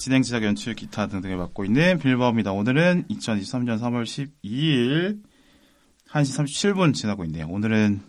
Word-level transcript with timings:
진행, 0.00 0.22
제작, 0.22 0.42
연출, 0.44 0.74
기타 0.74 1.08
등등을 1.08 1.36
맡고 1.36 1.66
있는 1.66 1.98
빌버입니다. 1.98 2.52
오늘은 2.52 3.04
2023년 3.10 3.78
3월 3.78 4.04
12일 4.04 5.20
1시 6.08 6.72
37분 6.72 6.94
지나고 6.94 7.26
있네요. 7.26 7.46
오늘은 7.46 8.00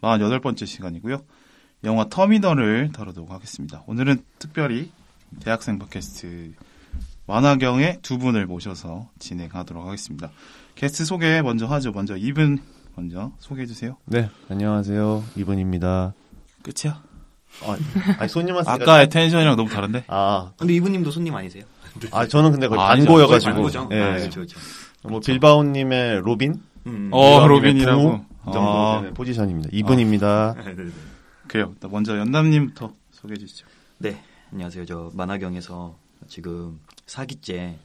48번째 0.00 0.66
시간이고요. 0.66 1.22
영화 1.84 2.08
터미널을 2.08 2.90
다루도록 2.90 3.30
하겠습니다. 3.30 3.84
오늘은 3.86 4.24
특별히 4.40 4.90
대학생 5.38 5.78
팟캐스트 5.78 6.54
만화경의 7.28 8.00
두 8.02 8.18
분을 8.18 8.46
모셔서 8.46 9.08
진행하도록 9.20 9.86
하겠습니다. 9.86 10.32
게스트 10.74 11.04
소개 11.04 11.40
먼저 11.40 11.66
하죠. 11.66 11.92
먼저 11.92 12.16
이분 12.16 12.58
먼저 12.96 13.30
소개해 13.38 13.66
주세요. 13.66 13.96
네, 14.06 14.28
안녕하세요. 14.48 15.22
이분입니다. 15.36 16.14
끝이야? 16.64 17.11
아, 17.64 17.76
아니, 18.18 18.28
손님 18.28 18.54
왔으니까. 18.56 18.82
아까의 18.82 19.08
텐션이랑 19.08 19.56
너무 19.56 19.68
다른데? 19.70 20.04
아, 20.08 20.52
근데 20.56 20.74
이분님도 20.74 21.10
손님 21.10 21.34
아니세요? 21.34 21.64
아, 22.10 22.26
저는 22.26 22.52
근데 22.52 22.68
거의 22.68 22.80
아, 22.80 22.96
단고여가지고. 22.96 23.52
단고죠? 23.52 23.88
예. 23.92 24.00
아, 24.00 24.16
그렇죠, 24.16 24.40
그렇죠. 24.40 24.58
뭐, 25.02 25.20
빌바오님의 25.20 26.20
로빈? 26.22 26.60
음. 26.86 27.10
어, 27.12 27.40
빌바오님의 27.40 27.48
로빈이라고. 27.48 28.02
부모 28.02 28.24
정도 28.52 28.60
아. 28.60 29.02
포지션입니다. 29.14 29.68
이분입니다. 29.72 30.54
네, 30.64 30.74
네, 30.74 30.84
네. 30.84 30.90
그래요. 31.46 31.74
먼저 31.90 32.18
연남님부터 32.18 32.92
소개해 33.12 33.36
주시죠. 33.38 33.66
네, 33.98 34.22
안녕하세요. 34.52 34.86
저 34.86 35.10
만화경에서 35.14 35.94
지금 36.28 36.80
사기째 37.06 37.76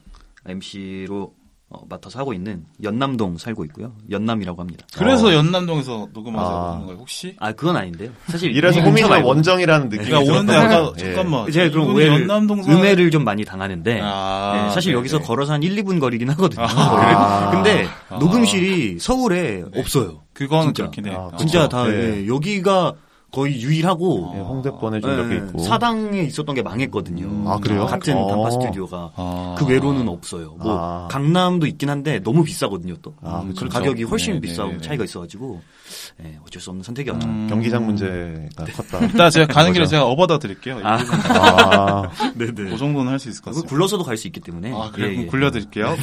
MC로 0.46 1.34
어, 1.70 1.82
맡아서 1.86 2.18
하고 2.18 2.32
있는 2.32 2.64
연남동 2.82 3.36
살고 3.36 3.66
있고요. 3.66 3.92
연남이라고 4.10 4.58
합니다. 4.58 4.86
그래서 4.96 5.28
어. 5.28 5.32
연남동에서 5.34 6.08
녹음하자고 6.14 6.56
아. 6.56 6.72
하는 6.72 6.86
거예요, 6.86 6.98
혹시? 6.98 7.36
아, 7.38 7.52
그건 7.52 7.76
아닌데요. 7.76 8.10
사실 8.26 8.56
이래서 8.56 8.80
이 8.80 8.82
호민이가. 8.82 9.20
원정이라는 9.20 9.90
느낌이 9.90 10.06
그러니까 10.06 10.32
오는데 10.32 10.54
아까 10.56 10.92
예. 10.98 11.04
잠깐만. 11.14 11.50
제가 11.52 11.70
그럼 11.70 11.94
오해를, 11.94 12.26
음해를 12.26 13.10
좀 13.10 13.22
많이 13.22 13.44
당하는데 13.44 14.00
아, 14.02 14.52
네, 14.68 14.74
사실 14.74 14.92
네네. 14.92 14.98
여기서 15.00 15.20
걸어서 15.20 15.52
한 15.52 15.62
1, 15.62 15.76
2분 15.76 16.00
거리긴 16.00 16.30
하거든요. 16.30 16.64
아. 16.66 17.50
근데 17.52 17.86
아. 18.08 18.16
녹음실이 18.18 18.98
서울에 18.98 19.62
없어요. 19.76 20.22
그거는 20.32 20.72
진짜. 20.72 20.84
그렇긴 20.84 21.06
해. 21.06 21.14
아, 21.14 21.18
어. 21.18 21.36
진짜 21.36 21.68
다 21.68 21.84
네. 21.84 22.22
예, 22.22 22.26
여기가 22.28 22.94
거의 23.30 23.60
유일하고 23.60 24.32
예, 24.36 24.40
홍대권에 24.40 25.00
좀 25.00 25.14
몇개 25.16 25.34
예, 25.34 25.38
있고. 25.38 25.58
사당에 25.58 26.22
있었던 26.22 26.54
게 26.54 26.62
망했거든요. 26.62 27.50
아, 27.50 27.58
그래요? 27.58 27.84
같은 27.84 28.16
어. 28.16 28.26
단파 28.26 28.50
스튜디오가 28.52 29.12
아. 29.16 29.54
그 29.58 29.66
외로는 29.66 30.08
없어요. 30.08 30.54
뭐 30.58 30.78
아. 30.78 31.08
강남도 31.10 31.66
있긴 31.66 31.90
한데 31.90 32.20
너무 32.20 32.42
비싸거든요. 32.42 32.94
또 33.02 33.14
아, 33.22 33.40
음, 33.42 33.52
그렇죠. 33.54 33.68
가격이 33.68 34.04
훨씬 34.04 34.34
네, 34.34 34.40
비싸고 34.40 34.70
네, 34.70 34.76
네. 34.78 34.80
차이가 34.82 35.04
있어가지고 35.04 35.60
예, 36.24 36.38
어쩔 36.46 36.62
수 36.62 36.70
없는 36.70 36.82
선택이었죠. 36.82 37.28
음. 37.28 37.46
경기장 37.50 37.84
문제가 37.84 38.64
컸다. 38.64 39.04
이따 39.12 39.28
제가 39.30 39.46
가는 39.52 39.72
길에. 39.74 39.84
제가 39.86 40.06
업어다 40.06 40.38
드릴게요. 40.38 40.80
아. 40.82 40.98
아, 40.98 42.10
네네. 42.34 42.52
그 42.70 42.76
정도는 42.78 43.12
할 43.12 43.18
수 43.18 43.28
있을 43.28 43.42
것 43.42 43.50
같습니다. 43.50 43.68
굴러서도 43.68 44.04
갈 44.04 44.16
수 44.16 44.26
있기 44.28 44.40
때문에. 44.40 44.72
아, 44.72 44.90
그래. 44.90 45.08
예, 45.08 45.10
그럼 45.10 45.22
예. 45.24 45.26
굴려드릴게요. 45.26 45.96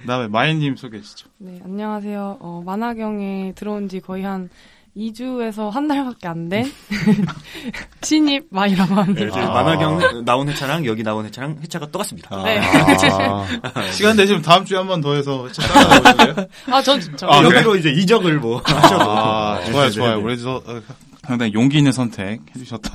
그다음에 0.00 0.26
마이님 0.28 0.74
소개해 0.76 1.02
주시죠. 1.02 1.28
네, 1.38 1.60
안녕하세요. 1.64 2.38
어, 2.40 2.62
만화경에 2.66 3.52
들어온 3.54 3.88
지 3.88 4.00
거의 4.00 4.24
한 4.24 4.48
2주에서 4.96 5.70
한 5.70 5.86
달밖에 5.88 6.28
안 6.28 6.48
된 6.48 6.70
신입 8.02 8.46
마이라고 8.50 8.94
합니다. 8.94 9.24
네, 9.36 9.40
아. 9.42 9.50
만화경 9.50 10.24
나온 10.24 10.48
회차랑 10.48 10.86
여기 10.86 11.02
나온 11.02 11.24
회차랑 11.26 11.58
회차가 11.62 11.86
똑같습니다. 11.90 12.28
아. 12.36 12.42
네. 12.44 12.58
아, 12.58 13.82
시간 13.92 14.16
되시면 14.16 14.42
다음 14.42 14.64
주에 14.64 14.78
한 14.78 14.86
번 14.88 15.00
더 15.00 15.14
해서 15.14 15.46
따라가보실래요? 15.48 16.46
아, 16.72 16.82
전 16.82 17.00
진짜. 17.00 17.26
아, 17.30 17.42
여기로 17.42 17.76
이제 17.76 17.90
이적을 17.90 18.38
뭐 18.40 18.60
하셔도. 18.64 19.04
아, 19.10 19.62
좋아요, 19.70 19.84
네, 19.86 19.90
좋아요. 19.90 20.10
네, 20.10 20.16
네. 20.16 20.22
그래서 20.22 20.62
어, 20.66 20.80
상당히 21.26 21.52
용기 21.52 21.78
있는 21.78 21.92
선택 21.92 22.40
해주셨다 22.56 22.90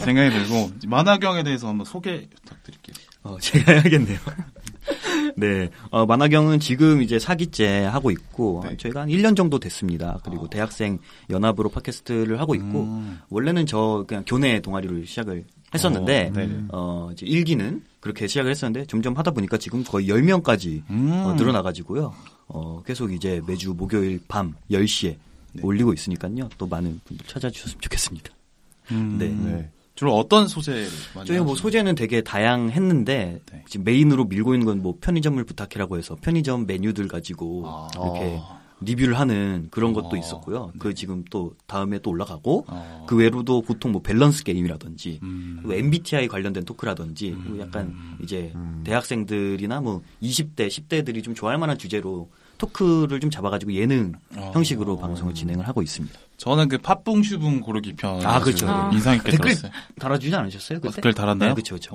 생각이 0.00 0.30
들고 0.30 0.70
만화경에 0.86 1.42
대해서 1.42 1.68
한번 1.68 1.86
소개 1.86 2.28
부탁드릴게요. 2.44 2.94
어, 3.22 3.36
제가 3.40 3.72
해야겠네요. 3.72 4.18
네, 5.36 5.70
어, 5.90 6.06
만화경은 6.06 6.60
지금 6.60 7.02
이제 7.02 7.18
사기째 7.18 7.84
하고 7.84 8.10
있고, 8.10 8.64
네. 8.68 8.76
저희가 8.76 9.02
한 9.02 9.08
1년 9.08 9.36
정도 9.36 9.58
됐습니다. 9.58 10.18
그리고 10.24 10.48
대학생 10.48 10.98
연합으로 11.28 11.68
팟캐스트를 11.68 12.40
하고 12.40 12.54
있고, 12.54 12.82
음. 12.82 13.20
원래는 13.28 13.66
저 13.66 14.04
그냥 14.06 14.24
교내 14.26 14.60
동아리를 14.60 15.06
시작을 15.06 15.44
했었는데, 15.74 16.32
어, 16.34 16.38
네. 16.38 16.64
어, 16.72 17.10
이제 17.12 17.26
일기는 17.26 17.82
그렇게 18.00 18.26
시작을 18.26 18.50
했었는데, 18.50 18.86
점점 18.86 19.16
하다 19.16 19.30
보니까 19.32 19.58
지금 19.58 19.84
거의 19.84 20.08
10명까지 20.08 20.82
음. 20.90 21.10
어, 21.12 21.34
늘어나 21.34 21.62
가지고요. 21.62 22.14
어, 22.48 22.82
계속 22.84 23.12
이제 23.12 23.40
매주 23.46 23.74
목요일 23.74 24.20
밤 24.26 24.54
10시에 24.70 25.16
네. 25.52 25.62
올리고 25.62 25.92
있으니까요. 25.92 26.48
또 26.58 26.66
많은 26.66 27.00
분들 27.04 27.26
찾아주셨으면 27.26 27.80
좋겠습니다. 27.80 28.30
음. 28.92 29.16
네. 29.18 29.28
네. 29.28 29.70
주로 30.00 30.16
어떤 30.16 30.48
소재를 30.48 30.88
많이 31.14 31.26
저희가 31.26 31.44
뭐? 31.44 31.54
소재는 31.54 31.94
되게 31.94 32.22
다양했는데 32.22 33.40
네. 33.52 33.64
지금 33.68 33.84
메인으로 33.84 34.24
밀고 34.24 34.54
있는 34.54 34.64
건 34.64 34.80
뭐 34.80 34.94
편의점을 34.98 35.44
부탁해라고 35.44 35.98
해서 35.98 36.16
편의점 36.18 36.66
메뉴들 36.66 37.06
가지고 37.06 37.64
아. 37.66 37.88
이렇게 37.92 38.38
어. 38.40 38.58
리뷰를 38.80 39.18
하는 39.18 39.68
그런 39.70 39.92
것도 39.92 40.08
어. 40.12 40.16
있었고요. 40.16 40.70
네. 40.72 40.78
그 40.78 40.94
지금 40.94 41.22
또 41.28 41.52
다음에 41.66 41.98
또 41.98 42.12
올라가고 42.12 42.64
어. 42.66 43.04
그 43.06 43.14
외로도 43.14 43.60
보통 43.60 43.92
뭐 43.92 44.00
밸런스 44.00 44.42
게임이라든지 44.44 45.20
음. 45.22 45.62
MBTI 45.70 46.28
관련된 46.28 46.64
토크라든지 46.64 47.36
그리고 47.44 47.60
약간 47.60 47.94
이제 48.22 48.54
대학생들이나 48.84 49.82
뭐 49.82 50.00
20대, 50.22 50.68
10대들이 50.68 51.22
좀 51.22 51.34
좋아할 51.34 51.58
만한 51.58 51.76
주제로 51.76 52.30
토크를 52.56 53.20
좀 53.20 53.28
잡아가지고 53.28 53.74
예능 53.74 54.12
어. 54.34 54.50
형식으로 54.54 54.96
방송을 54.96 55.34
진행을 55.34 55.68
하고 55.68 55.82
있습니다. 55.82 56.18
저는 56.40 56.68
그 56.68 56.78
팥붕 56.78 57.22
슈붕 57.22 57.60
고르기 57.60 57.92
편. 57.96 58.24
아, 58.24 58.40
그렇죠. 58.40 58.66
아. 58.66 58.88
인상 58.94 59.16
깊게 59.16 59.32
댓글 59.32 59.50
들었어요. 59.50 59.72
달아주지 60.00 60.34
않으셨어요? 60.34 60.80
그때? 60.80 60.94
댓글 60.94 61.12
달았나요? 61.12 61.50
네, 61.50 61.54
그렇죠, 61.54 61.74
그렇죠. 61.74 61.94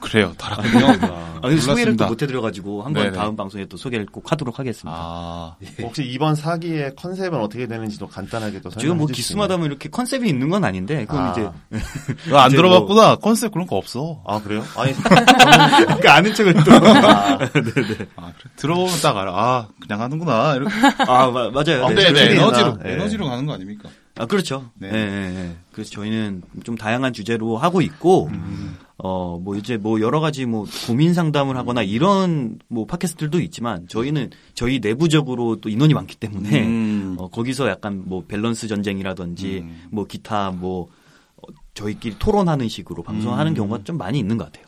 그래요. 0.00 0.32
달았군요. 0.36 0.86
아, 0.86 1.38
근데 1.42 1.56
소개를 1.60 1.96
또 1.96 2.04
몰랐습니다. 2.04 2.06
못 2.08 2.22
해드려가지고 2.22 2.82
한번 2.82 3.04
네네. 3.04 3.16
다음 3.16 3.36
방송에 3.36 3.66
또 3.66 3.76
소개를 3.76 4.06
꼭 4.06 4.30
하도록 4.32 4.58
하겠습니다. 4.58 4.98
아, 5.00 5.56
혹시 5.80 6.02
이번 6.04 6.34
사기의 6.34 6.94
컨셉은 6.96 7.38
어떻게 7.40 7.66
되는지도 7.66 8.08
간단하게 8.08 8.60
또 8.62 8.70
지금 8.70 8.96
뭐 8.96 9.06
설명해 9.06 9.12
수 9.12 9.12
기스마다 9.16 9.56
뭐 9.56 9.66
이렇게 9.66 9.88
컨셉이 9.88 10.28
있는 10.28 10.48
건 10.48 10.64
아닌데 10.64 11.04
그건 11.06 11.24
아. 11.26 11.30
이제 11.32 11.48
이거 12.26 12.38
안 12.40 12.48
이제 12.48 12.56
들어봤구나. 12.56 13.16
컨셉 13.16 13.52
그런 13.52 13.66
거 13.66 13.76
없어. 13.76 14.22
아, 14.26 14.40
그래요? 14.42 14.64
아니, 14.76 14.92
그 16.00 16.10
아는 16.10 16.34
척을 16.34 16.54
또. 16.64 16.72
아, 16.76 17.38
그래. 17.52 18.06
들어보면 18.56 19.00
딱 19.02 19.16
알아. 19.16 19.32
아, 19.34 19.68
그냥 19.80 20.00
하는구나. 20.00 20.54
이렇게. 20.56 20.72
아, 21.06 21.30
마- 21.30 21.50
맞아요. 21.50 21.86
아, 21.86 21.88
네, 21.90 21.94
네, 21.94 22.12
네, 22.12 22.28
네. 22.28 22.34
에너지로, 22.34 22.78
네. 22.82 22.92
에너지로 22.92 23.26
가는 23.28 23.46
거 23.46 23.52
아닙니까? 23.54 23.88
아, 24.18 24.26
그렇죠. 24.26 24.70
네. 24.74 24.90
네. 24.90 25.04
네, 25.06 25.30
네. 25.30 25.56
그래서 25.72 25.90
저희는 25.90 26.42
좀 26.64 26.76
다양한 26.76 27.12
주제로 27.12 27.56
하고 27.58 27.82
있고, 27.82 28.28
음. 28.32 28.76
어, 28.98 29.38
뭐 29.38 29.56
이제 29.56 29.76
뭐 29.76 30.00
여러 30.00 30.20
가지 30.20 30.46
뭐 30.46 30.64
고민 30.86 31.12
상담을 31.12 31.56
하거나 31.56 31.82
이런 31.82 32.58
뭐 32.68 32.86
팟캐스트들도 32.86 33.40
있지만 33.40 33.86
저희는 33.88 34.30
저희 34.54 34.80
내부적으로 34.80 35.56
또 35.56 35.68
인원이 35.68 35.92
많기 35.92 36.16
때문에 36.16 36.66
음. 36.66 37.16
어, 37.18 37.28
거기서 37.28 37.68
약간 37.68 38.02
뭐 38.06 38.24
밸런스 38.26 38.68
전쟁이라든지 38.68 39.58
음. 39.58 39.88
뭐 39.90 40.06
기타 40.06 40.50
뭐 40.50 40.84
어, 40.84 40.88
저희끼리 41.76 42.16
토론하는 42.18 42.68
식으로 42.68 43.02
방송하는 43.02 43.52
음. 43.52 43.54
경우가 43.54 43.84
좀 43.84 43.98
많이 43.98 44.18
있는 44.18 44.36
것 44.38 44.46
같아요. 44.46 44.66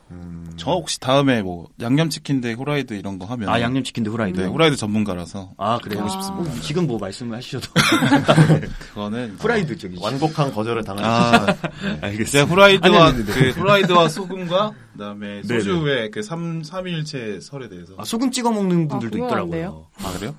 저 0.57 0.73
혹시 0.73 1.01
다음에 1.01 1.43
뭐, 1.43 1.69
양념치킨 1.81 2.41
대 2.41 2.53
후라이드 2.53 2.95
이런 2.95 3.19
거 3.19 3.25
하면. 3.27 3.49
아, 3.49 3.61
양념치킨 3.61 4.05
대 4.05 4.11
후라이드. 4.11 4.41
네, 4.41 4.47
후라이드 4.47 4.77
전문가라서. 4.77 5.53
아, 5.57 5.79
그래요? 5.79 6.01
하고 6.01 6.11
싶습니다. 6.11 6.51
어, 6.51 6.61
지금 6.61 6.87
뭐 6.87 6.99
말씀을 6.99 7.37
하시셔도. 7.37 7.69
그거는. 8.93 9.37
후라이드 9.41 9.79
쪽이죠. 9.79 10.03
완곡한 10.03 10.53
거절을 10.53 10.85
당하셨 10.85 11.49
아, 11.49 11.57
알겠습니다. 12.03 12.31
제가 12.31 12.45
후라이드와, 12.45 13.07
아니, 13.07 13.23
아니, 13.23 13.23
아니, 13.23 13.25
그, 13.25 13.49
후라이드와 13.51 14.09
소금과, 14.09 14.73
그 14.93 14.99
다음에 14.99 15.43
네네. 15.43 15.61
소주의 15.61 16.11
그 16.11 16.23
삼, 16.23 16.63
삼일체 16.63 17.41
설에 17.41 17.69
대해서. 17.69 17.95
아, 17.97 18.05
소금 18.05 18.31
찍어 18.31 18.51
먹는 18.51 18.89
분들도 18.89 19.23
아, 19.23 19.27
있더라고요. 19.27 19.87
아, 20.03 20.13
그래요? 20.13 20.35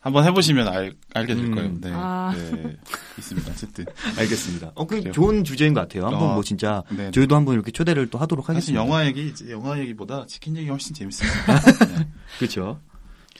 한번 0.00 0.24
해보시면 0.24 0.68
알, 0.68 0.92
알게 1.14 1.34
될 1.34 1.44
음. 1.44 1.54
거예요. 1.54 1.80
네. 1.80 1.90
아. 1.92 2.32
네. 2.34 2.76
있습니다. 3.18 3.50
어쨌든. 3.50 3.84
알겠습니다. 4.18 4.72
어, 4.74 4.86
그 4.86 4.96
그래요. 4.98 5.12
좋은 5.12 5.44
주제인 5.44 5.74
것 5.74 5.80
같아요. 5.80 6.06
한번 6.06 6.30
어, 6.30 6.34
뭐 6.34 6.42
진짜 6.42 6.82
네. 6.90 7.10
저희도 7.10 7.34
한번 7.36 7.54
이렇게 7.54 7.70
초대를 7.70 8.08
또 8.10 8.18
하도록 8.18 8.48
하겠습니다. 8.48 8.82
영화 8.84 9.06
얘기, 9.06 9.32
영화 9.50 9.78
얘기보다 9.78 10.26
치킨 10.26 10.56
얘기 10.56 10.68
훨씬 10.68 10.94
재밌습니다. 10.94 11.60
네. 11.98 12.08
그렇죠. 12.38 12.80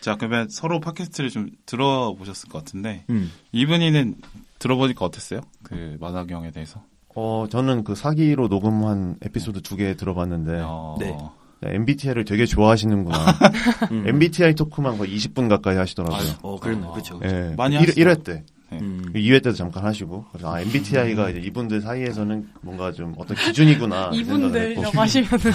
자, 0.00 0.16
그러면 0.16 0.48
서로 0.48 0.80
팟캐스트를 0.80 1.30
좀 1.30 1.50
들어보셨을 1.66 2.48
것 2.48 2.58
같은데, 2.58 3.04
음. 3.10 3.30
이분이는 3.52 4.16
들어보니까 4.58 5.04
어땠어요? 5.04 5.40
그 5.62 5.96
만화경에 6.00 6.50
대해서. 6.50 6.82
어, 7.14 7.46
저는 7.50 7.84
그 7.84 7.94
사기로 7.94 8.48
녹음한 8.48 9.16
에피소드 9.22 9.60
두 9.62 9.76
개 9.76 9.94
들어봤는데, 9.96 10.60
어, 10.64 10.96
네. 10.98 11.16
MBTI를 11.64 12.24
되게 12.24 12.46
좋아하시는구나. 12.46 13.16
음. 13.92 14.04
MBTI 14.06 14.54
토크만 14.54 14.98
거의 14.98 15.16
20분 15.16 15.48
가까이 15.48 15.76
하시더라고요. 15.76 16.32
어, 16.42 16.58
그랬네. 16.58 16.86
그렇죠. 16.92 17.20
예. 17.24 17.54
많이 17.56 17.76
1, 17.76 17.82
하시죠. 17.82 18.00
1회 18.00 18.24
때. 18.24 18.44
네. 18.70 18.78
음. 18.80 19.12
2회 19.14 19.42
때도 19.42 19.52
잠깐 19.52 19.84
하시고. 19.84 20.26
그래서 20.32 20.52
아, 20.52 20.60
MBTI가 20.60 21.30
이제 21.30 21.40
이분들 21.40 21.82
사이에서는 21.82 22.48
뭔가 22.62 22.92
좀 22.92 23.14
어떤 23.18 23.36
기준이구나. 23.36 24.10
이 24.14 24.24
생각을 24.24 24.40
이분들이라고 24.40 24.86
했고. 24.86 25.00
하시면은. 25.00 25.38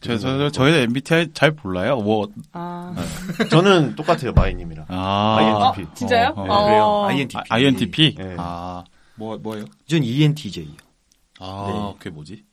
저, 0.00 0.18
저, 0.18 0.50
저희는 0.50 0.80
MBTI 0.80 1.28
잘 1.32 1.54
몰라요. 1.62 1.96
뭐, 1.96 2.28
아. 2.52 2.94
저는 3.50 3.94
똑같아요, 3.96 4.32
마이님이랑. 4.32 4.84
아, 4.88 5.72
INTP. 5.74 5.94
진짜요? 5.94 6.34
어, 6.36 6.44
아, 6.52 6.64
그래요? 6.64 6.82
어. 6.82 7.06
INTP. 7.06 7.38
아, 7.38 7.42
INTP? 7.54 8.14
네. 8.16 8.34
아, 8.36 8.84
뭐, 9.14 9.38
뭐예요? 9.38 9.64
전 9.86 10.02
ENTJ요. 10.02 10.74
아, 11.40 11.66
네. 11.68 11.98
그게 11.98 12.10
뭐지? 12.10 12.44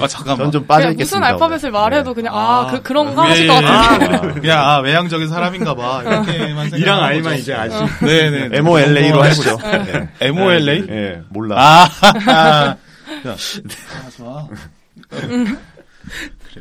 아 0.00 0.06
잠깐만. 0.08 0.46
전좀 0.46 0.62
그냥 0.62 0.66
빠져 0.66 0.86
무슨 0.88 0.92
있겠습니다. 0.92 1.26
알파벳을 1.26 1.70
말해도 1.70 2.14
그냥 2.14 2.34
아, 2.34 2.60
아, 2.60 2.66
그, 2.70 2.82
그런가 2.82 3.24
예, 3.26 3.28
하실 3.30 3.46
것 3.46 3.56
예. 3.56 3.60
같은데. 3.62 4.40
그냥 4.40 4.58
아 4.58 4.78
외향적인 4.78 5.28
사람인가봐 5.28 6.02
이렇게만 6.02 6.70
생각. 6.70 6.78
이랑 6.78 7.02
아이만 7.02 7.38
이제 7.38 7.54
아시. 7.54 7.74
네네. 8.04 8.56
MOLA로 8.58 9.24
해보죠. 9.26 9.56
네. 9.58 10.08
MOLA. 10.20 10.84
예, 10.88 11.22
몰라. 11.30 11.56
아, 11.58 11.88
아, 12.30 12.76
아, 13.24 14.10
좋아. 14.16 14.48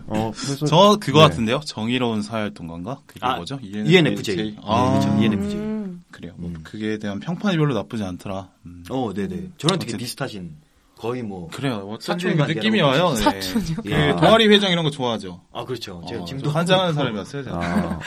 어, 0.08 0.32
그래서 0.36 0.66
저 0.66 0.98
그거 1.00 1.20
네. 1.20 1.30
같은데요. 1.30 1.62
정의로운 1.66 2.22
사회활동가인가? 2.22 3.00
그게 3.06 3.20
아, 3.24 3.36
뭐죠? 3.36 3.60
ENFJ. 3.62 4.58
아, 4.64 5.00
네, 5.00 5.00
그렇죠. 5.00 5.24
ENFJ. 5.24 5.56
음. 5.58 6.04
그래요. 6.12 6.34
뭐 6.38 6.52
그게 6.64 6.98
대한 6.98 7.20
평판이 7.20 7.58
별로 7.58 7.74
나쁘지 7.74 8.04
않더라. 8.04 8.50
음. 8.66 8.84
어, 8.90 9.14
네네. 9.14 9.52
저랑 9.58 9.80
되게 9.80 9.92
어쨌든. 9.92 9.98
비슷하신 9.98 10.52
거의 10.98 11.22
뭐. 11.24 11.48
그래요. 11.50 11.76
어쩐지 11.90 12.28
사촌 12.28 12.38
그 12.48 12.52
느낌이 12.54 12.80
와요. 12.82 13.12
네. 13.14 13.22
사촌이요? 13.22 13.76
그 13.84 13.92
예. 13.92 14.12
동아리 14.12 14.48
회장 14.48 14.72
이런 14.72 14.84
거 14.84 14.90
좋아하죠. 14.90 15.42
아 15.54 15.66
그렇죠. 15.66 16.02
제가 16.08 16.22
어, 16.22 16.26
지금도 16.26 16.46
좀 16.50 16.56
환장하는 16.56 16.94
사람이었어요. 16.94 17.44
제가. 17.44 17.58
아, 17.58 18.00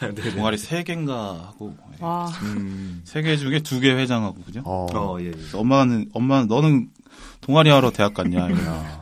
동아리 0.34 0.56
세 0.56 0.82
개인가 0.82 1.14
하고 1.48 1.74
예. 2.00 2.04
와. 2.04 2.26
음. 2.42 3.00
세개 3.04 3.36
중에 3.36 3.60
두 3.60 3.80
개 3.80 3.90
회장하고 3.92 4.42
그죠? 4.44 4.62
어, 4.64 4.86
어, 4.94 5.18
예. 5.20 5.26
예. 5.26 5.32
엄마는 5.54 6.10
엄마 6.14 6.44
너는 6.44 6.88
동아리 7.40 7.68
하러 7.70 7.90
대학 7.90 8.14
갔냐? 8.14 8.46
이러면 8.46 9.00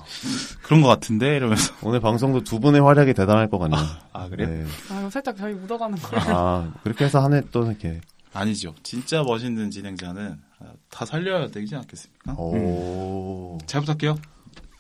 그런 0.63 0.81
것 0.81 0.89
같은데 0.89 1.37
이러면서 1.37 1.75
오늘 1.83 2.01
방송도 2.01 2.45
두 2.45 2.61
분의 2.61 2.81
활약이 2.81 3.13
대단할 3.15 3.49
것 3.51 3.59
같네요. 3.59 3.81
아 4.13 4.29
그래요? 4.29 4.49
네. 4.49 4.65
아, 4.91 5.01
이거 5.01 5.11
살짝 5.11 5.37
저희 5.37 5.53
묻어가는 5.55 5.99
거. 5.99 6.17
아, 6.17 6.73
그렇게 6.83 7.05
해서 7.05 7.21
한 7.21 7.35
해 7.35 7.43
또 7.53 7.65
이렇게, 7.67 8.01
아니죠. 8.39 8.75
진짜 8.83 9.23
멋있는 9.23 9.71
진행자는 9.71 10.39
아, 10.61 10.65
다 10.91 11.05
살려야 11.05 11.49
되지 11.49 11.75
않겠습니까? 11.75 12.33
오. 12.35 13.59
잘 13.67 13.81
부탁해요. 13.81 14.19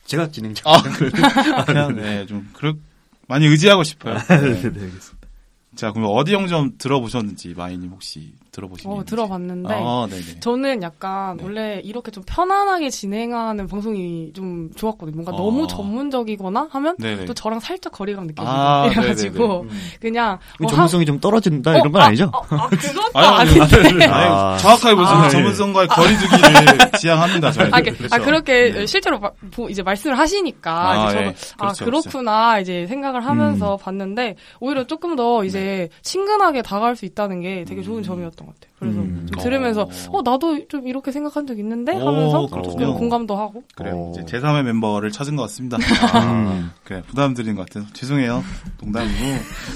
제가 0.04 0.30
진행자. 0.30 0.62
아, 0.64 0.82
그냥 1.66 1.96
네, 1.96 2.24
좀 2.26 2.48
그렇 2.52 2.74
많이 3.26 3.46
의지하고 3.46 3.84
싶어요. 3.84 4.16
네, 4.18 4.40
네. 4.40 4.62
네, 4.62 4.80
알겠습니다. 4.84 5.28
자, 5.76 5.92
그럼 5.92 6.10
어디 6.10 6.32
영점 6.32 6.78
들어보셨는지 6.78 7.54
마이님 7.54 7.90
혹시 7.90 8.32
들어보신 8.58 8.90
게 8.90 8.96
어. 8.98 9.04
들어봤는데. 9.04 9.74
아, 9.74 10.06
네네. 10.10 10.40
저는 10.40 10.82
약간 10.82 11.36
네. 11.36 11.44
원래 11.44 11.80
이렇게 11.84 12.10
좀 12.10 12.24
편안하게 12.26 12.90
진행하는 12.90 13.68
방송이 13.68 14.32
좀 14.34 14.70
좋았거든요. 14.74 15.14
뭔가 15.14 15.32
어. 15.32 15.36
너무 15.36 15.66
전문적이거나 15.68 16.68
하면 16.72 16.96
네네. 16.98 17.24
또 17.26 17.34
저랑 17.34 17.60
살짝 17.60 17.92
거리감 17.92 18.26
느껴지고 18.26 18.48
아, 18.50 18.86
이래가지고 18.86 19.60
음. 19.62 19.68
그냥 20.00 20.38
어, 20.62 20.66
전문성이 20.66 21.06
좀 21.06 21.20
떨어진다 21.20 21.72
하- 21.72 21.76
이런 21.78 21.92
건 21.92 22.02
어, 22.02 22.04
아니죠? 22.06 22.30
아, 22.34 23.20
아, 23.20 23.40
아, 23.40 23.44
그것도 23.44 23.76
아닌데. 23.80 24.06
아. 24.06 24.56
정확하게 24.58 24.94
보시면 24.96 25.22
아, 25.22 25.26
예. 25.26 25.30
전문성과의 25.30 25.88
거리두기를 25.88 26.90
지향합니다, 26.98 27.52
저희. 27.52 27.70
아, 27.72 27.80
그, 27.80 28.08
아, 28.10 28.18
그렇게 28.18 28.86
실제로 28.86 29.18
마- 29.20 29.30
보- 29.52 29.68
이제 29.68 29.82
말씀을 29.82 30.18
하시니까 30.18 30.90
아, 30.90 31.06
이제 31.06 31.14
저도 31.16 31.24
예. 31.26 31.34
아 31.58 31.72
그렇죠, 31.72 31.84
그렇구나 31.84 32.58
이제 32.58 32.86
생각을 32.88 33.24
하면서 33.24 33.74
음. 33.74 33.78
봤는데 33.80 34.36
오히려 34.60 34.84
조금 34.86 35.14
더 35.16 35.44
이제 35.44 35.88
친근하게 36.02 36.62
다가갈 36.62 36.96
수 36.96 37.04
있다는 37.04 37.40
게 37.40 37.64
되게 37.66 37.82
좋은 37.82 37.98
음. 37.98 38.02
점이었던 38.02 38.46
것 38.48 38.54
같아요. 38.54 38.72
그래서 38.78 38.98
음. 39.00 39.26
좀 39.30 39.42
들으면서 39.42 39.82
어. 39.82 40.18
어 40.18 40.22
나도 40.22 40.68
좀 40.68 40.86
이렇게 40.86 41.12
생각한 41.12 41.46
적 41.46 41.58
있는데 41.58 41.94
오, 41.94 42.08
하면서. 42.08 42.48
좀 42.48 42.94
공감도 42.94 43.36
하고 43.36 43.62
그래요. 43.74 43.94
오. 43.94 44.12
이제 44.12 44.24
제3의 44.24 44.62
멤버를 44.64 45.10
찾은 45.10 45.36
것 45.36 45.42
같습니다. 45.42 45.76
음. 46.22 46.70
그래, 46.84 47.02
부담 47.06 47.34
드린 47.34 47.54
것 47.54 47.68
같아서 47.68 47.92
죄송해요. 47.92 48.42
농담이고. 48.80 49.18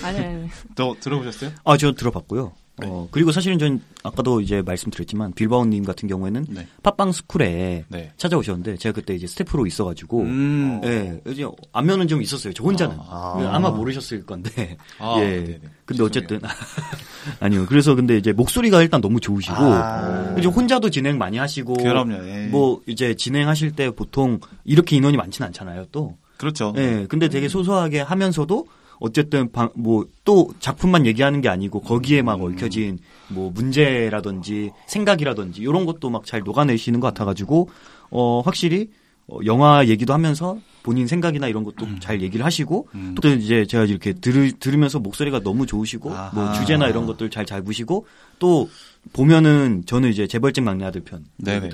아니 0.05 0.19
아니 0.19 0.49
또 0.75 0.97
들어보셨어요? 0.99 1.51
아, 1.65 1.77
저 1.77 1.93
들어봤고요. 1.93 2.53
네. 2.79 2.87
어, 2.89 3.07
그리고 3.11 3.33
사실은 3.33 3.59
전 3.59 3.83
아까도 4.03 4.41
이제 4.41 4.63
말씀드렸지만 4.63 5.33
빌바오님 5.35 5.85
같은 5.85 6.09
경우에는 6.09 6.47
네. 6.49 6.67
팟빵 6.83 7.13
스쿨에 7.13 7.85
네. 7.89 8.13
찾아오셨는데 8.17 8.79
제가 8.79 8.95
그때 8.95 9.15
이제 9.15 9.27
스태프로 9.27 9.67
있어가지고 9.67 10.21
음. 10.23 10.81
예, 10.85 11.21
이제 11.31 11.47
안면은 11.73 12.09
좀 12.09 12.23
있었어요. 12.23 12.53
저 12.55 12.65
혼자는 12.65 12.97
아. 12.99 13.35
아. 13.53 13.59
마 13.59 13.71
모르셨을 13.71 14.25
건데 14.25 14.79
아, 14.99 15.17
예. 15.21 15.45
네네. 15.45 15.61
근데 15.85 16.03
어쨌든 16.03 16.41
아니요. 17.41 17.67
그래서 17.69 17.95
근데 17.95 18.17
이제 18.17 18.33
목소리가 18.33 18.81
일단 18.83 19.01
너무 19.03 19.21
좋으시고 19.21 19.55
아. 19.57 20.35
이제 20.39 20.49
혼자도 20.49 20.89
진행 20.89 21.19
많이 21.19 21.37
하시고 21.37 21.75
그럼요. 21.75 22.27
예. 22.27 22.47
뭐 22.47 22.81
이제 22.87 23.15
진행하실 23.15 23.73
때 23.73 23.91
보통 23.91 24.41
이렇게 24.65 24.97
인원이 24.97 25.19
많지는 25.19 25.47
않잖아요. 25.49 25.87
또 25.93 26.17
그렇죠. 26.39 26.73
예, 26.79 27.07
근데 27.09 27.29
되게 27.29 27.49
소소하게 27.49 28.01
하면서도 28.01 28.67
어쨌든 29.03 29.49
뭐 29.75 30.07
또 30.25 30.49
작품만 30.61 31.07
얘기하는 31.07 31.41
게 31.41 31.49
아니고 31.49 31.81
거기에 31.81 32.23
막 32.23 32.41
얽혀진 32.41 32.99
뭐 33.29 33.51
문제라든지 33.51 34.71
생각이라든지 34.87 35.61
이런 35.63 35.85
것도 35.85 36.11
막 36.11 36.25
잘 36.25 36.43
녹아내시는 36.45 37.01
것 37.01 37.09
같아가지고 37.09 37.69
어 38.11 38.41
확실히 38.41 38.91
어, 39.27 39.39
영화 39.45 39.87
얘기도 39.87 40.13
하면서 40.13 40.59
본인 40.83 41.07
생각이나 41.07 41.49
이런 41.49 41.65
것도 41.65 41.99
잘 42.01 42.23
얘기를 42.23 42.45
하시고 42.45 42.89
음. 42.95 43.15
또 43.21 43.29
이제 43.29 43.67
제가 43.67 43.85
이렇게 43.85 44.13
들, 44.13 44.53
들으면서 44.53 44.99
목소리가 45.01 45.41
너무 45.41 45.67
좋으시고 45.67 46.11
아하. 46.13 46.31
뭐 46.35 46.53
주제나 46.53 46.89
이런 46.89 47.07
것들 47.07 47.31
잘 47.31 47.45
잡으시고 47.45 48.07
또 48.39 48.69
보면은 49.13 49.83
저는 49.87 50.11
이제 50.11 50.27
재벌집 50.27 50.65
막내 50.65 50.85
아들 50.85 51.03
편 51.03 51.25
네네. 51.37 51.71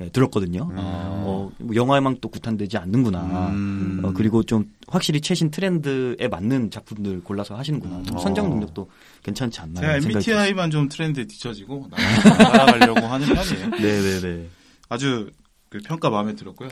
예, 0.00 0.08
들었거든요. 0.10 0.70
아. 0.76 1.22
어, 1.24 1.50
뭐 1.58 1.74
영화에만 1.74 2.18
또 2.20 2.28
구탄되지 2.28 2.78
않는구나. 2.78 3.48
음. 3.50 4.00
어, 4.04 4.12
그리고 4.14 4.42
좀 4.44 4.66
확실히 4.86 5.20
최신 5.20 5.50
트렌드에 5.50 6.28
맞는 6.30 6.70
작품들 6.70 7.22
골라서 7.24 7.56
하시는구나. 7.56 8.02
좀 8.04 8.16
어. 8.16 8.20
선정 8.20 8.48
능력도 8.50 8.88
괜찮지 9.24 9.60
않나. 9.60 9.80
제가. 9.80 9.96
MBTI만 9.96 10.70
좀 10.70 10.88
트렌드에 10.88 11.24
뒤처지고 11.24 11.88
나아가려고 11.90 13.00
하는 13.06 13.26
편이에요. 13.26 13.68
네네네. 13.70 14.46
아주 14.88 15.30
그 15.68 15.78
평가 15.84 16.08
마음에 16.10 16.34
들었고요. 16.34 16.68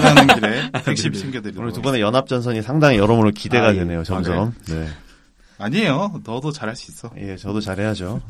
가는 0.00 0.26
길에 0.34 0.70
핵심 0.86 1.12
챙겨드리도록. 1.14 1.62
오늘 1.64 1.72
두 1.72 1.80
분의 1.80 2.00
연합 2.02 2.28
전선이 2.28 2.62
상당히 2.62 2.98
여러모로 2.98 3.30
기대가 3.32 3.68
아, 3.68 3.74
예. 3.74 3.78
되네요, 3.78 4.04
점점. 4.04 4.54
네. 4.68 4.88
아니에요. 5.58 6.20
너도 6.24 6.52
잘할 6.52 6.76
수 6.76 6.90
있어. 6.92 7.10
예, 7.18 7.36
저도 7.36 7.60
잘해야죠. 7.60 8.20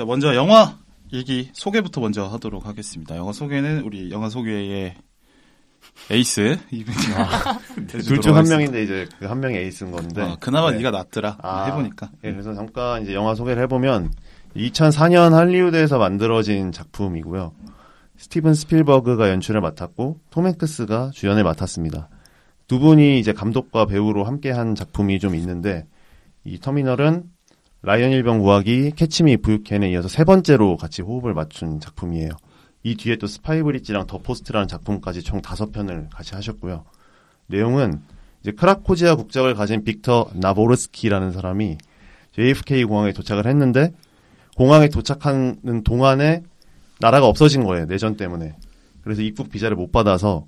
자, 0.00 0.06
먼저 0.06 0.34
영화 0.34 0.78
얘기 1.12 1.50
소개부터 1.52 2.00
먼저 2.00 2.26
하도록 2.26 2.64
하겠습니다. 2.64 3.18
영화 3.18 3.34
소개는 3.34 3.82
우리 3.82 4.10
영화 4.10 4.30
소개의 4.30 4.94
에이스 6.10 6.58
이분이 6.70 6.96
둘중 8.06 8.34
한 8.34 8.48
명인데 8.48 8.82
이제 8.82 9.06
그 9.18 9.26
한 9.26 9.40
명이 9.40 9.58
에이스인 9.58 9.90
건데. 9.90 10.22
어, 10.22 10.38
그나마 10.40 10.70
네. 10.70 10.78
네가 10.78 10.90
낫더라. 10.90 11.36
아. 11.42 11.66
해보니까. 11.66 12.12
예, 12.24 12.32
그래서 12.32 12.54
잠깐 12.54 13.02
이제 13.02 13.12
영화 13.12 13.34
소개를 13.34 13.62
해보면 13.64 14.10
2004년 14.56 15.32
할리우드에서 15.32 15.98
만들어진 15.98 16.72
작품이고요. 16.72 17.52
스티븐 18.16 18.54
스필버그가 18.54 19.28
연출을 19.28 19.60
맡았고 19.60 20.20
톰 20.30 20.46
행크스가 20.46 21.10
주연을 21.12 21.44
맡았습니다. 21.44 22.08
두 22.68 22.78
분이 22.78 23.18
이제 23.18 23.34
감독과 23.34 23.84
배우로 23.84 24.24
함께한 24.24 24.74
작품이 24.76 25.18
좀 25.18 25.34
있는데 25.34 25.86
이 26.44 26.58
터미널은 26.58 27.24
라이언 27.82 28.10
일병 28.12 28.44
구하기 28.44 28.92
캐치미 28.94 29.38
부유캔에 29.38 29.90
이어서 29.90 30.08
세 30.08 30.24
번째로 30.24 30.76
같이 30.76 31.00
호흡을 31.00 31.32
맞춘 31.32 31.80
작품이에요. 31.80 32.28
이 32.82 32.94
뒤에 32.96 33.16
또 33.16 33.26
스파이 33.26 33.62
브릿지랑 33.62 34.06
The 34.06 34.18
Post라는 34.18 34.68
작품까지 34.68 35.22
총 35.22 35.40
다섯 35.40 35.72
편을 35.72 36.08
같이 36.12 36.34
하셨고요. 36.34 36.84
내용은 37.46 38.00
이제 38.42 38.52
크라코지아 38.52 39.16
국적을 39.16 39.54
가진 39.54 39.84
빅터 39.84 40.30
나보르스키라는 40.34 41.32
사람이 41.32 41.78
JFK 42.32 42.84
공항에 42.84 43.12
도착을 43.12 43.46
했는데 43.46 43.92
공항에 44.56 44.88
도착하는 44.88 45.82
동안에 45.84 46.42
나라가 47.00 47.26
없어진 47.26 47.64
거예요. 47.64 47.86
내전 47.86 48.16
때문에. 48.16 48.56
그래서 49.02 49.22
입국 49.22 49.50
비자를 49.50 49.76
못 49.76 49.90
받아서 49.90 50.46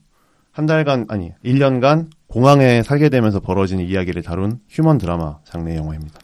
한 0.51 0.67
달간 0.67 1.07
아니 1.09 1.33
1년간 1.45 2.11
공항에 2.27 2.83
살게 2.83 3.09
되면서 3.09 3.41
벌어지는 3.41 3.87
이야기를 3.87 4.23
다룬 4.23 4.61
휴먼 4.69 4.99
드라마 4.99 5.39
장르 5.45 5.75
영화입니다. 5.75 6.21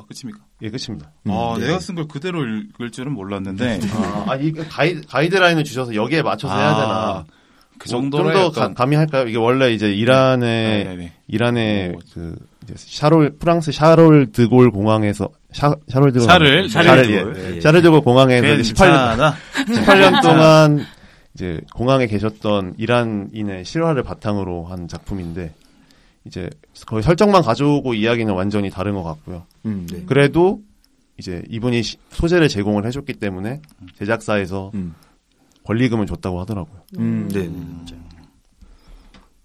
아, 0.00 0.04
끝입니까? 0.08 0.44
예, 0.62 0.70
끝입니다. 0.70 1.10
아, 1.28 1.56
네. 1.58 1.66
내가 1.66 1.78
쓴 1.80 1.94
걸 1.94 2.06
그대로 2.08 2.44
읽을 2.44 2.90
줄은 2.90 3.12
몰랐는데. 3.12 3.80
아, 3.94 4.24
아, 4.30 4.36
이 4.36 4.52
가이드, 4.52 5.06
가이드라인을 5.06 5.64
주셔서 5.64 5.94
여기에 5.94 6.22
맞춰서 6.22 6.56
해야 6.56 6.74
되나. 6.74 7.24
그 7.78 7.88
정도로 7.88 8.30
좀더 8.32 8.60
약간- 8.60 8.74
감히 8.74 8.96
할까요? 8.96 9.26
이게 9.26 9.38
원래 9.38 9.72
이제 9.72 9.90
이란의 9.92 10.84
네 10.84 10.90
네 10.90 10.96
네. 10.96 11.12
이란의 11.28 11.88
어. 11.96 11.98
그 12.12 12.36
이제 12.64 12.74
샤롤 12.76 13.36
프랑스 13.38 13.72
샤롤 13.72 14.32
드골 14.32 14.70
공항에서 14.70 15.30
샤, 15.52 15.74
샤롤 15.88 16.12
드골 16.12 16.28
샤를, 16.28 16.68
샤를 16.68 16.86
샤를 16.88 17.10
예. 17.10 17.16
드골. 17.24 17.56
예. 17.56 17.60
샤를 17.62 17.80
드골 17.82 18.02
공항에서 18.02 18.46
이제 18.54 18.72
18년 18.74 19.16
괜찮아. 19.16 19.34
18년 19.64 20.22
동안 20.22 20.84
이제 21.34 21.60
공항에 21.74 22.06
계셨던 22.06 22.74
이란인의 22.76 23.64
실화를 23.64 24.02
바탕으로 24.02 24.66
한 24.66 24.86
작품인데 24.86 25.54
이제 26.26 26.50
거의 26.86 27.02
설정만 27.02 27.42
가져오고 27.42 27.94
이야기는 27.94 28.32
완전히 28.34 28.70
다른 28.70 28.94
것 28.94 29.02
같고요. 29.02 29.46
음, 29.66 29.86
네. 29.90 30.04
그래도 30.04 30.62
이제 31.18 31.42
이분이 31.48 31.82
시- 31.82 31.96
소재를 32.10 32.48
제공을 32.48 32.86
해줬기 32.86 33.14
때문에 33.14 33.62
제작사에서 33.96 34.70
음, 34.74 34.94
권리금을 35.64 36.06
줬다고 36.06 36.40
하더라고요. 36.40 36.82
음, 36.98 37.28
네, 37.32 37.42
네, 37.42 37.48
맞아요. 37.48 38.10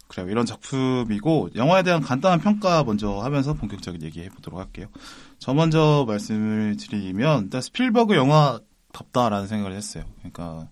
그래요. 0.08 0.29
이런 0.29 0.46
작품이고 0.46 1.50
영화에 1.55 1.84
대한 1.84 2.01
간단한 2.01 2.39
평가 2.39 2.84
먼저 2.84 3.20
하면서 3.20 3.53
본격적인 3.53 4.01
얘기해 4.03 4.29
보도록 4.29 4.60
할게요. 4.60 4.88
저 5.39 5.53
먼저 5.53 6.05
말씀을 6.08 6.77
드리면 6.77 7.46
일단 7.46 7.62
스필버그 7.62 8.15
영화 8.15 8.60
덥다라는 8.94 9.48
생각을 9.48 9.75
했어요. 9.75 10.05
그러니까 10.20 10.70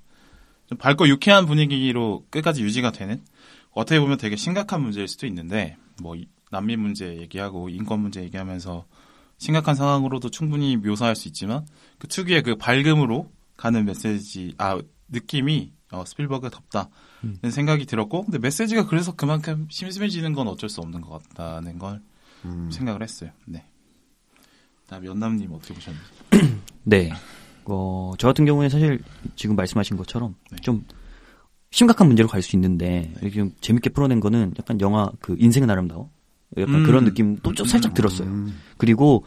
좀 0.68 0.78
밝고 0.78 1.10
유쾌한 1.10 1.46
분위기로 1.46 2.26
끝까지 2.30 2.64
유지가 2.64 2.92
되는 2.92 3.22
어떻게 3.72 4.00
보면 4.00 4.18
되게 4.18 4.36
심각한 4.38 4.82
문제일 4.82 5.08
수도 5.10 5.26
있는데 5.28 5.76
뭐 6.02 6.16
이- 6.16 6.28
난민 6.52 6.80
문제 6.80 7.18
얘기하고 7.18 7.70
인권 7.70 8.00
문제 8.02 8.22
얘기하면서 8.24 8.86
심각한 9.40 9.76
상황으로도 9.76 10.30
충분히 10.30 10.78
묘사할 10.78 11.16
수 11.16 11.28
있지만 11.28 11.66
그 11.98 12.08
특유의 12.08 12.44
그 12.44 12.56
밝음으로 12.56 13.32
가는 13.58 13.86
메시지 13.86 14.54
아 14.58 14.80
느낌이 15.10 15.72
어, 15.92 16.04
스필버그 16.06 16.50
덥다는 16.50 17.52
생각이 17.52 17.86
들었고 17.86 18.24
근데 18.24 18.38
메시지가 18.40 18.88
그래서 18.88 19.16
그만큼 19.16 19.68
심심해지는 19.70 20.34
건 20.34 20.48
어쩔 20.48 20.70
수 20.70 20.82
없는 20.82 21.02
것 21.02 21.22
같다는 21.30 21.78
걸 21.80 22.02
음. 22.46 22.70
생각을 22.72 23.02
했어요. 23.04 23.32
네. 23.46 23.64
다음 24.88 25.06
연남님 25.06 25.52
어떻게 25.52 25.74
보셨나요? 25.74 26.04
네. 26.84 27.12
어, 27.66 28.14
저 28.18 28.28
같은 28.28 28.46
경우에 28.46 28.70
사실 28.70 29.00
지금 29.36 29.56
말씀하신 29.56 29.98
것처럼 29.98 30.36
네. 30.52 30.58
좀 30.62 30.86
심각한 31.74 32.06
문제로 32.08 32.30
갈 32.30 32.44
수 32.44 32.56
있는데 32.56 33.12
이렇게 33.22 33.38
좀 33.40 33.52
재밌게 33.62 33.90
풀어낸 33.90 34.20
거는 34.20 34.54
약간 34.60 34.80
영화 34.80 35.10
그 35.20 35.36
인생은 35.40 35.70
아름다워. 35.70 36.10
약간 36.56 36.76
음. 36.76 36.84
그런 36.86 37.04
느낌도 37.06 37.54
좀 37.54 37.66
살짝 37.66 37.96
들었어요. 37.96 38.28
음. 38.28 38.60
그리고 38.78 39.26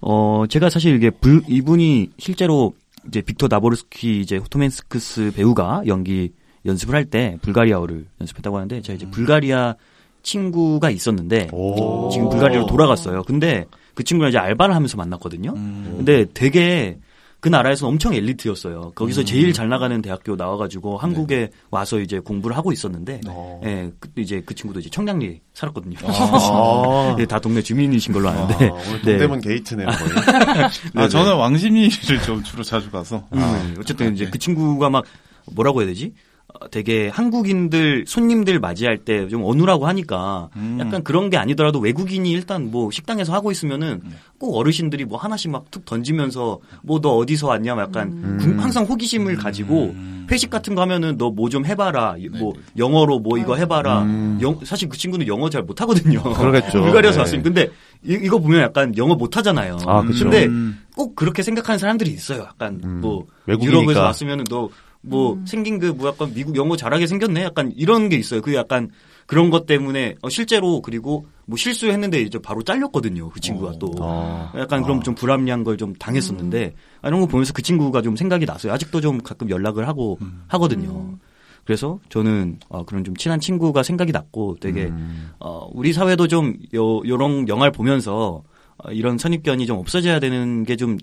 어 0.00 0.44
제가 0.48 0.70
사실 0.70 0.94
이게 0.94 1.10
불 1.10 1.42
이분이 1.48 2.10
실제로 2.18 2.74
이제 3.08 3.20
빅터 3.22 3.48
나보르스키 3.50 4.20
이제 4.20 4.36
호토멘스크스 4.36 5.32
배우가 5.34 5.82
연기 5.88 6.32
연습을 6.64 6.94
할 6.94 7.06
때 7.06 7.38
불가리아어를 7.42 8.06
연습했다고 8.20 8.56
하는데 8.56 8.80
제가 8.80 8.96
이제 8.96 9.10
불가리아 9.10 9.74
친구가 10.22 10.90
있었는데 10.90 11.48
오. 11.52 12.08
지금 12.10 12.28
불가리아로 12.30 12.66
돌아갔어요. 12.66 13.24
근데 13.24 13.66
그 13.94 14.04
친구랑 14.04 14.28
이제 14.30 14.38
알바를 14.38 14.76
하면서 14.76 14.96
만났거든요. 14.96 15.52
음. 15.56 15.94
근데 15.96 16.24
되게 16.34 16.98
그 17.44 17.50
나라에서 17.50 17.86
엄청 17.86 18.14
엘리트였어요. 18.14 18.92
거기서 18.94 19.22
제일 19.22 19.52
잘 19.52 19.68
나가는 19.68 20.00
대학교 20.00 20.34
나와가지고 20.34 20.96
한국에 20.96 21.50
와서 21.70 22.00
이제 22.00 22.18
공부를 22.18 22.56
하고 22.56 22.72
있었는데, 22.72 23.20
어. 23.28 23.60
예, 23.66 23.92
그, 24.00 24.08
이제 24.16 24.42
그 24.46 24.54
친구도 24.54 24.80
이제 24.80 24.88
청량리 24.88 25.42
살았거든요. 25.52 25.98
아. 26.04 27.14
예, 27.20 27.26
다 27.26 27.38
동네 27.38 27.60
주민이신 27.60 28.14
걸로 28.14 28.30
아는데. 28.30 28.70
아, 28.70 28.72
오늘 28.72 29.02
동대문 29.02 29.40
게이트네요, 29.42 29.86
거의. 29.88 30.10
아 30.24 30.70
네네. 30.94 31.08
저는 31.10 31.36
왕십리를 31.36 32.22
좀 32.24 32.42
주로 32.42 32.62
자주 32.62 32.90
가서 32.90 33.28
음, 33.34 33.76
어쨌든 33.78 34.14
이제 34.14 34.24
네. 34.24 34.30
그 34.30 34.38
친구가 34.38 34.88
막 34.88 35.04
뭐라고 35.52 35.82
해야 35.82 35.88
되지? 35.88 36.14
어, 36.60 36.68
되게 36.70 37.08
한국인들 37.08 38.04
손님들 38.06 38.60
맞이할 38.60 38.98
때 38.98 39.26
좀 39.28 39.42
어눌하고 39.44 39.86
하니까 39.88 40.50
음. 40.56 40.76
약간 40.80 41.02
그런 41.02 41.28
게 41.30 41.36
아니더라도 41.36 41.80
외국인이 41.80 42.30
일단 42.30 42.70
뭐 42.70 42.90
식당에서 42.90 43.32
하고 43.32 43.50
있으면은 43.50 44.00
네. 44.04 44.10
꼭 44.38 44.56
어르신들이 44.56 45.04
뭐 45.04 45.18
하나씩 45.18 45.50
막 45.50 45.64
툭 45.70 45.84
던지면서 45.84 46.60
뭐 46.82 47.00
너 47.00 47.16
어디서 47.16 47.48
왔냐 47.48 47.74
막 47.74 47.82
약간 47.88 48.08
음. 48.12 48.38
궁- 48.40 48.60
항상 48.62 48.84
호기심을 48.84 49.36
가지고 49.36 49.86
음. 49.96 50.26
회식 50.30 50.48
같은 50.50 50.74
거 50.76 50.82
하면은 50.82 51.16
너 51.18 51.30
뭐 51.30 51.48
좀 51.48 51.66
해봐라 51.66 52.16
뭐 52.38 52.52
네. 52.54 52.60
영어로 52.78 53.18
뭐 53.18 53.36
이거 53.38 53.56
해봐라 53.56 54.02
음. 54.02 54.38
영- 54.40 54.60
사실 54.64 54.88
그 54.88 54.96
친구는 54.96 55.26
영어 55.26 55.50
잘 55.50 55.62
못하거든요 55.62 56.22
그러겠죠. 56.22 56.82
불가리아에서 56.82 57.16
네. 57.18 57.20
왔으니 57.20 57.42
근데 57.42 57.70
이, 58.04 58.28
거 58.28 58.38
보면 58.38 58.60
약간 58.60 58.96
영어 58.96 59.14
못하잖아요 59.16 59.78
아, 59.86 60.02
그쵸. 60.02 60.24
근데 60.24 60.44
음. 60.46 60.80
꼭 60.94 61.16
그렇게 61.16 61.42
생각하는 61.42 61.78
사람들이 61.78 62.10
있어요. 62.12 62.42
약간 62.42 62.80
음, 62.84 63.00
뭐 63.00 63.26
외국이니까. 63.46 63.80
유럽에서 63.80 64.02
왔으면은 64.04 64.44
너 64.48 64.68
뭐 65.04 65.38
생긴 65.46 65.78
그 65.78 65.92
뭐 65.92 66.08
약간 66.08 66.32
미국 66.34 66.56
영어 66.56 66.76
잘하게 66.76 67.06
생겼네. 67.06 67.42
약간 67.44 67.72
이런 67.76 68.08
게 68.08 68.16
있어요. 68.16 68.40
그 68.40 68.54
약간 68.54 68.90
그런 69.26 69.50
것 69.50 69.66
때문에 69.66 70.16
어, 70.22 70.28
실제로 70.28 70.80
그리고 70.82 71.26
뭐 71.46 71.56
실수했는데 71.56 72.20
이제 72.22 72.38
바로 72.38 72.62
잘렸거든요. 72.62 73.30
그 73.30 73.40
친구가 73.40 73.70
어. 73.70 73.78
또 73.78 73.92
아. 74.00 74.52
약간 74.56 74.82
그럼 74.82 75.02
좀 75.02 75.14
불합리한 75.14 75.64
걸 75.64 75.76
좀 75.76 75.92
당했었는데 75.94 76.74
아, 77.02 77.08
이런 77.08 77.20
거 77.20 77.26
보면서 77.26 77.52
그 77.52 77.62
친구가 77.62 78.02
좀 78.02 78.16
생각이 78.16 78.44
났어요. 78.46 78.72
아직도 78.72 79.00
좀 79.00 79.18
가끔 79.22 79.50
연락을 79.50 79.86
하고 79.88 80.18
하거든요. 80.48 81.16
그래서 81.64 81.98
저는 82.10 82.58
어, 82.68 82.84
그런 82.84 83.04
좀 83.04 83.16
친한 83.16 83.40
친구가 83.40 83.82
생각이 83.82 84.12
났고 84.12 84.56
되게 84.60 84.84
음. 84.86 85.30
어, 85.40 85.68
우리 85.72 85.92
사회도 85.94 86.28
좀 86.28 86.56
요, 86.74 86.98
요런 87.06 87.48
영화를 87.48 87.72
보면서 87.72 88.42
어, 88.76 88.90
이런 88.90 89.16
선입견이 89.18 89.66
좀 89.66 89.78
없어져야 89.78 90.20
되는 90.20 90.64
게 90.64 90.76
좀 90.76 90.98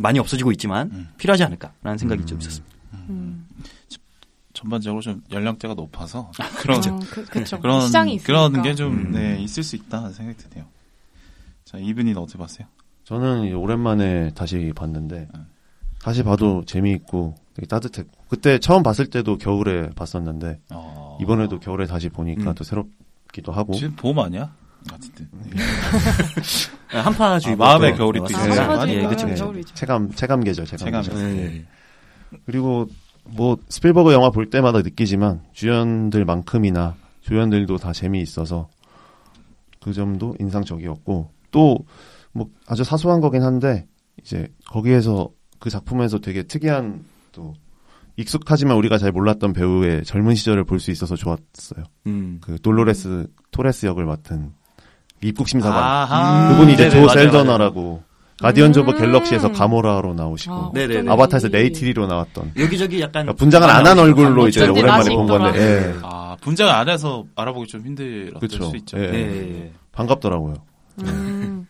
많이 0.00 0.18
없어지고 0.18 0.52
있지만 0.52 0.90
음. 0.92 1.08
필요하지 1.16 1.44
않을까라는 1.44 1.96
생각이 1.98 2.26
좀 2.26 2.38
있었습니다. 2.40 2.76
음. 3.08 3.46
전반적으로 4.52 5.00
좀 5.00 5.22
연령대가 5.30 5.74
높아서 5.74 6.32
그런 6.58 6.78
어, 6.78 7.00
그. 7.10 7.24
그런 7.60 7.80
시장이. 7.86 8.18
그런 8.18 8.62
게좀 8.62 8.92
음. 8.92 9.10
네, 9.12 9.38
있을 9.40 9.62
수 9.62 9.76
있다는 9.76 10.12
생각이 10.12 10.38
드네요. 10.38 10.66
자 11.64 11.78
이분이 11.78 12.12
어떻게 12.14 12.38
봤어요? 12.38 12.66
저는 13.04 13.54
오랜만에 13.54 14.30
다시 14.34 14.72
봤는데 14.74 15.28
음. 15.34 15.46
다시 16.02 16.22
봐도 16.22 16.64
재미있고 16.64 17.34
되게 17.54 17.66
따뜻했고 17.66 18.10
그때 18.28 18.58
처음 18.58 18.82
봤을 18.82 19.06
때도 19.06 19.38
겨울에 19.38 19.90
봤었는데 19.90 20.60
어... 20.70 21.18
이번에도 21.20 21.58
겨울에 21.58 21.86
다시 21.86 22.08
보니까 22.08 22.50
음. 22.50 22.54
또 22.54 22.64
새롭기도 22.64 23.52
하고 23.52 23.74
지금 23.74 23.94
봄 23.96 24.18
아니야? 24.18 24.52
어쨌든 24.92 25.28
한파주의보 26.88 27.64
아, 27.64 27.68
마음의 27.68 27.92
또 27.92 27.98
겨울이 27.98 28.18
또 28.20 28.24
아, 28.24 28.28
있어요. 28.28 28.48
왔습니다. 28.48 28.76
많이 28.76 28.94
예. 28.94 29.02
겨울이죠. 29.02 29.74
체감 29.74 30.10
체감 30.12 30.44
계절 30.44 30.66
체감, 30.66 30.86
체감 30.86 31.02
계절. 31.02 31.14
계절. 31.14 31.36
네. 31.36 31.66
그리고 32.46 32.86
뭐 33.24 33.56
스필버그 33.68 34.12
영화 34.12 34.30
볼 34.30 34.50
때마다 34.50 34.80
느끼지만 34.82 35.42
주연들만큼이나 35.52 36.96
조연들도 37.20 37.76
다 37.78 37.92
재미있어서 37.92 38.68
그 39.80 39.92
점도 39.92 40.34
인상적이었고 40.38 41.30
또 41.50 41.84
뭐 42.32 42.48
아주 42.66 42.84
사소한 42.84 43.20
거긴 43.20 43.42
한데 43.42 43.86
이제 44.22 44.48
거기에서 44.66 45.30
그 45.58 45.70
작품에서 45.70 46.18
되게 46.18 46.42
특이한 46.44 47.04
또 47.32 47.54
익숙하지만 48.16 48.76
우리가 48.76 48.98
잘 48.98 49.12
몰랐던 49.12 49.52
배우의 49.52 50.04
젊은 50.04 50.34
시절을 50.34 50.64
볼 50.64 50.78
수 50.80 50.90
있어서 50.90 51.16
좋았어요. 51.16 51.84
음. 52.06 52.38
그 52.40 52.58
돌로레스 52.60 53.26
토레스 53.50 53.86
역을 53.86 54.04
맡은 54.04 54.52
입국 55.22 55.48
심사관 55.48 55.82
아하. 55.82 56.50
그분이 56.50 56.74
이제 56.74 56.88
네네, 56.88 57.00
조 57.00 57.06
맞아요, 57.06 57.18
샐다나라고 57.30 58.02
Guardians 58.40 58.78
of 58.80 58.92
음. 58.92 58.98
Galaxy에서 58.98 59.52
가모라로 59.52 60.14
나오시고 60.14 60.54
아, 60.54 60.70
네네네. 60.74 61.10
아바타에서 61.10 61.48
네이티리로 61.48 62.06
나왔던 62.06 62.52
여기저기 62.56 63.00
약간 63.00 63.24
그러니까 63.24 63.32
분장을 63.34 63.68
안 63.68 63.86
한 63.86 63.98
얼굴로 63.98 64.48
이제 64.48 64.62
어쩐지 64.62 64.80
오랜만에 64.80 65.14
본 65.14 65.26
건데. 65.26 65.58
예. 65.58 65.94
아 66.02 66.36
분장 66.40 66.68
안 66.68 66.82
해서 66.82 67.24
알아보기 67.34 67.66
좀 67.66 67.84
힘들었을 67.84 68.38
그쵸. 68.38 68.64
수 68.70 68.76
있죠. 68.76 68.98
예. 68.98 69.02
예, 69.04 69.14
예, 69.14 69.60
예. 69.64 69.72
반갑더라고요. 69.92 70.54
음. 71.02 71.66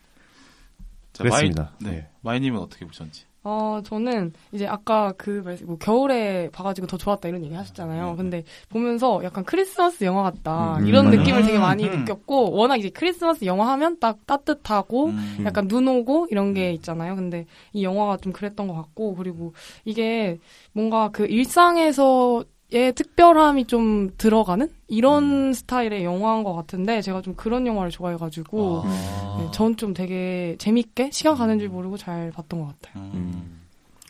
자, 1.12 1.22
그랬습니다. 1.25 1.72
마이, 1.80 1.90
네. 1.92 1.98
예. 1.98 2.06
마이님은 2.22 2.60
어떻게 2.60 2.84
보셨는지? 2.84 3.25
어, 3.50 3.81
저는 3.83 4.35
이제 4.52 4.67
아까 4.67 5.12
그 5.17 5.40
말씀, 5.43 5.67
뭐 5.67 5.78
겨울에 5.78 6.50
봐가지고 6.50 6.87
더 6.87 6.99
좋았다 6.99 7.31
이런 7.31 7.43
얘기 7.43 7.55
하셨잖아요. 7.55 8.17
근데 8.17 8.45
보면서 8.69 9.25
약간 9.25 9.43
크리스마스 9.43 10.05
영화 10.05 10.23
같다. 10.23 10.76
음, 10.76 10.87
이런 10.87 11.07
맞아요. 11.07 11.19
느낌을 11.21 11.43
되게 11.45 11.59
많이 11.59 11.85
음. 11.85 12.00
느꼈고, 12.00 12.52
워낙 12.52 12.76
이제 12.76 12.90
크리스마스 12.90 13.47
영화 13.47 13.73
하면 13.73 13.99
딱 14.00 14.26
따뜻하고, 14.26 15.07
음. 15.07 15.43
약간 15.47 15.67
눈 15.67 15.88
오고 15.88 16.26
이런 16.31 16.52
게 16.52 16.73
있잖아요. 16.73 17.17
근데 17.17 17.47
이 17.73 17.85
영화가 17.85 18.19
좀 18.19 18.35
그랬던 18.35 18.69
것 18.69 18.75
같고, 18.75 19.14
그리고 19.14 19.55
이게 19.87 20.38
뭔가 20.73 21.09
그 21.11 21.25
일상에서 21.25 22.45
의 22.70 22.92
특별함이 22.92 23.66
좀 23.66 24.10
들어가는 24.18 24.68
이런 24.88 25.54
스타일의 25.54 26.04
영화인 26.04 26.44
것 26.44 26.52
같은데, 26.54 27.00
제가 27.00 27.22
좀 27.22 27.34
그런 27.34 27.66
영화를 27.66 27.90
좋아해가지고, 27.90 28.82
아. 28.84 29.37
네, 29.40 29.50
전좀 29.52 29.94
되게 29.94 30.54
재밌게 30.58 31.10
시간 31.10 31.34
가는 31.34 31.58
줄 31.58 31.70
모르고 31.70 31.96
잘 31.96 32.30
봤던 32.30 32.60
것 32.60 32.66
같아요. 32.80 33.02
음. 33.04 33.10
음. 33.14 33.60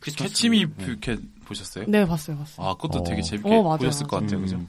Catch 0.01 0.48
Me 0.48 0.67
네. 0.77 0.87
If 0.87 0.95
You 0.95 1.08
Can 1.08 1.21
보셨어요? 1.45 1.85
네, 1.87 2.05
봤어요, 2.05 2.37
봤어요. 2.37 2.67
아 2.67 2.75
그것도 2.75 3.01
어. 3.01 3.03
되게 3.05 3.23
재밌게 3.23 3.49
어, 3.49 3.63
맞아요, 3.63 3.79
보셨을 3.79 4.07
것 4.07 4.17
맞아요. 4.17 4.27
같아요, 4.27 4.41
그죠? 4.41 4.57
음. 4.57 4.69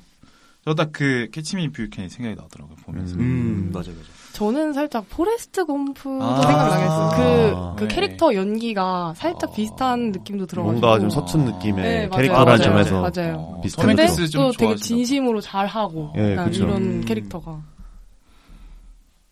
저 0.65 0.76
딱 0.76 0.89
그 0.91 1.29
캐치미 1.31 1.69
뷰캣이 1.71 2.09
생각이 2.09 2.35
나더라고요 2.35 2.75
보면서. 2.77 3.15
음. 3.15 3.19
음, 3.21 3.71
맞아요, 3.73 3.87
맞아요. 3.91 4.18
저는 4.33 4.73
살짝 4.73 5.05
포레스트 5.09 5.65
검프도 5.65 6.23
아. 6.23 6.41
생각나겠어요. 6.41 7.55
아. 7.57 7.75
그, 7.75 7.79
그 7.79 7.87
네. 7.87 7.95
캐릭터 7.95 8.33
연기가 8.33 9.13
살짝 9.15 9.49
어. 9.49 9.53
비슷한 9.53 10.11
느낌도 10.11 10.45
들어가지고. 10.45 10.79
뭔가 10.79 10.99
좀 10.99 11.09
서툰 11.09 11.45
느낌의 11.45 11.83
네, 11.83 12.09
캐릭터라는 12.09 12.45
맞아요, 12.45 12.57
점에서 12.57 13.01
맞아요. 13.01 13.35
어, 13.37 13.61
비슷한 13.61 13.87
근데 13.87 14.07
또 14.33 14.51
되게 14.51 14.75
진심으로 14.75 15.41
잘하고 15.41 16.13
그쵸. 16.13 16.63
이런 16.63 16.75
음. 16.81 17.05
캐릭터가. 17.05 17.61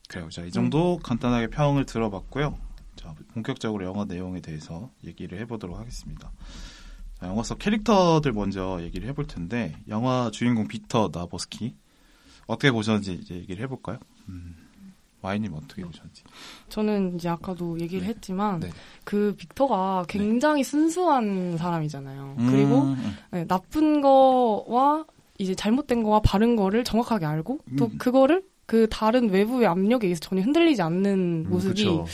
그래요. 0.09 0.29
자, 0.29 0.43
이 0.43 0.51
정도 0.51 0.97
간단하게 1.03 1.47
평을 1.47 1.85
들어봤고요. 1.85 2.57
자, 2.95 3.13
본격적으로 3.33 3.85
영화 3.85 4.05
내용에 4.05 4.39
대해서 4.41 4.89
얘기를 5.05 5.37
해보도록 5.39 5.77
하겠습니다. 5.77 6.31
자, 7.19 7.27
영화 7.27 7.43
속 7.43 7.59
캐릭터들 7.59 8.31
먼저 8.31 8.79
얘기를 8.81 9.07
해볼 9.09 9.27
텐데, 9.27 9.75
영화 9.89 10.29
주인공 10.31 10.67
비터 10.67 11.09
나보스키. 11.13 11.75
어떻게 12.45 12.71
보셨는지 12.71 13.13
이제 13.15 13.35
얘기를 13.35 13.61
해볼까요? 13.63 13.97
음, 14.29 14.55
마이님 15.27 15.53
어떻게 15.53 15.83
보셨는지. 15.83 16.23
저는 16.69 17.15
이제 17.15 17.27
아까도 17.27 17.79
얘기를 17.79 18.03
네. 18.03 18.09
했지만 18.09 18.61
네. 18.61 18.69
그 19.03 19.35
빅터가 19.37 20.05
굉장히 20.07 20.63
순수한 20.63 21.57
사람이잖아요. 21.57 22.35
음, 22.39 22.47
그리고 22.49 22.81
음, 22.83 23.17
네, 23.31 23.45
나쁜 23.45 24.01
거와 24.01 25.05
이제 25.37 25.53
잘못된 25.53 26.03
거와 26.03 26.21
바른 26.21 26.55
거를 26.55 26.83
정확하게 26.83 27.25
알고 27.25 27.59
또 27.77 27.85
음. 27.85 27.97
그거를 27.97 28.41
그 28.65 28.87
다른 28.89 29.29
외부의 29.29 29.67
압력에 29.67 30.07
의해서 30.07 30.21
전혀 30.21 30.41
흔들리지 30.41 30.81
않는 30.81 31.45
음, 31.45 31.49
모습이 31.49 31.83
그쵸. 31.83 32.05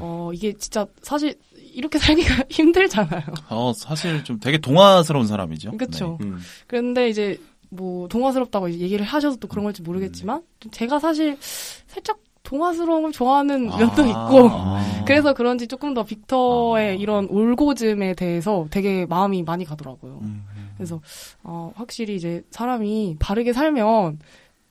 어 0.00 0.30
이게 0.34 0.52
진짜 0.54 0.86
사실 1.02 1.34
이렇게 1.52 1.98
살기가 2.00 2.44
힘들잖아요. 2.50 3.24
어, 3.50 3.72
사실 3.74 4.24
좀 4.24 4.40
되게 4.40 4.58
동화스러운 4.58 5.26
사람이죠. 5.26 5.72
그렇죠. 5.72 6.18
음. 6.22 6.38
그런데 6.66 7.08
이제 7.08 7.38
뭐 7.70 8.08
동화스럽다고 8.08 8.70
얘기를 8.70 9.04
하셔서 9.04 9.36
또 9.36 9.48
그런 9.48 9.64
걸지 9.64 9.82
모르겠지만 9.82 10.42
제가 10.70 10.98
사실 10.98 11.36
살짝 11.40 12.18
동화스러운 12.48 13.02
걸 13.02 13.12
좋아하는 13.12 13.66
네. 13.66 13.76
면도 13.76 14.02
아, 14.02 14.06
있고 14.06 14.48
아. 14.50 14.82
그래서 15.06 15.34
그런지 15.34 15.66
조금 15.66 15.92
더 15.92 16.02
빅터의 16.02 16.90
아. 16.90 16.92
이런 16.94 17.28
올고즘에 17.28 18.14
대해서 18.14 18.66
되게 18.70 19.04
마음이 19.04 19.42
많이 19.42 19.66
가더라고요. 19.66 20.20
음. 20.22 20.46
그래서 20.76 21.00
어, 21.42 21.72
확실히 21.74 22.16
이제 22.16 22.42
사람이 22.50 23.16
바르게 23.18 23.52
살면 23.52 24.20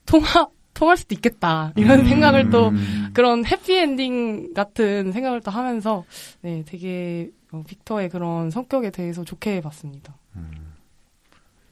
통하 0.07 0.47
통할 0.73 0.97
수도 0.97 1.13
있겠다 1.13 1.73
이런 1.75 1.99
음. 1.99 2.05
생각을 2.07 2.49
또 2.49 2.71
그런 3.13 3.45
해피엔딩 3.45 4.53
같은 4.55 5.11
생각을 5.11 5.41
또 5.41 5.51
하면서 5.51 6.03
네 6.41 6.63
되게 6.65 7.29
어, 7.51 7.63
빅터의 7.67 8.09
그런 8.09 8.49
성격에 8.49 8.89
대해서 8.89 9.23
좋게 9.23 9.61
봤습니다. 9.61 10.15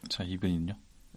자, 0.08 0.24
이분은요? 0.24 0.74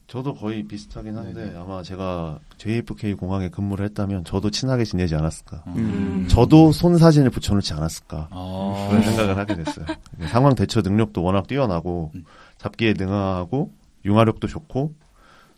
저도 0.08 0.34
거의 0.34 0.62
비슷하긴 0.62 1.16
한데 1.18 1.34
네네. 1.34 1.58
아마 1.58 1.82
제가 1.82 2.38
JFK 2.56 3.12
공항에 3.12 3.50
근무를 3.50 3.84
했다면 3.84 4.24
저도 4.24 4.50
친하게 4.50 4.84
지내지 4.84 5.14
않았을까. 5.14 5.64
음. 5.66 6.26
저도 6.30 6.72
손 6.72 6.96
사진을 6.96 7.28
붙여놓지 7.28 7.74
않았을까. 7.74 8.28
아. 8.30 8.86
그런 8.88 9.02
생각을 9.02 9.36
하게 9.36 9.56
됐어요. 9.56 9.84
상황 10.32 10.54
대처 10.54 10.80
능력도 10.80 11.22
워낙 11.22 11.46
뛰어나고 11.46 12.12
음. 12.14 12.24
잡기에 12.56 12.94
능하고 12.96 13.70
융화력도 14.06 14.48
좋고 14.48 14.94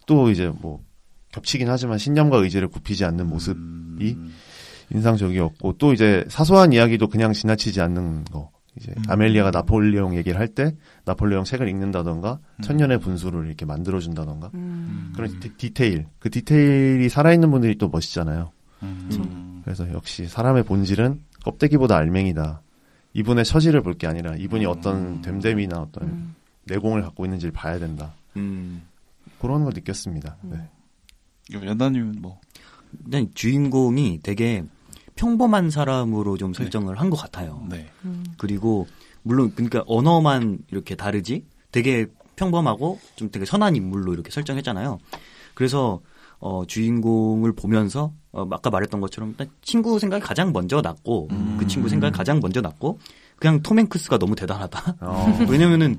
또 0.06 0.30
이제 0.30 0.52
뭐 0.60 0.82
겹치긴 1.30 1.70
하지만 1.70 1.98
신념과 1.98 2.38
의지를 2.38 2.66
굽히지 2.66 3.04
않는 3.04 3.28
모습이 3.28 4.12
음. 4.12 4.34
인상적이었고 4.92 5.74
또 5.78 5.92
이제 5.92 6.24
사소한 6.28 6.72
이야기도 6.72 7.06
그냥 7.06 7.32
지나치지 7.32 7.80
않는 7.80 8.24
거. 8.24 8.50
이제 8.76 8.92
음. 8.96 9.02
아멜리아가 9.08 9.50
나폴레옹 9.50 10.16
얘기를 10.16 10.38
할 10.38 10.48
때 10.48 10.74
나폴레옹 11.04 11.44
책을 11.44 11.68
읽는다던가 11.68 12.38
음. 12.56 12.62
천년의 12.62 12.98
분수를 13.00 13.46
이렇게 13.46 13.64
만들어준다던가 13.64 14.50
음. 14.54 15.12
그런 15.14 15.38
디, 15.40 15.50
디테일 15.56 16.06
그 16.18 16.30
디테일이 16.30 17.08
살아있는 17.08 17.50
분들이 17.50 17.76
또 17.76 17.88
멋있잖아요. 17.88 18.52
음. 18.82 19.60
그래서 19.64 19.90
역시 19.92 20.26
사람의 20.26 20.64
본질은 20.64 21.20
껍데기보다 21.44 21.96
알맹이다. 21.96 22.62
이분의 23.12 23.44
처지를 23.44 23.82
볼 23.82 23.94
게 23.94 24.06
아니라 24.06 24.34
이분이 24.36 24.64
음. 24.66 24.70
어떤 24.70 25.22
됨됨이나 25.22 25.80
어떤 25.80 26.08
음. 26.08 26.34
내공을 26.66 27.02
갖고 27.02 27.24
있는지를 27.24 27.52
봐야 27.52 27.78
된다. 27.78 28.14
음. 28.36 28.82
그런 29.40 29.64
걸 29.64 29.72
느꼈습니다. 29.74 30.36
네. 30.42 30.56
이거 31.50 31.66
연다님은 31.66 32.16
뭐. 32.20 32.40
일단 33.04 33.28
주인공이 33.34 34.20
되게 34.22 34.64
평범한 35.24 35.70
사람으로 35.70 36.36
좀 36.38 36.54
설정을 36.54 36.98
한 36.98 37.10
것 37.10 37.16
같아요. 37.16 37.62
네. 37.68 37.90
음. 38.04 38.24
그리고 38.38 38.86
물론 39.22 39.52
그러니까 39.54 39.82
언어만 39.86 40.58
이렇게 40.70 40.94
다르지 40.96 41.44
되게 41.72 42.06
평범하고 42.36 42.98
좀 43.16 43.30
되게 43.30 43.44
선한 43.44 43.76
인물로 43.76 44.14
이렇게 44.14 44.30
설정했잖아요. 44.30 44.98
그래서 45.54 46.00
어 46.38 46.64
주인공을 46.66 47.52
보면서 47.52 48.12
어 48.32 48.46
아까 48.50 48.70
말했던 48.70 49.00
것처럼 49.02 49.30
일단 49.30 49.50
친구 49.60 49.98
생각이 49.98 50.22
가장 50.24 50.52
먼저 50.52 50.80
났고 50.80 51.28
음. 51.32 51.56
그 51.60 51.66
친구 51.66 51.90
생각이 51.90 52.16
가장 52.16 52.40
먼저 52.40 52.62
났고 52.62 52.98
그냥 53.38 53.60
톰 53.62 53.78
행크스가 53.78 54.16
너무 54.18 54.34
대단하다. 54.36 54.96
어, 55.00 55.38
왜냐면은 55.50 55.98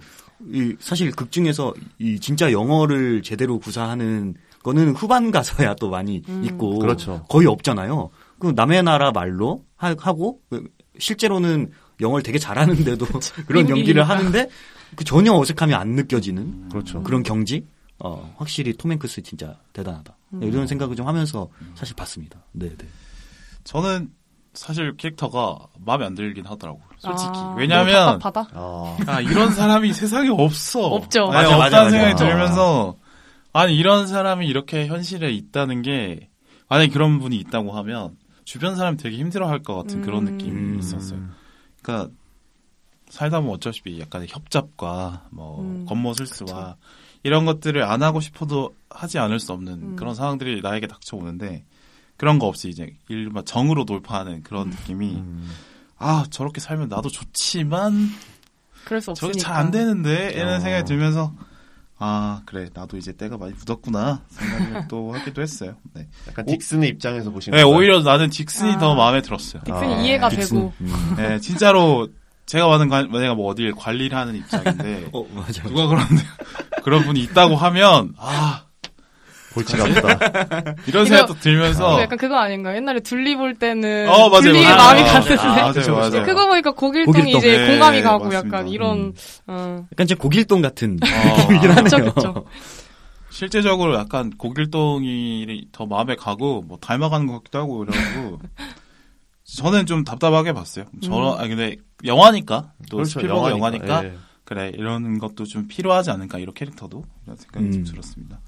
이 0.51 0.75
사실 0.80 1.12
극 1.12 1.32
중에서 1.32 1.74
이 2.00 2.20
진짜 2.20 2.51
영어를 2.51 3.22
제대로 3.22 3.60
구사하는 3.60 4.34
거는 4.63 4.94
후반 4.94 5.30
가서야 5.32 5.75
또 5.75 5.90
많이 5.92 6.24
음. 6.28 6.44
있고 6.44 6.80
그렇죠. 6.80 7.24
거의 7.30 7.46
없잖아요. 7.48 8.10
그 8.42 8.54
남의 8.56 8.84
나라 8.84 9.12
말로 9.12 9.64
하, 9.77 9.94
고 9.94 10.42
실제로는 10.98 11.72
영어를 12.01 12.24
되게 12.24 12.40
잘하는데도 12.40 13.06
그런. 13.46 13.70
연기를 13.70 14.04
하는데 14.04 14.50
그 14.96 15.04
전혀 15.04 15.34
어색함이 15.34 15.74
안 15.74 15.90
느껴지는 15.90 16.70
그렇죠. 16.70 17.04
그런 17.04 17.24
경지. 17.24 17.66
어, 18.04 18.34
확실히 18.38 18.74
톰 18.74 18.92
행크스 18.92 19.22
진짜 19.22 19.56
대단하다. 19.74 20.18
음. 20.34 20.44
이런 20.44 20.66
생각을 20.66 20.96
좀 20.96 21.08
하면서 21.08 21.50
사실 21.75 21.96
봤습니다. 21.96 22.40
네, 22.51 22.68
네. 22.75 22.88
저는 23.64 24.10
사실 24.56 24.98
캐릭터가 24.98 25.68
마음에 25.86 26.06
안 26.06 26.16
들긴 26.16 26.48
하더라고요. 26.48 26.84
솔직히. 26.98 27.30
아, 27.32 27.54
왜냐면, 27.56 27.94
너무 27.94 28.20
답답하다. 28.20 28.60
어, 28.60 28.98
아, 29.06 29.22
이런 29.22 29.51
사람이 29.51 29.94
세상에 29.94 30.30
없어. 30.30 30.88
없죠. 30.88 31.27
네, 31.27 31.34
맞아, 31.34 31.48
없다는 31.50 31.60
맞아, 31.60 31.84
맞아. 31.84 31.90
생각이 31.92 32.14
어. 32.14 32.16
들면서, 32.16 32.98
아니, 33.54 33.75
이런 33.77 34.08
사람이 34.08 34.48
이렇게 34.48 34.88
현실에 34.88 35.32
있다는 35.32 35.84
게, 35.84 36.30
만약에 36.70 36.92
그런 36.92 37.20
분이 37.20 37.38
있다고 37.38 37.72
하면, 37.74 38.18
주변 38.46 38.75
사람이 38.75 38.98
되게 38.98 39.18
힘들어 39.18 39.48
할 39.48 39.62
것 39.64 39.75
같은 39.75 40.01
그런 40.01 40.27
음. 40.27 40.34
느낌이 40.38 40.51
음. 40.51 40.80
있었어요. 40.80 41.20
그러니까, 41.82 42.12
살다 43.10 43.40
보면 43.42 43.56
어차피 43.56 44.00
약간의 44.00 44.27
협잡과, 44.30 45.27
뭐, 45.32 45.62
음. 45.62 45.86
권모술수와, 45.88 46.77
이런 47.24 47.46
것들을 47.46 47.84
안 47.84 48.01
하고 48.04 48.20
싶어도 48.20 48.75
하지 48.90 49.20
않을 49.20 49.40
수 49.40 49.51
없는 49.54 49.74
음. 49.74 49.96
그런 49.96 50.16
상황들이 50.16 50.62
나에게 50.62 50.88
닥쳐오는데, 50.88 51.66
그런 52.18 52.40
거 52.40 52.48
없이 52.48 52.70
이제, 52.70 52.96
일반 53.10 53.44
정으로 53.46 53.86
돌파하는 53.86 54.44
그런 54.44 54.70
느낌이, 54.70 55.16
음. 55.16 55.50
아, 55.98 56.25
저렇게 56.30 56.60
살면 56.62 56.90
나도 56.90 57.10
좋지만, 57.10 57.94
그럴 58.86 59.01
수 59.01 59.12
없으니까. 59.12 59.34
저게 59.34 59.40
잘 59.40 59.56
안 59.56 59.70
되는데 59.72 60.32
이런 60.34 60.56
어. 60.56 60.60
생각이 60.60 60.86
들면서 60.86 61.36
아 62.03 62.42
그래 62.48 62.68
나도 62.74 62.98
이제 62.98 63.11
때가 63.11 63.37
많이 63.37 63.53
묻었구나 63.53 64.22
생각을 64.29 64.87
또 64.87 65.14
하기도 65.14 65.42
했어요. 65.42 65.75
네, 65.94 66.07
약간 66.27 66.46
오- 66.48 66.51
딕슨의 66.51 66.90
입장에서 66.90 67.29
보시면 67.29 67.57
네, 67.57 67.64
오히려 67.64 68.01
나는 68.01 68.29
딕슨이 68.31 68.75
아. 68.75 68.77
더 68.79 68.96
마음에 68.96 69.22
들었어요. 69.22 69.61
딕슨이 69.64 69.72
아, 69.94 70.01
이해가 70.01 70.29
딕슨. 70.29 70.50
되고. 70.50 70.74
음. 70.81 71.14
네, 71.16 71.40
진짜로 71.40 72.07
제가 72.48 72.68
관, 72.90 73.11
내가 73.11 73.35
뭐 73.35 73.51
어딜 73.51 73.72
관리를 73.74 74.18
하는 74.18 74.35
입장인데 74.35 75.09
어, 75.14 75.24
맞아. 75.35 75.61
누가 75.64 75.85
그런데 75.87 76.24
그런 76.83 77.03
분이 77.03 77.22
있다고 77.22 77.55
하면 77.55 78.16
아 78.18 78.64
골치가 79.53 79.83
아프다. 79.83 80.75
이런 80.87 81.05
생각도 81.05 81.33
들면서 81.40 82.01
약간 82.01 82.18
그거 82.18 82.37
아닌가요? 82.37 82.75
옛날에 82.77 83.00
둘리 83.01 83.35
볼 83.35 83.55
때는 83.55 84.07
어, 84.09 84.29
맞아요, 84.29 84.42
둘리의 84.42 84.64
맞아요. 84.66 84.77
마음이 84.77 85.01
아, 85.01 85.05
갔는데 85.14 85.35
아, 85.42 85.46
맞아요, 85.74 85.96
맞아요. 85.96 86.25
그거 86.25 86.48
보니까 86.48 86.72
고길동이 86.72 87.05
고길동. 87.33 87.37
이제 87.40 87.57
네, 87.57 87.68
공감이 87.68 88.01
가고 88.01 88.25
맞습니다. 88.25 88.48
약간 88.57 88.68
이런 88.70 89.14
어, 89.48 89.85
약간 89.92 90.07
제 90.07 90.16
고길동 90.16 90.61
같은 90.61 90.98
어, 91.01 91.37
느낌이긴 91.48 91.72
아, 91.72 91.75
하네요. 91.83 91.83
그쵸, 91.83 92.14
그쵸. 92.14 92.46
실제적으로 93.29 93.96
약간 93.96 94.29
고길동이 94.37 95.68
더 95.72 95.85
마음에 95.85 96.16
가고 96.16 96.61
뭐 96.61 96.77
닮아가는 96.81 97.27
것 97.27 97.33
같기도 97.35 97.59
하고 97.59 97.83
이러고 97.83 98.40
저는 99.57 99.85
좀 99.85 100.03
답답하게 100.03 100.53
봤어요. 100.53 100.85
저런 101.03 101.40
아 101.40 101.48
근데 101.48 101.75
영화니까 102.05 102.74
또 102.90 103.03
스필버그 103.03 103.50
영화니까 103.50 104.05
예. 104.05 104.14
그래 104.44 104.72
이런 104.75 105.18
것도 105.20 105.46
좀 105.46 105.68
필요하지 105.68 106.11
않을까 106.11 106.40
이런 106.40 106.53
캐릭터도 106.53 107.03
이런 107.25 107.35
생각이 107.37 107.66
음. 107.66 107.72
좀 107.72 107.83
들었습니다. 107.83 108.40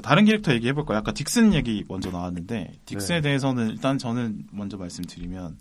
자 0.00 0.08
다른 0.08 0.24
캐릭터 0.24 0.52
얘기해 0.54 0.72
볼까요? 0.72 0.98
아까 0.98 1.12
딕슨 1.12 1.52
얘기 1.52 1.84
먼저 1.88 2.10
나왔는데 2.10 2.72
딕슨에 2.86 3.08
네. 3.08 3.20
대해서는 3.20 3.68
일단 3.68 3.98
저는 3.98 4.46
먼저 4.50 4.78
말씀드리면 4.78 5.58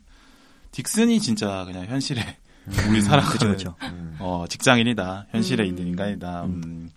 딕슨이 0.72 1.22
진짜 1.22 1.66
그냥 1.66 1.86
현실에 1.86 2.22
우리 2.90 3.02
살아가는 3.02 3.32
그쵸, 3.32 3.50
그쵸. 3.50 3.76
음. 3.84 4.16
어, 4.20 4.46
직장인이다. 4.48 5.28
현실에 5.32 5.64
음. 5.64 5.68
있는 5.68 5.88
인간이다. 5.88 6.46
음, 6.46 6.90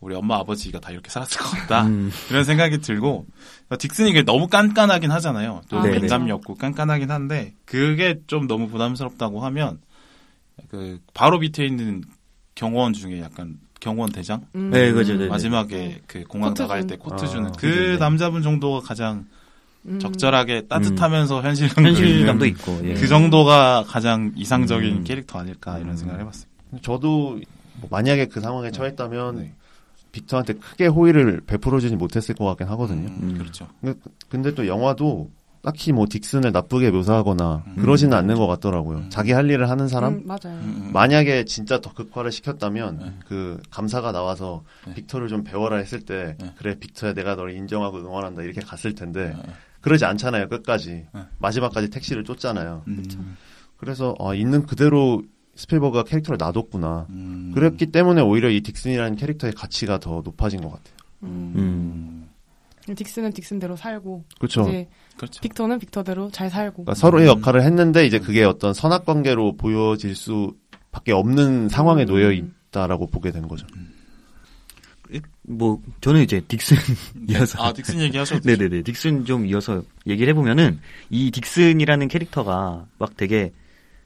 우리 0.00 0.14
엄마 0.14 0.36
아버지가 0.36 0.80
다 0.80 0.90
이렇게 0.90 1.08
살았을 1.08 1.40
것 1.40 1.50
같다. 1.50 1.86
음. 1.86 2.10
이런 2.30 2.44
생각이 2.44 2.78
들고 2.80 3.26
딕슨이 3.70 4.24
너무 4.24 4.48
깐깐하긴 4.48 5.10
하잖아요. 5.10 5.62
또 5.68 5.78
아, 5.78 5.82
네네. 5.82 6.00
면담이 6.00 6.30
없고 6.32 6.56
깐깐하긴 6.56 7.10
한데 7.10 7.54
그게 7.64 8.20
좀 8.26 8.46
너무 8.46 8.68
부담스럽다고 8.68 9.44
하면 9.44 9.80
그 10.68 11.00
바로 11.14 11.38
밑에 11.38 11.64
있는 11.64 12.02
경호원 12.56 12.92
중에 12.92 13.20
약간 13.20 13.58
경호원 13.80 14.10
대장 14.12 14.46
음. 14.54 14.70
네, 14.70 14.92
그죠, 14.92 15.14
네, 15.14 15.24
네. 15.24 15.28
마지막에 15.28 16.00
그 16.06 16.24
공항 16.24 16.50
코트 16.50 16.62
나갈 16.62 16.80
준. 16.80 16.88
때 16.88 16.96
코트 16.96 17.24
아, 17.24 17.28
주는 17.28 17.52
그 17.52 17.66
네네. 17.66 17.96
남자분 17.98 18.42
정도가 18.42 18.80
가장 18.80 19.26
음. 19.86 19.98
적절하게 19.98 20.66
따뜻하면서 20.68 21.42
현실감 21.42 21.86
현실감도 21.86 22.46
있는 22.46 22.58
있고. 22.58 22.80
예. 22.84 22.94
그 22.94 23.06
정도가 23.06 23.84
가장 23.86 24.32
이상적인 24.36 24.98
음. 24.98 25.04
캐릭터 25.04 25.38
아닐까 25.38 25.78
이런 25.78 25.90
음. 25.90 25.96
생각을 25.96 26.20
해봤습니다. 26.22 26.52
저도 26.82 27.40
뭐 27.80 27.88
만약에 27.90 28.26
그 28.26 28.40
상황에 28.40 28.70
처했다면 28.70 29.36
네. 29.36 29.54
빅터한테 30.12 30.54
크게 30.54 30.86
호의를 30.86 31.42
베풀어주지 31.46 31.96
못했을 31.96 32.34
것 32.34 32.44
같긴 32.46 32.66
하거든요. 32.68 33.08
음, 33.08 33.36
그렇죠. 33.38 33.68
근데 34.28 34.54
또 34.54 34.66
영화도 34.66 35.30
딱히 35.68 35.92
뭐 35.92 36.06
딕슨을 36.06 36.50
나쁘게 36.50 36.90
묘사하거나 36.90 37.64
음. 37.66 37.76
그러지는 37.76 38.16
않는 38.16 38.36
것 38.36 38.46
같더라고요. 38.46 38.98
음. 38.98 39.10
자기 39.10 39.32
할 39.32 39.50
일을 39.50 39.68
하는 39.68 39.86
사람 39.86 40.14
음, 40.14 40.22
맞아요. 40.24 40.58
음, 40.62 40.84
음. 40.86 40.90
만약에 40.94 41.44
진짜 41.44 41.78
더 41.78 41.92
극화를 41.92 42.32
시켰다면 42.32 42.98
네. 42.98 43.12
그 43.26 43.60
감사가 43.70 44.10
나와서 44.10 44.64
네. 44.86 44.94
빅터를 44.94 45.28
좀 45.28 45.44
배워라 45.44 45.76
했을 45.76 46.00
때 46.00 46.36
네. 46.40 46.54
그래 46.56 46.78
빅터야 46.78 47.12
내가 47.12 47.34
너를 47.34 47.52
인정하고 47.54 47.98
응원한다 47.98 48.44
이렇게 48.44 48.62
갔을 48.62 48.94
텐데 48.94 49.34
네. 49.36 49.52
그러지 49.82 50.06
않잖아요 50.06 50.48
끝까지 50.48 51.06
네. 51.14 51.20
마지막까지 51.38 51.90
택시를 51.90 52.24
쫓잖아요. 52.24 52.84
음, 52.88 53.36
그래서 53.76 54.14
어, 54.18 54.34
있는 54.34 54.64
그대로 54.64 55.22
스필버그가 55.56 56.04
캐릭터를 56.04 56.38
놔뒀구나. 56.38 57.08
음. 57.10 57.52
그랬기 57.54 57.86
때문에 57.88 58.22
오히려 58.22 58.48
이 58.48 58.62
딕슨이라는 58.62 59.18
캐릭터의 59.18 59.52
가치가 59.52 59.98
더 59.98 60.22
높아진 60.24 60.62
것 60.62 60.70
같아요. 60.70 60.96
음. 61.24 61.52
음. 61.56 62.28
딕슨은 62.94 63.34
딕슨대로 63.34 63.76
살고 63.76 64.24
그렇죠. 64.38 64.62
이제 64.62 64.88
그렇죠. 65.18 65.40
빅터는 65.42 65.78
빅터대로 65.80 66.30
잘 66.30 66.48
살고. 66.48 66.84
그러니까 66.84 66.94
서로의 66.94 67.26
음. 67.28 67.38
역할을 67.38 67.62
했는데 67.62 68.06
이제 68.06 68.18
그게 68.18 68.44
어떤 68.44 68.72
선악 68.72 69.04
관계로 69.04 69.56
보여질 69.56 70.14
수밖에 70.14 71.12
없는 71.12 71.68
상황에 71.68 72.04
음. 72.04 72.06
놓여 72.06 72.32
있다라고 72.32 73.06
보게 73.08 73.30
되는 73.32 73.48
거죠. 73.48 73.66
뭐 75.42 75.80
저는 76.02 76.22
이제 76.22 76.40
딕슨 76.40 76.76
이어서 77.30 77.62
아, 77.62 77.72
딕슨 77.72 77.98
얘기하셔도. 78.00 78.42
네네네 78.48 78.82
딕슨 78.82 79.24
좀 79.24 79.46
이어서 79.46 79.82
얘기를 80.06 80.30
해보면은 80.30 80.78
이 81.08 81.30
딕슨이라는 81.30 82.10
캐릭터가 82.10 82.86
막 82.98 83.16
되게 83.16 83.52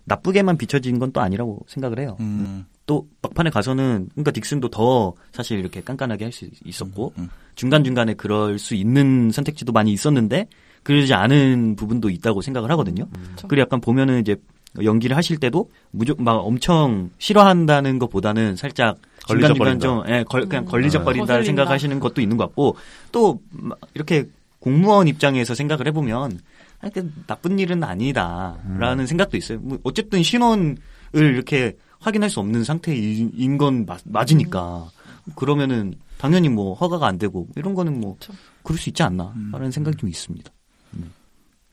나쁘게만 0.04 0.58
비춰진 0.58 0.98
건 1.00 1.12
또 1.12 1.20
아니라고 1.20 1.64
생각을 1.68 1.98
해요. 1.98 2.16
음. 2.20 2.66
또 2.86 3.08
막판에 3.22 3.50
가서는 3.50 4.08
그러니까 4.12 4.30
딕슨도 4.30 4.70
더 4.70 5.14
사실 5.32 5.58
이렇게 5.58 5.80
깐깐하게 5.80 6.24
할 6.26 6.32
수 6.32 6.48
있었고 6.64 7.12
음. 7.18 7.28
중간 7.56 7.82
중간에 7.84 8.14
그럴 8.14 8.58
수 8.60 8.74
있는 8.76 9.30
선택지도 9.32 9.72
많이 9.72 9.92
있었는데 9.92 10.48
그러지 10.82 11.14
않은 11.14 11.76
부분도 11.76 12.10
있다고 12.10 12.42
생각을 12.42 12.70
하거든요. 12.72 13.06
그렇죠. 13.08 13.48
그리고 13.48 13.62
약간 13.62 13.80
보면은 13.80 14.20
이제 14.20 14.36
연기를 14.82 15.16
하실 15.16 15.36
때도 15.38 15.70
무조 15.90 16.14
막 16.18 16.34
엄청 16.36 17.10
싫어한다는 17.18 17.98
것보다는 17.98 18.56
살짝 18.56 18.96
중간 19.26 19.54
중간 19.54 19.78
걸리적거린다. 19.78 19.86
좀 19.86 20.04
예, 20.08 20.24
걸, 20.24 20.48
그냥 20.48 20.64
음. 20.64 20.68
걸리적거린다 20.68 21.26
거슬린다. 21.26 21.44
생각하시는 21.44 22.00
것도 22.00 22.20
있는 22.20 22.36
것 22.36 22.46
같고 22.46 22.76
또막 23.12 23.78
이렇게 23.94 24.28
공무원 24.58 25.08
입장에서 25.08 25.54
생각을 25.54 25.86
해보면 25.88 26.40
아, 26.80 26.88
그 26.88 27.12
나쁜 27.26 27.58
일은 27.58 27.84
아니다라는 27.84 29.06
생각도 29.06 29.36
있어요. 29.36 29.58
뭐 29.60 29.78
어쨌든 29.84 30.22
신원을 30.22 30.76
이렇게 31.12 31.76
확인할 32.00 32.30
수 32.30 32.40
없는 32.40 32.64
상태인 32.64 33.58
건 33.58 33.86
맞, 33.86 34.00
맞으니까 34.04 34.90
그러면은 35.36 35.94
당연히 36.18 36.48
뭐 36.48 36.74
허가가 36.74 37.06
안 37.06 37.18
되고 37.18 37.46
이런 37.56 37.74
거는 37.74 38.00
뭐 38.00 38.16
그렇죠. 38.18 38.32
그럴 38.62 38.78
수 38.78 38.88
있지 38.88 39.02
않나라는 39.02 39.70
생각이 39.70 39.96
좀 39.96 40.08
있습니다. 40.08 40.50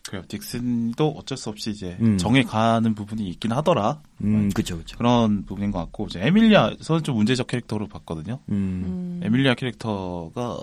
그래요. 0.10 0.24
딕슨도 0.28 1.16
어쩔 1.16 1.38
수 1.38 1.50
없이 1.50 1.70
이제 1.70 1.96
음. 2.02 2.18
정에 2.18 2.42
가는 2.42 2.96
부분이 2.96 3.30
있긴 3.30 3.52
하더라. 3.52 4.00
음, 4.24 4.50
그렇죠, 4.56 4.74
그렇죠. 4.74 4.98
그런 4.98 5.46
부분인 5.46 5.70
것 5.70 5.78
같고 5.78 6.08
이제 6.10 6.20
에밀리아 6.20 6.74
저는 6.82 7.04
좀 7.04 7.16
문제적 7.16 7.46
캐릭터로 7.46 7.88
봤거든요. 7.88 8.40
음. 8.50 8.84
음. 8.88 9.22
에밀리아 9.24 9.54
캐릭터가 9.54 10.58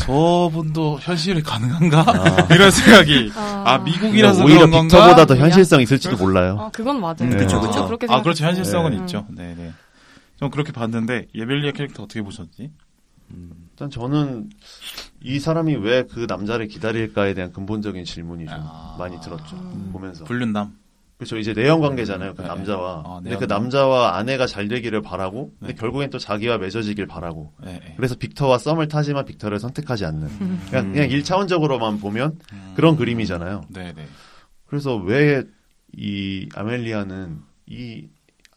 저분도 0.00 0.98
현실이 1.00 1.42
가능한가 1.42 2.48
이런 2.54 2.70
생각이 2.70 3.32
아. 3.34 3.62
아 3.64 3.78
미국이라서 3.78 4.44
오히려 4.44 4.66
그런 4.66 4.72
건가? 4.72 4.98
빅터보다 4.98 5.24
더 5.24 5.34
현실성 5.34 5.80
있을지도 5.80 6.18
몰라요. 6.18 6.58
아, 6.60 6.70
그건 6.70 7.00
맞아요. 7.00 7.16
음, 7.22 7.30
그쵸, 7.30 7.48
저도 7.48 7.68
그쵸. 7.68 7.86
그렇게 7.86 8.06
아 8.10 8.20
그렇죠. 8.20 8.44
현실성은 8.44 8.90
네. 8.90 8.96
있죠. 8.98 9.26
네 9.30 9.54
네. 9.56 9.72
좀 10.38 10.50
그렇게 10.50 10.70
봤는데 10.70 11.28
에밀리아 11.34 11.72
캐릭터 11.72 12.02
어떻게 12.02 12.20
보셨지? 12.20 12.70
일단 13.30 13.90
저는 13.90 14.50
이 15.20 15.38
사람이 15.40 15.76
왜 15.76 16.04
그 16.04 16.26
남자를 16.28 16.68
기다릴까에 16.68 17.34
대한 17.34 17.52
근본적인 17.52 18.04
질문이 18.04 18.46
좀 18.46 18.54
아. 18.60 18.96
많이 18.98 19.20
들었죠. 19.20 19.56
음. 19.56 19.90
보면서. 19.92 20.24
불륜남. 20.24 20.76
그렇죠. 21.16 21.36
이제 21.36 21.52
내연 21.52 21.80
관계잖아요. 21.80 22.34
그 22.34 22.42
네. 22.42 22.46
남자와. 22.48 23.02
아, 23.04 23.20
근데 23.24 23.36
그. 23.36 23.44
남자와 23.46 24.16
아내가 24.16 24.46
잘 24.46 24.68
되기를 24.68 25.02
바라고, 25.02 25.52
근데 25.58 25.74
네. 25.74 25.78
결국엔 25.80 26.10
또 26.10 26.18
자기와 26.18 26.58
맺어지길 26.58 27.08
바라고. 27.08 27.52
네, 27.60 27.80
네. 27.84 27.94
그래서 27.96 28.14
빅터와 28.14 28.58
썸을 28.58 28.86
타지만 28.86 29.24
빅터를 29.24 29.58
선택하지 29.58 30.04
않는. 30.04 30.28
음. 30.28 30.62
그냥, 30.70 30.92
그냥 30.92 31.08
1차원적으로만 31.08 32.00
보면 32.00 32.38
그런 32.76 32.96
그림이잖아요. 32.96 33.62
네네. 33.70 34.06
그래서 34.66 34.94
왜 34.96 35.42
이 35.96 36.48
아멜리아는 36.54 37.38
이 37.66 38.06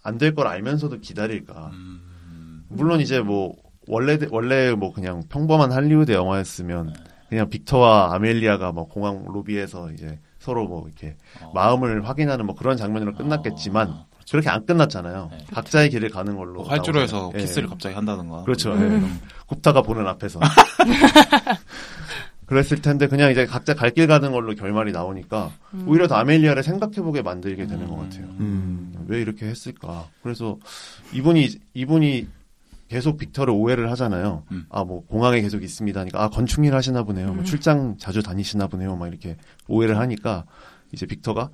안 0.03 0.17
될 0.17 0.35
걸 0.35 0.47
알면서도 0.47 0.99
기다릴까? 0.99 1.69
음, 1.73 2.65
물론 2.69 2.99
이제 3.01 3.21
뭐 3.21 3.55
원래 3.87 4.17
원래 4.29 4.71
뭐 4.73 4.93
그냥 4.93 5.23
평범한 5.29 5.71
할리우드 5.71 6.11
영화였으면 6.11 6.93
그냥 7.29 7.49
빅터와 7.49 8.13
아멜리아가 8.15 8.71
뭐 8.71 8.87
공항 8.87 9.25
로비에서 9.27 9.91
이제 9.91 10.19
서로 10.39 10.67
뭐 10.67 10.87
이렇게 10.87 11.15
어. 11.41 11.51
마음을 11.53 12.07
확인하는 12.07 12.45
뭐 12.45 12.55
그런 12.55 12.77
장면으로 12.77 13.13
끝났겠지만 13.15 13.87
아, 13.89 14.05
그렇게 14.29 14.49
안 14.49 14.65
끝났잖아요. 14.65 15.29
네. 15.31 15.37
각자의 15.53 15.89
길을 15.89 16.09
가는 16.09 16.35
걸로. 16.37 16.61
뭐 16.61 16.69
활주로에서 16.69 17.17
나오잖아요. 17.17 17.41
키스를 17.45 17.65
예. 17.65 17.69
갑자기 17.69 17.95
한다던가. 17.95 18.43
그렇죠. 18.43 18.71
음. 18.73 19.19
예. 19.21 19.27
굽다가 19.47 19.81
보는 19.81 20.07
앞에서. 20.07 20.39
그랬을 22.45 22.81
텐데 22.81 23.07
그냥 23.07 23.31
이제 23.31 23.45
각자 23.45 23.73
갈 23.73 23.91
길 23.91 24.07
가는 24.07 24.31
걸로 24.31 24.53
결말이 24.55 24.91
나오니까 24.91 25.51
음. 25.73 25.85
오히려 25.87 26.07
더 26.07 26.15
아멜리아를 26.15 26.63
생각해보게 26.63 27.21
만들게 27.21 27.67
되는 27.67 27.87
것 27.87 27.95
같아요. 27.97 28.25
음. 28.39 28.93
왜 29.07 29.21
이렇게 29.21 29.45
했을까? 29.47 30.07
그래서 30.23 30.57
이분이 31.13 31.49
이분이 31.73 32.27
계속 32.91 33.15
빅터를 33.17 33.53
오해를 33.53 33.89
하잖아요. 33.91 34.43
음. 34.51 34.65
아뭐 34.69 35.05
공항에 35.05 35.39
계속 35.39 35.63
있습니다. 35.63 35.97
하니까 35.97 36.21
아 36.21 36.29
건축일 36.29 36.75
하시나 36.75 37.03
보네요. 37.03 37.27
뭐 37.27 37.37
음. 37.37 37.43
출장 37.45 37.95
자주 37.97 38.21
다니시나 38.21 38.67
보네요. 38.67 38.97
막 38.97 39.07
이렇게 39.07 39.37
오해를 39.69 39.97
하니까 39.97 40.43
이제 40.91 41.05
빅터가 41.05 41.49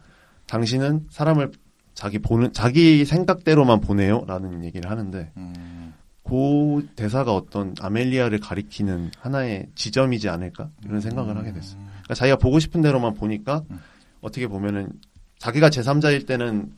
당신은 0.47 1.05
사람을 1.11 1.51
자기 1.93 2.17
보는 2.17 2.53
자기 2.53 3.05
생각대로만 3.05 3.81
보내요라는 3.81 4.63
얘기를 4.63 4.89
하는데 4.89 5.31
음, 5.37 5.93
그 6.23 6.87
대사가 6.95 7.35
어떤 7.35 7.75
아멜리아를 7.79 8.39
가리키는 8.39 9.11
하나의 9.19 9.67
지점이지 9.75 10.29
않을까 10.29 10.71
이런 10.85 11.01
생각을 11.01 11.37
하게 11.37 11.53
됐어요. 11.53 11.79
그러니까 11.79 12.15
자기가 12.15 12.37
보고 12.37 12.57
싶은 12.57 12.81
대로만 12.81 13.13
보니까 13.13 13.61
음. 13.69 13.79
어떻게 14.21 14.47
보면은 14.47 14.89
자기가 15.37 15.69
제3자일 15.69 16.25
때는 16.25 16.71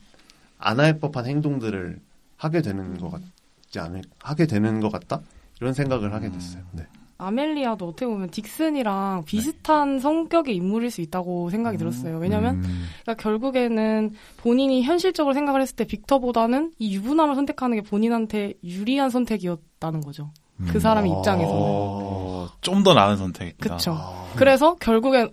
안 0.58 0.78
할 0.80 0.98
법한 0.98 1.24
행동들을 1.24 1.98
하게 2.36 2.60
되는 2.60 2.98
것 2.98 3.08
같 3.08 3.22
지 3.70 3.78
않을 3.78 4.02
하게 4.20 4.46
되는 4.46 4.80
것 4.80 4.90
같다 4.90 5.20
이런 5.60 5.72
생각을 5.72 6.12
하게 6.12 6.30
됐어요. 6.30 6.62
네. 6.72 6.86
아멜리아도 7.18 7.86
어떻게 7.86 8.06
보면 8.06 8.30
딕슨이랑 8.30 9.26
비슷한 9.26 9.98
성격의 9.98 10.56
인물일 10.56 10.90
수 10.90 11.02
있다고 11.02 11.50
생각이 11.50 11.76
들었어요. 11.76 12.18
왜냐면 12.18 12.56
음. 12.64 12.86
그러니까 13.02 13.22
결국에는 13.22 14.14
본인이 14.38 14.82
현실적으로 14.82 15.34
생각을 15.34 15.60
했을 15.60 15.76
때 15.76 15.84
빅터보다는 15.84 16.72
이 16.78 16.94
유부남을 16.94 17.34
선택하는 17.34 17.76
게 17.76 17.82
본인한테 17.82 18.54
유리한 18.64 19.10
선택이었다는 19.10 20.00
거죠. 20.00 20.32
그 20.68 20.78
사람의 20.80 21.10
입장에서는. 21.10 21.62
어, 21.62 22.48
좀더 22.60 22.94
나은 22.94 23.16
선택이다. 23.16 23.76
그쵸. 23.76 23.96
그래서 24.36 24.74
결국엔 24.76 25.30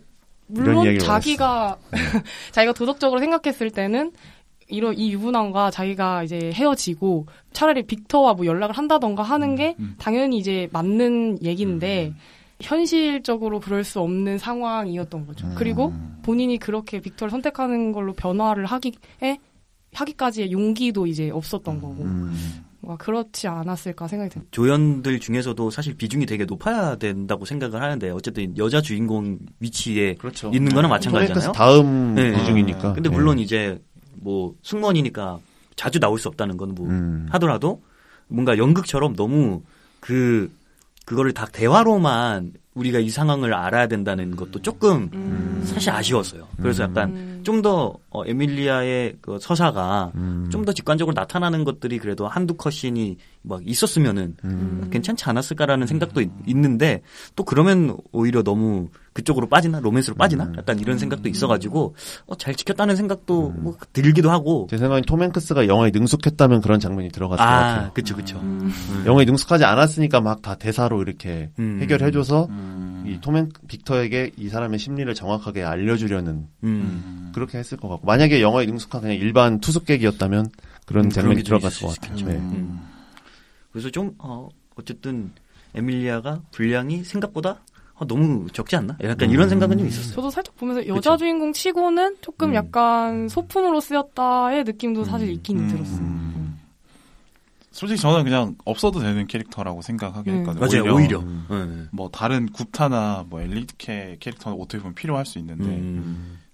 물론 0.48 0.98
자기가 1.00 1.78
자기가 2.52 2.74
도덕적으로 2.74 3.20
생각했을 3.20 3.72
때는 3.72 4.14
이런 4.68 4.98
이 4.98 5.12
유부남과 5.14 5.72
자기가 5.72 6.24
이제 6.24 6.52
헤어지고 6.54 7.28
차라리 7.54 7.84
빅터와 7.84 8.34
뭐 8.34 8.46
연락을 8.46 8.76
한다던가 8.78 9.24
하는 9.24 9.56
게 9.56 9.76
음. 9.80 9.96
당연히 9.98 10.38
이제 10.38 10.68
맞는 10.72 11.40
얘기인데 11.44 12.14
현실적으로 12.62 13.60
그럴 13.60 13.84
수 13.84 14.00
없는 14.02 14.38
상황이었던 14.38 15.28
거죠. 15.28 15.48
음. 15.48 15.56
그리고 15.58 15.94
본인이 16.24 16.58
그렇게 16.58 17.00
빅터를 17.00 17.30
선택하는 17.32 17.92
걸로 17.92 18.14
변화를 18.14 18.66
하기에 18.66 19.38
하기까지의 19.94 20.52
용기도 20.52 21.08
이제 21.08 21.30
없었던 21.30 21.80
거고 21.82 22.04
음. 22.04 22.64
그렇지 23.00 23.48
않았을까 23.48 24.08
생각이 24.08 24.30
듭니다. 24.30 24.50
조연들 24.52 25.20
중에서도 25.20 25.70
사실 25.72 25.96
비중이 25.96 26.26
되게 26.26 26.46
높아야 26.46 26.96
된다고 26.96 27.46
생각을 27.46 27.82
하는데 27.82 28.10
어쨌든 28.12 28.58
여자 28.58 28.82
주인공 28.82 29.40
위치에 29.60 30.16
그렇죠. 30.16 30.52
있는 30.54 30.74
거는 30.74 30.90
토메이크스 30.90 31.10
마찬가지잖아요. 31.10 31.52
다음 31.52 32.16
네. 32.16 32.34
비중이니까. 32.38 32.94
근데 32.94 33.10
네. 33.10 33.16
물론 33.16 33.40
이제 33.40 33.80
뭐 34.22 34.56
승무원이니까 34.64 35.40
자주 35.76 36.00
나올 36.00 36.20
수 36.20 36.28
없다는 36.28 36.58
건뭐 36.58 36.88
음. 36.88 37.28
하더라도 37.32 37.82
뭔가 38.28 38.58
연극처럼 38.58 39.16
너무 39.16 39.62
그 40.00 40.52
그거를 41.06 41.34
다 41.34 41.46
대화로만 41.46 42.54
우리가 42.78 43.00
이 43.00 43.10
상황을 43.10 43.54
알아야 43.54 43.88
된다는 43.88 44.36
것도 44.36 44.62
조금 44.62 45.10
음. 45.14 45.64
사실 45.66 45.90
아쉬웠어요. 45.90 46.48
그래서 46.62 46.84
음. 46.84 46.90
약간 46.90 47.10
음. 47.10 47.40
좀더 47.44 47.96
어, 48.10 48.26
에밀리아의 48.26 49.18
그 49.22 49.40
서사가 49.42 50.12
음. 50.16 50.50
좀더 50.52 50.74
직관적으로 50.74 51.14
나타나는 51.14 51.64
것들이 51.64 51.98
그래도 51.98 52.28
한두 52.28 52.54
컷신이 52.54 53.18
막 53.42 53.62
있었으면은 53.66 54.36
음. 54.44 54.90
괜찮지 54.92 55.26
않았을까라는 55.26 55.88
생각도 55.88 56.22
있, 56.22 56.30
있는데 56.46 57.02
또 57.36 57.44
그러면 57.44 57.98
오히려 58.12 58.44
너무 58.44 58.90
그쪽으로 59.18 59.48
빠지나 59.48 59.80
로맨스로 59.80 60.16
빠지나 60.16 60.46
음. 60.46 60.56
약간 60.58 60.80
이런 60.80 60.98
생각도 60.98 61.28
있어가지고 61.28 61.96
어, 62.28 62.36
잘 62.36 62.56
지켰다는 62.56 62.96
생각도 62.96 63.50
뭐 63.50 63.76
들기도 63.94 64.30
하고 64.32 64.68
제 64.70 64.78
생각엔 64.78 65.04
톰 65.04 65.24
행크스가 65.24 65.68
영화에 65.68 65.92
능숙했다면 65.94 66.62
그런 66.62 66.80
장면이 66.80 67.10
들어갔을 67.10 67.44
것아 67.44 67.56
같아요. 67.56 67.94
그쵸 67.94 68.16
그쵸 68.16 68.40
음. 68.40 68.72
영화에 69.06 69.26
능숙하지 69.26 69.66
않았으니까 69.66 70.22
막 70.22 70.38
다 70.42 70.56
대사로 70.56 71.02
이렇게 71.02 71.50
음. 71.60 71.80
해결해줘서 71.82 72.46
음. 72.50 73.04
이톰 73.08 73.50
빅터에게 73.68 74.32
이 74.38 74.50
사람의 74.50 74.80
심리를 74.80 75.12
정확하게 75.14 75.64
알려주려는 75.64 76.48
음. 76.64 77.32
그렇게 77.34 77.58
했을 77.58 77.78
것 77.78 77.88
같고 77.88 78.06
만약에 78.06 78.42
영화에 78.42 78.66
능숙한 78.66 79.02
그냥 79.02 79.18
일반 79.18 79.60
투숙객이었다면 79.60 80.50
그런 80.86 81.06
음, 81.06 81.10
장면이 81.10 81.44
들어갔을 81.44 81.88
것 81.88 82.00
같아요. 82.00 82.28
네. 82.28 82.36
음. 82.36 82.80
그래서 83.72 83.90
좀 83.90 84.14
어, 84.20 84.48
어쨌든 84.76 85.32
에밀리아가 85.76 86.42
분량이 86.52 87.04
생각보다 87.04 87.60
아, 88.00 88.06
너무 88.06 88.48
적지 88.52 88.76
않나? 88.76 88.96
약간 89.04 89.30
이런 89.32 89.50
생각은 89.50 89.78
좀 89.78 89.88
있었어요. 89.88 90.16
저도 90.16 90.30
살짝 90.30 90.56
보면서 90.56 90.86
여자 90.88 91.12
그쵸. 91.12 91.18
주인공 91.18 91.52
치고는 91.52 92.18
조금 92.22 92.50
음. 92.50 92.56
약간 92.56 93.28
소품으로 93.28 93.80
쓰였다의 93.80 94.64
느낌도 94.66 95.04
사실 95.04 95.30
음. 95.30 95.34
있긴 95.34 95.60
음. 95.60 95.68
들었어요. 95.68 96.00
음. 96.00 96.60
솔직히 97.72 98.00
저는 98.00 98.24
그냥 98.24 98.56
없어도 98.66 99.00
되는 99.00 99.26
캐릭터라고 99.28 99.82
생각하긴 99.82 100.34
음. 100.34 100.40
했거든요. 100.40 100.84
맞아요, 100.84 100.96
오히려. 100.96 101.20
음. 101.20 101.46
네. 101.50 101.90
뭐 101.92 102.10
다른 102.10 102.48
굽타나 102.52 103.26
뭐 103.30 103.42
엘리케 103.42 104.18
캐릭터는 104.20 104.60
어떻게 104.60 104.80
보면 104.80 104.94
필요할 104.96 105.26
수 105.26 105.40
있는데 105.40 105.66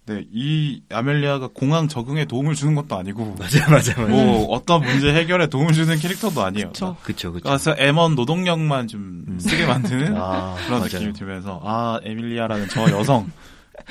음. 0.03 0.05
근데 0.05 0.25
이 0.33 0.81
아멜리아가 0.91 1.49
공항 1.53 1.87
적응에 1.87 2.25
도움을 2.25 2.55
주는 2.55 2.75
것도 2.75 2.97
아니고 2.97 3.35
맞아요, 3.39 3.69
맞아요, 3.69 3.93
맞아요. 3.97 4.07
뭐 4.09 4.45
어떤 4.55 4.81
문제 4.81 5.13
해결에 5.13 5.47
도움을 5.47 5.73
주는 5.73 5.95
캐릭터도 5.97 6.43
아니에요. 6.43 6.67
그쵸. 6.67 6.95
그쵸, 7.03 7.31
그쵸. 7.31 7.43
그래서 7.49 7.75
애먼 7.75 8.15
노동력만 8.15 8.87
좀 8.87 9.23
음. 9.27 9.39
쓰게 9.39 9.65
만드는 9.65 10.15
아, 10.17 10.55
그런 10.65 10.79
맞아요. 10.79 10.83
느낌이 10.93 11.13
들면서 11.13 11.61
아 11.63 11.99
에밀리아라는 12.03 12.67
저 12.69 12.89
여성 12.91 13.31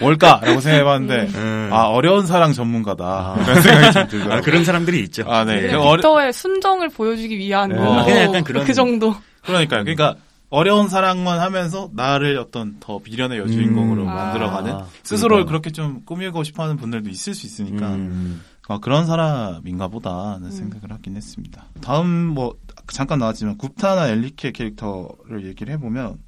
뭘까라고 0.00 0.60
생각해봤는데 0.60 1.32
음. 1.34 1.70
아 1.72 1.84
어려운 1.88 2.26
사랑 2.26 2.52
전문가다 2.52 3.04
아. 3.04 3.36
이런 3.42 3.62
생각이 3.62 3.92
좀 3.92 4.06
들더라고요. 4.08 4.34
아, 4.38 4.40
그런 4.42 4.64
사람들이 4.64 5.00
있죠. 5.04 5.24
아, 5.26 5.44
네. 5.44 5.72
어려- 5.74 5.96
빅터의 5.96 6.32
순정을 6.32 6.90
보여주기 6.90 7.38
위한 7.38 7.70
네. 7.70 7.76
뭐 7.76 8.00
아, 8.00 8.04
그냥 8.04 8.22
약간 8.24 8.44
그런- 8.44 8.64
그 8.64 8.74
정도. 8.74 9.14
그러니까요. 9.44 9.82
그러니까 9.84 10.14
어려운 10.52 10.86
사랑만 10.90 11.40
하면서 11.40 11.88
나를 11.94 12.36
어떤 12.36 12.76
더 12.78 13.00
미련의 13.02 13.38
여주인공으로 13.38 14.02
음. 14.02 14.06
만들어가는 14.06 14.70
아, 14.70 14.86
스스로를 15.02 15.46
그러니까요. 15.46 15.46
그렇게 15.46 15.70
좀 15.70 16.02
꾸미고 16.04 16.44
싶어하는 16.44 16.76
분들도 16.76 17.08
있을 17.08 17.32
수 17.34 17.46
있으니까 17.46 17.94
음. 17.94 18.42
아, 18.68 18.78
그런 18.78 19.06
사람인가 19.06 19.88
보다는 19.88 20.50
생각을 20.50 20.92
하긴 20.92 21.16
했습니다. 21.16 21.64
다음 21.80 22.06
뭐 22.06 22.54
잠깐 22.88 23.18
나왔지만 23.18 23.56
굽타나 23.56 24.08
엘리케 24.08 24.52
캐릭터를 24.52 25.46
얘기를 25.46 25.72
해보면 25.72 26.18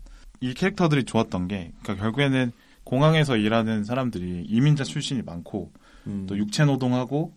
이 0.40 0.54
캐릭터들이 0.54 1.04
좋았던 1.04 1.46
게 1.48 1.72
그러니까 1.82 2.02
결국에는 2.02 2.52
공항에서 2.84 3.37
일하는 3.37 3.84
사람들이 3.84 4.46
이민자 4.48 4.84
출신이 4.84 5.20
많고 5.20 5.70
음. 6.06 6.24
또 6.26 6.38
육체 6.38 6.64
노동하고 6.64 7.34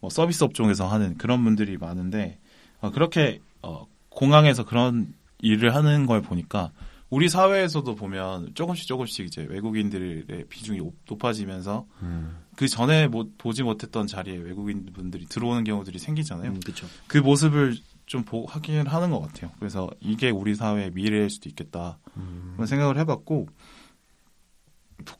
뭐 0.00 0.10
서비스 0.10 0.44
업종에서 0.44 0.86
하는 0.86 1.16
그런 1.16 1.42
분들이 1.42 1.78
많은데 1.78 2.38
어, 2.82 2.90
그렇게 2.90 3.40
어, 3.62 3.86
공항에서 4.10 4.66
그런 4.66 5.14
일을 5.40 5.74
하는 5.74 6.06
걸 6.06 6.22
보니까 6.22 6.72
우리 7.08 7.28
사회에서도 7.28 7.94
보면 7.94 8.52
조금씩 8.54 8.86
조금씩 8.88 9.26
이제 9.26 9.46
외국인들의 9.48 10.46
비중이 10.48 10.78
높- 10.78 10.96
높아지면서 11.08 11.86
음. 12.02 12.38
그 12.56 12.66
전에 12.66 13.06
못- 13.06 13.36
보지 13.38 13.62
못했던 13.62 14.06
자리에 14.06 14.36
외국인 14.36 14.86
분들이 14.92 15.26
들어오는 15.26 15.62
경우들이 15.64 15.98
생기잖아요. 15.98 16.50
음. 16.50 16.60
그 17.06 17.18
모습을 17.18 17.76
좀 18.06 18.24
보, 18.24 18.44
확인을 18.46 18.88
하는 18.92 19.10
것 19.10 19.20
같아요. 19.20 19.52
그래서 19.58 19.88
이게 20.00 20.30
우리 20.30 20.54
사회의 20.54 20.90
미래일 20.92 21.30
수도 21.30 21.48
있겠다. 21.48 21.98
음. 22.16 22.52
그런 22.54 22.66
생각을 22.66 22.98
해봤고 22.98 23.46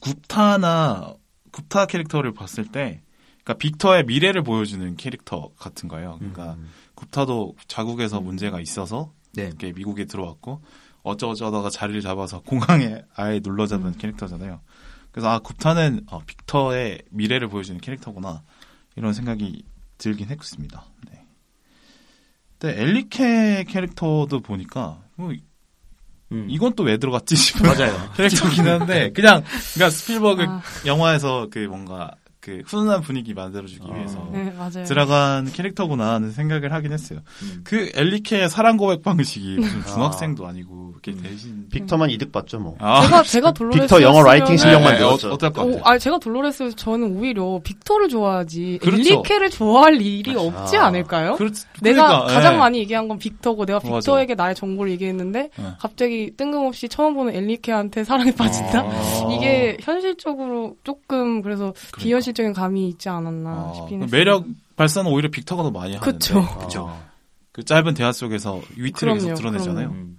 굽타나 0.01 1.15
굽타 1.53 1.87
캐릭터를 1.87 2.33
봤을 2.35 2.67
때, 2.67 3.03
그러니까 3.45 3.55
빅터의 3.59 4.05
미래를 4.07 4.43
보여주는 4.43 4.97
캐릭터 4.97 5.51
같은 5.59 5.89
거예요. 5.89 6.17
그러니까 6.19 6.55
음. 6.55 6.69
굽타도 6.95 7.55
자국에서 7.69 8.21
문제가 8.21 8.61
있어서 8.61 9.13
네. 9.37 9.45
이렇게 9.49 9.73
미국에 9.73 10.05
들어왔고 10.07 10.63
어쩌어쩌다가 11.03 11.71
자리를 11.71 12.01
잡아서 12.01 12.41
공항에 12.41 13.03
아예 13.15 13.41
눌러 13.41 13.67
잡은 13.67 13.97
캐릭터잖아요. 13.97 14.61
그래서 15.13 15.29
아 15.31 15.39
굽타는 15.39 16.07
어, 16.11 16.21
빅터의 16.27 17.03
미래를 17.11 17.49
보여주는 17.49 17.81
캐릭터구나 17.81 18.43
이런 18.97 19.13
생각이 19.13 19.65
들긴 19.99 20.29
했습니다. 20.29 20.85
네. 21.11 21.25
근데 22.59 22.83
엘리케 22.83 23.65
캐릭터도 23.69 24.41
보니까 24.41 25.03
뭐 25.17 25.33
음. 26.33 26.47
이건 26.51 26.75
또 26.75 26.83
왜 26.85 26.97
들어갔지 26.97 27.37
싶은 27.37 27.63
맞아요. 27.67 28.11
캐릭터긴 28.17 28.67
한데 28.67 29.13
그냥 29.15 29.43
그러니까 29.75 29.91
스필버그 29.91 30.43
아. 30.43 30.63
영화에서 30.85 31.49
그 31.51 31.61
뭔가 31.61 32.11
그 32.47 32.63
훈훈한 32.65 33.01
분위기 33.01 33.35
만들어주기 33.35 33.89
아. 33.91 33.95
위해서 33.97 34.29
네, 34.33 34.53
맞아요. 34.57 34.85
들어간 34.85 35.51
캐릭터구나 35.51 36.15
하는 36.15 36.31
생각을 36.31 36.73
하긴 36.73 36.93
했어요. 36.93 37.19
음. 37.43 37.63
그 37.65 37.91
엘리케의 37.93 38.49
사랑 38.49 38.77
고백 38.77 39.03
방식이 39.03 39.57
무슨 39.59 39.81
아. 39.81 39.85
중학생도 39.87 40.47
아니고 40.47 40.93
이렇게 40.93 41.21
대신 41.21 41.67
빅터만 41.73 42.09
이득 42.11 42.31
봤죠 42.31 42.61
뭐. 42.61 42.77
아, 42.79 43.03
제가 43.03 43.23
제가 43.25 43.53
돌로레스 43.53 43.83
빅터 43.83 44.03
영어 44.03 44.23
writing 44.23 44.57
실력만 44.57 44.93
네, 44.93 44.99
늘었죠. 45.01 45.31
어, 45.31 45.33
어떨 45.33 45.53
것 45.53 45.63
오, 45.63 45.67
같아요? 45.73 45.83
아 45.85 45.99
제가 45.99 46.19
돌로레스 46.21 46.77
저는 46.77 47.17
오히려 47.17 47.61
빅터를 47.65 48.09
좋아하지 48.09 48.79
그렇죠. 48.81 49.03
엘리케를 49.03 49.51
좋아할 49.51 50.01
일이 50.01 50.33
아. 50.37 50.41
없지 50.41 50.77
않을까요? 50.77 51.35
그렇, 51.35 51.51
내가 51.83 52.07
그러니까, 52.07 52.33
가장 52.33 52.55
예. 52.55 52.59
많이 52.59 52.79
얘기한 52.79 53.09
건 53.09 53.19
빅터고 53.19 53.67
내가 53.67 53.81
맞아. 53.83 53.99
빅터에게 53.99 54.37
나의 54.37 54.55
정보를 54.55 54.93
얘기했는데 54.93 55.51
예. 55.59 55.65
갑자기 55.81 56.31
뜬금없이 56.37 56.89
처음 56.89 57.15
보는 57.15 57.35
엘리케한테 57.35 58.05
사랑에 58.05 58.31
빠진다. 58.33 58.83
아. 58.83 59.33
이게 59.37 59.77
현실적으로 59.81 60.77
조금 60.85 61.43
그래서 61.43 61.75
비현실 61.99 62.36
적인 62.37 62.53
감이 62.53 62.89
있지 62.91 63.09
않았나 63.09 63.51
아, 63.51 63.73
싶긴 63.75 63.99
그 64.01 64.05
했어요. 64.05 64.19
매력 64.19 64.47
발산은 64.77 65.11
오히려 65.11 65.31
빅터가 65.31 65.63
더 65.65 65.71
많이 65.71 65.97
하는데. 65.97 66.13
그쵸. 66.13 66.41
아. 66.89 67.07
그 67.53 67.65
짧은 67.65 67.95
대화 67.95 68.13
속에서 68.13 68.61
위트를 68.77 69.15
계속 69.15 69.27
그럼요, 69.29 69.39
드러내잖아요. 69.41 69.89
음. 69.89 70.19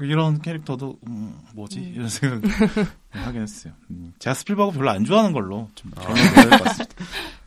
이런 0.00 0.40
캐릭터도 0.40 0.96
음, 1.08 1.36
뭐지 1.54 1.80
이런 1.80 2.08
생각 2.08 2.40
하긴 3.10 3.42
했어요. 3.42 3.72
음, 3.90 4.12
제가 4.20 4.34
스필버그 4.34 4.76
별로 4.78 4.90
안 4.90 5.04
좋아하는 5.04 5.32
걸로 5.32 5.68
좀 5.74 5.90
아. 5.96 6.02
같습니다. 6.02 6.86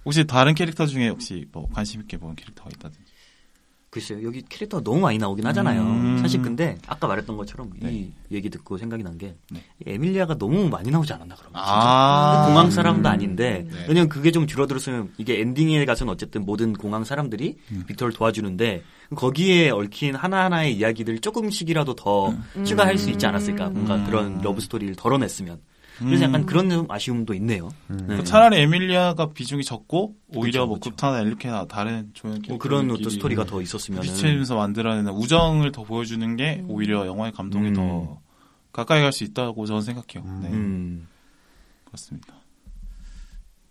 혹시 0.04 0.26
다른 0.28 0.54
캐릭터 0.54 0.86
중에 0.86 1.08
혹시 1.08 1.48
뭐 1.54 1.70
관심 1.72 2.02
있게 2.02 2.18
본 2.18 2.36
캐릭터가 2.36 2.70
있다든지? 2.76 3.11
글쎄요, 3.92 4.24
여기 4.24 4.42
캐릭터가 4.48 4.82
너무 4.86 5.02
많이 5.02 5.18
나오긴 5.18 5.46
하잖아요. 5.48 5.82
음. 5.82 6.18
사실 6.22 6.42
근데 6.42 6.78
아까 6.88 7.08
말했던 7.08 7.36
것처럼 7.36 7.72
이 7.82 7.84
네. 7.84 8.12
얘기 8.32 8.50
듣고 8.50 8.78
생각이 8.78 9.04
난게 9.04 9.36
네. 9.52 9.64
에밀리아가 9.86 10.38
너무 10.38 10.70
많이 10.70 10.90
나오지 10.90 11.12
않았나 11.12 11.36
그러면. 11.36 11.62
아. 11.62 12.46
공항 12.48 12.72
사람도 12.72 13.10
아닌데 13.10 13.68
네. 13.70 13.86
왜냐면 13.90 14.08
그게 14.08 14.32
좀 14.32 14.48
줄어들었으면 14.48 15.12
이게 15.18 15.42
엔딩에 15.42 15.84
가서는 15.84 16.14
어쨌든 16.14 16.46
모든 16.46 16.72
공항 16.72 17.04
사람들이 17.04 17.58
음. 17.74 17.84
빅터를 17.86 18.14
도와주는데 18.14 18.82
거기에 19.14 19.72
얽힌 19.72 20.16
하나하나의 20.16 20.74
이야기들 20.78 21.20
조금씩이라도 21.20 21.94
더 21.96 22.34
추가할 22.64 22.98
수 22.98 23.10
있지 23.10 23.26
않았을까 23.26 23.72
뭔가 23.72 23.96
음. 23.96 24.06
그런 24.06 24.42
러브 24.42 24.62
스토리를 24.62 24.96
덜어냈으면 24.96 25.60
그래서 26.00 26.24
약간 26.26 26.46
그런 26.46 26.70
좀 26.70 26.90
아쉬움도 26.90 27.34
있네요. 27.36 27.70
음. 27.92 28.06
네. 28.08 28.18
그 28.18 28.24
차라리 28.24 28.60
에밀리아가 28.60 29.28
비중이 29.34 29.64
적고 29.64 30.16
오히려 30.36 30.62
그쵸, 30.62 30.68
뭐 30.68 30.76
그쵸. 30.76 30.90
굽타나 30.90 31.20
엘리케나 31.22 31.68
다른 31.68 32.10
조연 32.14 32.42
뭐 32.48 32.58
그런 32.58 32.90
어떤 32.90 33.10
스토리가 33.10 33.46
더 33.46 33.62
있었으면 33.62 34.02
비치면서 34.02 34.56
만들어내는 34.56 35.12
우정을 35.12 35.72
더 35.72 35.84
보여주는 35.84 36.36
게 36.38 36.64
오히려 36.68 37.06
영화의 37.06 37.32
감동에 37.34 37.70
음. 37.70 37.74
더 37.74 38.20
가까이 38.74 39.02
갈 39.02 39.12
수 39.12 39.24
있다고 39.24 39.66
저는 39.66 39.82
생각해요. 39.82 40.28
음. 40.28 40.40
네, 40.42 40.50
음. 40.50 41.08
그렇습니다. 41.86 42.34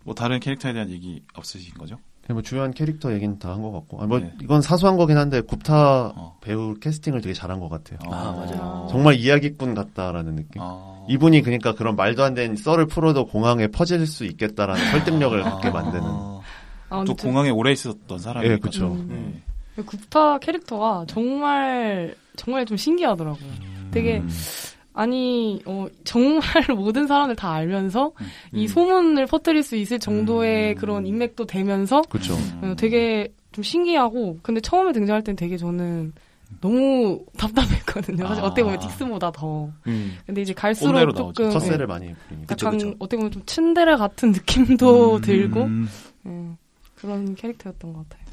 뭐 0.03 0.15
다른 0.15 0.39
캐릭터에 0.39 0.73
대한 0.73 0.89
얘기 0.89 1.21
없으신 1.33 1.73
거죠? 1.75 1.97
그냥 2.25 2.35
뭐 2.35 2.41
주요한 2.43 2.71
캐릭터 2.71 3.13
얘기는 3.13 3.37
다 3.39 3.49
한 3.51 3.61
것 3.61 3.71
같고. 3.71 4.01
아, 4.01 4.05
뭐 4.07 4.19
네. 4.19 4.33
이건 4.41 4.61
사소한 4.61 4.95
거긴 4.97 5.17
한데 5.17 5.41
굽타 5.41 6.13
어. 6.15 6.37
배우 6.41 6.75
캐스팅을 6.79 7.21
되게 7.21 7.33
잘한 7.33 7.59
것 7.59 7.67
같아요. 7.69 7.99
아, 8.05 8.31
맞아요. 8.31 8.87
정말 8.89 9.15
이야기꾼 9.15 9.73
같다라는 9.75 10.35
느낌. 10.35 10.61
아. 10.61 10.90
이분이 11.09 11.41
그러니까 11.41 11.73
그런 11.73 11.95
말도 11.95 12.23
안 12.23 12.33
되는 12.33 12.55
썰을 12.55 12.87
풀어도 12.87 13.25
공항에 13.25 13.67
퍼질 13.67 14.05
수 14.07 14.25
있겠다라는 14.25 14.91
설득력을 14.91 15.41
갖게 15.43 15.69
만드는. 15.69 16.03
아. 16.03 16.41
아, 16.89 17.03
또 17.05 17.15
공항에 17.15 17.49
오래 17.49 17.71
있었던 17.71 18.19
사람이 18.19 18.47
예, 18.47 18.57
그쵸. 18.57 18.87
음. 18.87 19.41
굽타 19.85 20.39
캐릭터가 20.39 21.05
정말 21.07 22.13
정말 22.35 22.65
좀 22.65 22.75
신기하더라고요. 22.75 23.49
되게 23.91 24.17
음. 24.19 24.29
아니 24.93 25.61
어, 25.65 25.87
정말 26.03 26.41
모든 26.75 27.07
사람들 27.07 27.37
다 27.37 27.53
알면서 27.53 28.11
이 28.51 28.63
음. 28.63 28.67
소문을 28.67 29.25
퍼뜨릴 29.25 29.63
수 29.63 29.77
있을 29.77 29.99
정도의 29.99 30.73
음. 30.73 30.75
그런 30.75 31.05
인맥도 31.05 31.45
되면서 31.45 32.01
그렇죠. 32.09 32.33
어, 32.61 32.75
되게 32.77 33.31
좀 33.53 33.63
신기하고 33.63 34.39
근데 34.41 34.59
처음에 34.59 34.91
등장할 34.91 35.23
땐 35.23 35.37
되게 35.37 35.55
저는 35.55 36.11
너무 36.59 37.25
답답했거든요. 37.37 38.27
사실 38.27 38.43
아. 38.43 38.47
어떻게 38.47 38.63
보면 38.63 38.79
딕스보다 38.79 39.31
더. 39.33 39.71
음. 39.87 40.17
근데 40.25 40.41
이제 40.41 40.53
갈수록 40.53 40.91
꼰대로 40.91 41.11
나오죠. 41.13 41.33
조금 41.33 41.51
텃세를 41.51 41.81
예, 41.81 41.85
많이 41.85 42.13
부리니까. 42.13 42.47
그쵸, 42.55 42.65
약간 42.67 42.77
그쵸. 42.79 42.95
어떻게 42.99 43.17
보면 43.17 43.31
좀 43.31 43.43
츤데레 43.45 43.95
같은 43.95 44.31
느낌도 44.31 45.15
음. 45.15 45.21
들고 45.21 45.69
예, 46.27 46.57
그런 46.95 47.35
캐릭터였던 47.35 47.93
것 47.93 48.09
같아요. 48.09 48.25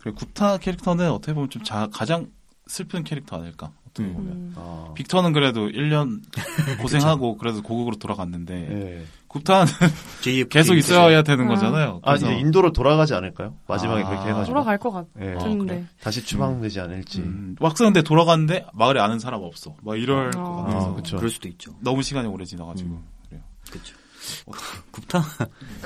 그래 0.00 0.12
굽타 0.16 0.58
캐릭터는 0.58 1.10
어떻게 1.10 1.34
보면 1.34 1.50
좀 1.50 1.62
자, 1.64 1.88
가장 1.92 2.28
슬픈 2.66 3.04
캐릭터 3.04 3.36
아닐까? 3.38 3.70
어떻게 3.88 4.08
음. 4.08 4.14
보면. 4.14 4.32
음. 4.32 4.54
아. 4.56 4.92
빅터는 4.94 5.32
그래도 5.32 5.68
1년 5.68 6.20
고생하고 6.82 7.36
그래도 7.38 7.62
고국으로 7.62 7.96
돌아갔는데 7.96 8.54
예. 8.54 9.04
굽타는 9.28 9.66
계속 10.50 10.74
있어야 10.74 11.22
되는 11.22 11.46
아. 11.46 11.48
거잖아요. 11.48 12.00
아, 12.02 12.12
그래서 12.12 12.26
이제 12.32 12.40
인도로 12.40 12.72
돌아가지 12.72 13.14
않을까요? 13.14 13.54
마지막에 13.66 14.02
아. 14.02 14.08
그렇게 14.08 14.28
해가지고. 14.28 14.52
돌아갈 14.52 14.78
것 14.78 14.90
같. 14.90 15.06
예. 15.20 15.32
어, 15.34 15.38
같은데. 15.38 15.66
그래? 15.66 15.86
다시 16.00 16.24
추방되지 16.24 16.80
않을지. 16.80 17.20
음, 17.20 17.56
막상 17.60 17.86
근데 17.86 18.02
돌아갔는데 18.02 18.66
마을에 18.74 19.00
아는 19.00 19.18
사람 19.18 19.42
없어. 19.42 19.74
막 19.82 19.98
이럴 19.98 20.28
아. 20.28 20.42
것 20.42 20.62
같아서 20.64 20.90
아, 20.90 20.94
그쵸. 20.94 21.16
그럴 21.16 21.30
수도 21.30 21.48
있죠. 21.48 21.74
너무 21.80 22.02
시간이 22.02 22.28
오래 22.28 22.44
지나가지고 22.44 22.90
음. 22.90 23.04
그래요. 23.28 23.42
그렇죠. 23.70 23.96
굽타 24.90 25.22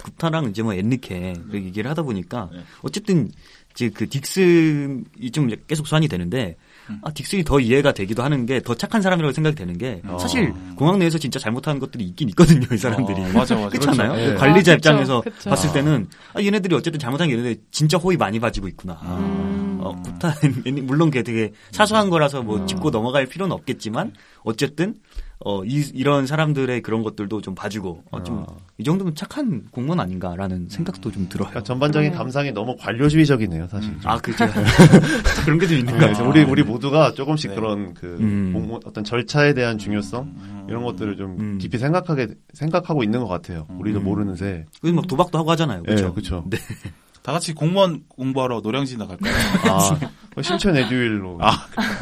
굽타랑 0.03 0.49
이제 0.49 0.63
뭐 0.63 0.73
엔리케 0.73 1.35
얘기를 1.53 1.91
하다 1.91 2.03
보니까 2.03 2.49
네. 2.51 2.61
어쨌든 2.83 3.31
이제 3.73 3.91
그 3.91 4.07
딕슨이 4.07 5.33
좀 5.33 5.49
계속 5.67 5.87
소환이 5.87 6.09
되는데 6.09 6.57
아, 7.03 7.11
딕슨이 7.11 7.45
더 7.45 7.61
이해가 7.61 7.93
되기도 7.93 8.23
하는 8.23 8.47
게 8.47 8.61
더 8.61 8.75
착한 8.75 9.03
사람이라고 9.03 9.33
생각이 9.33 9.57
되는 9.57 9.77
게 9.79 10.01
어. 10.07 10.19
사실 10.19 10.53
공항 10.77 10.99
내에서 10.99 11.19
진짜 11.19 11.39
잘못하는 11.39 11.81
것들이 11.81 12.05
있긴 12.05 12.29
있거든요, 12.31 12.67
이 12.73 12.77
사람들이. 12.77 13.21
어, 13.21 13.29
맞아, 13.33 13.55
맞아. 13.57 13.69
그렇지 13.79 13.89
않아요? 13.89 14.13
그렇죠. 14.13 14.31
예. 14.31 14.35
관리자 14.35 14.73
아, 14.73 14.77
그쵸, 14.77 14.91
입장에서 14.91 15.21
그쵸. 15.23 15.51
봤을 15.51 15.71
아. 15.71 15.73
때는 15.73 16.07
아, 16.35 16.43
얘네들이 16.43 16.75
어쨌든 16.75 17.01
잘못한 17.01 17.29
게 17.29 17.35
얘네들 17.35 17.57
진짜 17.71 17.99
호의 17.99 18.17
많이 18.17 18.39
봐지고 18.39 18.69
있구나. 18.69 18.95
음. 19.03 19.79
어, 19.83 20.01
구타 20.03 20.35
물론 20.83 21.11
그게 21.11 21.23
되게 21.23 21.53
사소한 21.73 22.11
거라서 22.11 22.41
음. 22.41 22.47
뭐 22.47 22.67
짚고 22.67 22.91
넘어갈 22.91 23.27
필요는 23.27 23.53
없겠지만 23.53 24.13
어쨌든 24.43 24.95
어, 25.43 25.65
이, 25.65 25.91
이런 25.95 26.27
사람들의 26.27 26.83
그런 26.83 27.03
것들도 27.03 27.41
좀 27.41 27.55
봐주고 27.55 28.05
어, 28.11 28.23
좀이 28.23 28.85
정도면 28.85 29.15
착한 29.15 29.65
공무원 29.71 29.99
아닌가라는 30.01 30.69
생각도 30.69 31.11
좀 31.11 31.29
들어요. 31.31 31.49
그러니까 31.49 31.63
전반적인 31.65 32.11
네. 32.11 32.17
감상이 32.17 32.53
너무 32.53 32.77
관료주의적이네요, 32.79 33.67
사실. 33.69 33.95
아, 34.05 34.19
그죠. 34.19 34.45
그런 35.45 35.59
게 35.59 35.67
좀 35.67 35.79
있는 35.79 35.95
것 35.95 36.01
네, 36.01 36.13
같아요. 36.13 36.29
우리 36.29 36.43
우리 36.43 36.63
모두가 36.63 37.15
조금씩 37.15 37.51
네. 37.51 37.57
그런 37.57 37.95
그 37.95 38.19
음. 38.21 38.53
공무- 38.55 38.81
어떤 38.85 39.03
절차에 39.03 39.55
대한 39.55 39.79
중요성 39.79 40.67
이런 40.69 40.83
것들을 40.85 41.17
좀 41.17 41.37
음. 41.41 41.59
깊이 41.59 41.79
생각하게 41.79 42.29
생각하고 42.53 43.03
있는 43.03 43.21
것 43.21 43.29
같아요. 43.29 43.67
우리도 43.79 44.01
음. 44.01 44.05
모르는 44.05 44.37
새. 44.37 44.67
요즘 44.85 44.97
막 44.97 45.07
도박도 45.07 45.39
하고 45.39 45.51
하잖아요. 45.53 45.81
예, 45.89 45.95
그렇죠. 45.95 46.13
그렇죠. 46.13 46.45
네. 46.51 46.59
다 47.23 47.33
같이 47.33 47.53
공무원 47.55 48.03
공부하러 48.09 48.61
노량진 48.63 48.99
나갈까요? 48.99 49.33
아, 49.71 50.43
신촌 50.43 50.75
에듀윌로. 50.77 51.39
아, 51.43 51.51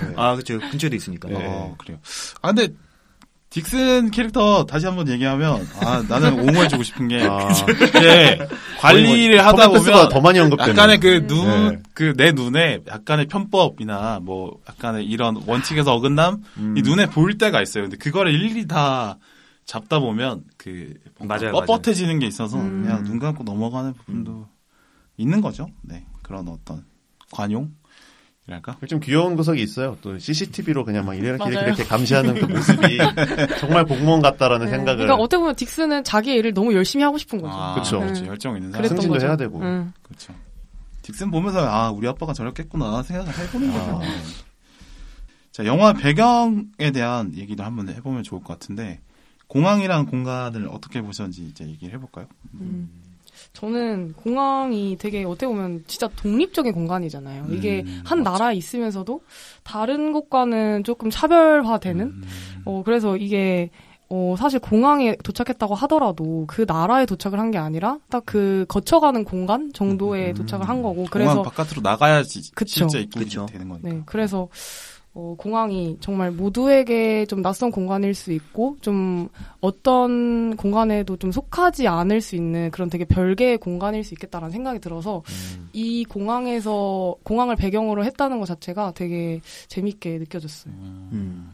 네. 0.06 0.12
아, 0.16 0.32
그렇죠. 0.34 0.58
근처에 0.70 0.90
있으니까. 0.94 1.28
네. 1.28 1.36
어, 1.44 1.74
그래요. 1.76 1.98
아, 2.40 2.52
근데, 2.52 2.72
딕슨 3.62 4.10
캐릭터 4.12 4.64
다시 4.64 4.86
한번 4.86 5.08
얘기하면, 5.08 5.66
아, 5.80 6.02
나는 6.08 6.38
옹호해주고 6.40 6.82
싶은 6.82 7.08
게, 7.08 7.22
아, 7.28 7.48
이게 7.50 8.38
관리를 8.78 9.44
하다 9.44 9.66
커멘트수가 9.68 9.96
보면, 9.96 10.08
더 10.08 10.20
많이 10.20 10.38
언급되네. 10.38 10.70
약간의 10.70 11.00
그 11.00 11.26
눈, 11.26 11.70
네. 11.70 11.82
그내 11.94 12.32
눈에 12.32 12.80
약간의 12.86 13.26
편법이나 13.26 14.20
뭐, 14.22 14.58
약간의 14.68 15.04
이런 15.04 15.42
원칙에서 15.46 15.94
어긋남, 15.94 16.42
음. 16.56 16.76
이 16.76 16.82
눈에 16.82 17.06
보일 17.06 17.38
때가 17.38 17.60
있어요. 17.62 17.84
근데 17.84 17.96
그거를 17.96 18.32
일일이 18.32 18.66
다 18.66 19.18
잡다 19.64 19.98
보면, 19.98 20.44
그, 20.56 20.94
맞아요, 21.20 21.52
뻣뻣해지는 21.52 22.20
게 22.20 22.26
있어서, 22.26 22.58
음. 22.58 22.82
그냥 22.84 23.04
눈 23.04 23.18
감고 23.18 23.44
넘어가는 23.44 23.94
부분도 23.94 24.46
있는 25.16 25.40
거죠. 25.40 25.68
네. 25.82 26.06
그런 26.22 26.48
어떤 26.48 26.84
관용? 27.30 27.70
이랄까? 28.48 28.78
좀 28.88 28.98
귀여운 29.00 29.36
구석이 29.36 29.62
있어요. 29.62 29.98
또 30.00 30.18
CCTV로 30.18 30.84
그냥 30.84 31.04
막 31.04 31.14
이렇게 31.14 31.36
맞아요. 31.36 31.52
이렇게, 31.52 31.66
이렇게 31.66 31.84
감시하는 31.84 32.34
그 32.34 32.46
모습이 32.46 32.98
정말 33.60 33.84
공무원 33.84 34.22
같다라는 34.22 34.66
네. 34.66 34.70
생각을 34.72 35.04
그러니까 35.04 35.22
어떻게 35.22 35.38
보면 35.38 35.54
딕스는 35.54 36.02
자기 36.02 36.32
일을 36.32 36.54
너무 36.54 36.72
열심히 36.74 37.04
하고 37.04 37.18
싶은 37.18 37.42
거죠. 37.42 37.54
아. 37.54 37.74
그렇죠. 37.74 38.00
네. 38.02 38.26
열정 38.26 38.56
있는 38.56 38.72
사람. 38.72 38.88
승진도 38.88 39.14
거죠. 39.14 39.26
해야 39.26 39.36
되고. 39.36 39.60
응. 39.60 39.92
그렇죠. 40.02 40.34
딕슨 41.02 41.30
보면서 41.30 41.60
아 41.68 41.90
우리 41.90 42.08
아빠가 42.08 42.32
저랬겠구나 42.32 43.02
생각을 43.02 43.38
해보는 43.38 43.70
거죠. 43.70 43.96
아. 43.96 43.98
네. 44.00 44.08
자 45.52 45.66
영화 45.66 45.92
배경에 45.92 46.90
대한 46.94 47.34
얘기도 47.36 47.64
한번 47.64 47.90
해보면 47.90 48.22
좋을 48.22 48.42
것 48.42 48.54
같은데 48.54 49.00
공항이라는 49.48 50.06
공간을 50.06 50.68
어떻게 50.70 51.02
보셨는지 51.02 51.44
이제 51.44 51.66
얘기를 51.66 51.92
해볼까요? 51.94 52.26
음. 52.54 52.88
저는 53.62 54.12
공항이 54.12 54.96
되게 55.00 55.24
어떻게 55.24 55.48
보면 55.48 55.82
진짜 55.88 56.06
독립적인 56.14 56.72
공간이잖아요. 56.72 57.46
이게 57.50 57.82
음, 57.84 58.02
한 58.04 58.22
맞죠. 58.22 58.30
나라에 58.30 58.54
있으면서도 58.54 59.20
다른 59.64 60.12
곳과는 60.12 60.84
조금 60.84 61.10
차별화되는 61.10 62.06
음. 62.06 62.22
어, 62.66 62.82
그래서 62.84 63.16
이게, 63.16 63.70
어, 64.10 64.36
사실 64.38 64.60
공항에 64.60 65.16
도착했다고 65.24 65.74
하더라도 65.74 66.44
그 66.46 66.64
나라에 66.68 67.04
도착을 67.04 67.40
한 67.40 67.50
게 67.50 67.58
아니라 67.58 67.98
딱 68.10 68.22
그 68.26 68.64
거쳐가는 68.68 69.24
공간 69.24 69.72
정도에 69.72 70.28
음. 70.30 70.34
도착을 70.34 70.68
한 70.68 70.80
거고. 70.82 70.94
공항 71.06 71.10
그래서, 71.10 71.42
바깥으로 71.42 71.80
나가야지 71.82 72.52
그쵸. 72.54 72.86
실제 72.88 73.00
입국이 73.00 73.24
그쵸. 73.24 73.46
되는 73.50 73.68
거니까. 73.68 73.88
네, 73.88 74.02
그래서, 74.06 74.48
어, 75.20 75.34
공항이 75.36 75.96
정말 75.98 76.30
모두에게 76.30 77.26
좀 77.26 77.42
낯선 77.42 77.72
공간일 77.72 78.14
수 78.14 78.30
있고, 78.30 78.76
좀 78.80 79.28
어떤 79.60 80.54
공간에도 80.54 81.16
좀 81.16 81.32
속하지 81.32 81.88
않을 81.88 82.20
수 82.20 82.36
있는 82.36 82.70
그런 82.70 82.88
되게 82.88 83.04
별개의 83.04 83.58
공간일 83.58 84.04
수 84.04 84.14
있겠다라는 84.14 84.52
생각이 84.52 84.78
들어서, 84.78 85.24
이 85.72 86.04
공항에서, 86.04 87.16
공항을 87.24 87.56
배경으로 87.56 88.04
했다는 88.04 88.38
것 88.38 88.46
자체가 88.46 88.92
되게 88.94 89.40
재밌게 89.66 90.18
느껴졌어요. 90.18 90.72
음. 90.72 91.50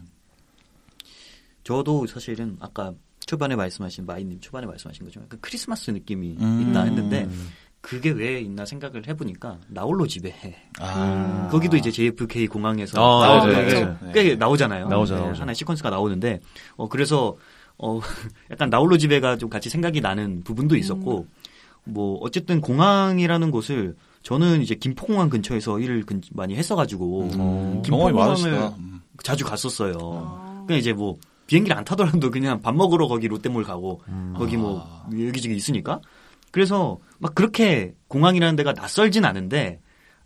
저도 1.63 2.07
사실은 2.07 2.59
아까 2.61 2.93
초반에 3.25 3.57
말씀하신 3.57 4.05
마이님 4.05 4.41
초반에 4.41 4.67
말씀하신 4.67 5.07
것처럼 5.07 5.25
약간 5.25 5.39
크리스마스 5.41 5.91
느낌이 5.91 6.37
음. 6.39 6.67
있다 6.69 6.83
했는데 6.83 7.27
그게 7.85 8.11
왜 8.11 8.41
있나 8.41 8.65
생각을 8.65 9.07
해보니까 9.07 9.59
나홀로 9.69 10.07
집에 10.07 10.35
아. 10.81 11.49
거기도 11.53 11.77
이제 11.77 11.91
JFK 11.91 12.47
공항에서 12.47 12.99
아, 13.23 13.27
나오는 13.27 13.55
네, 13.55 13.67
게 13.67 13.75
네, 13.85 13.97
네. 14.03 14.13
꽤 14.15 14.35
나오잖아요. 14.37 14.89
나오죠, 14.89 15.17
네, 15.17 15.21
나오죠. 15.21 15.41
하나의 15.43 15.55
시퀀스가 15.55 15.91
나오는데 15.91 16.41
어 16.77 16.89
그래서 16.89 17.37
어 17.77 18.01
약간 18.51 18.71
나홀로 18.71 18.97
집에가 18.97 19.37
좀 19.37 19.51
같이 19.51 19.69
생각이 19.69 20.01
나는 20.01 20.43
부분도 20.45 20.77
있었고 20.77 21.27
뭐 21.85 22.19
어쨌든 22.23 22.63
공항이라는 22.63 23.51
곳을 23.51 23.95
저는 24.23 24.63
이제 24.63 24.75
김포공항 24.75 25.29
근처에서 25.29 25.79
일을 25.79 26.05
근- 26.07 26.23
많이 26.33 26.57
했어가지고 26.57 27.29
음, 27.35 27.83
김포공항을. 27.83 28.73
음. 28.79 29.03
자주 29.23 29.45
갔었어요. 29.45 29.95
아. 30.01 30.65
그냥 30.67 30.81
이제 30.81 30.95
뭐 30.95 31.19
비행기를 31.47 31.77
안 31.77 31.85
타더라도 31.85 32.31
그냥 32.31 32.63
밥 32.63 32.75
먹으러 32.75 33.07
거기 33.09 33.29
롯데몰 33.29 33.63
가고 33.65 34.01
거기 34.35 34.57
뭐 34.57 34.81
아. 34.83 35.07
여기저기 35.13 35.55
있으니까 35.55 36.01
그래서 36.55 37.01
막 37.19 37.35
그렇게 37.35 37.97
공항이라는 38.07 38.55
데가 38.55 38.75
낯설진 38.75 39.25
않은데 39.25 39.81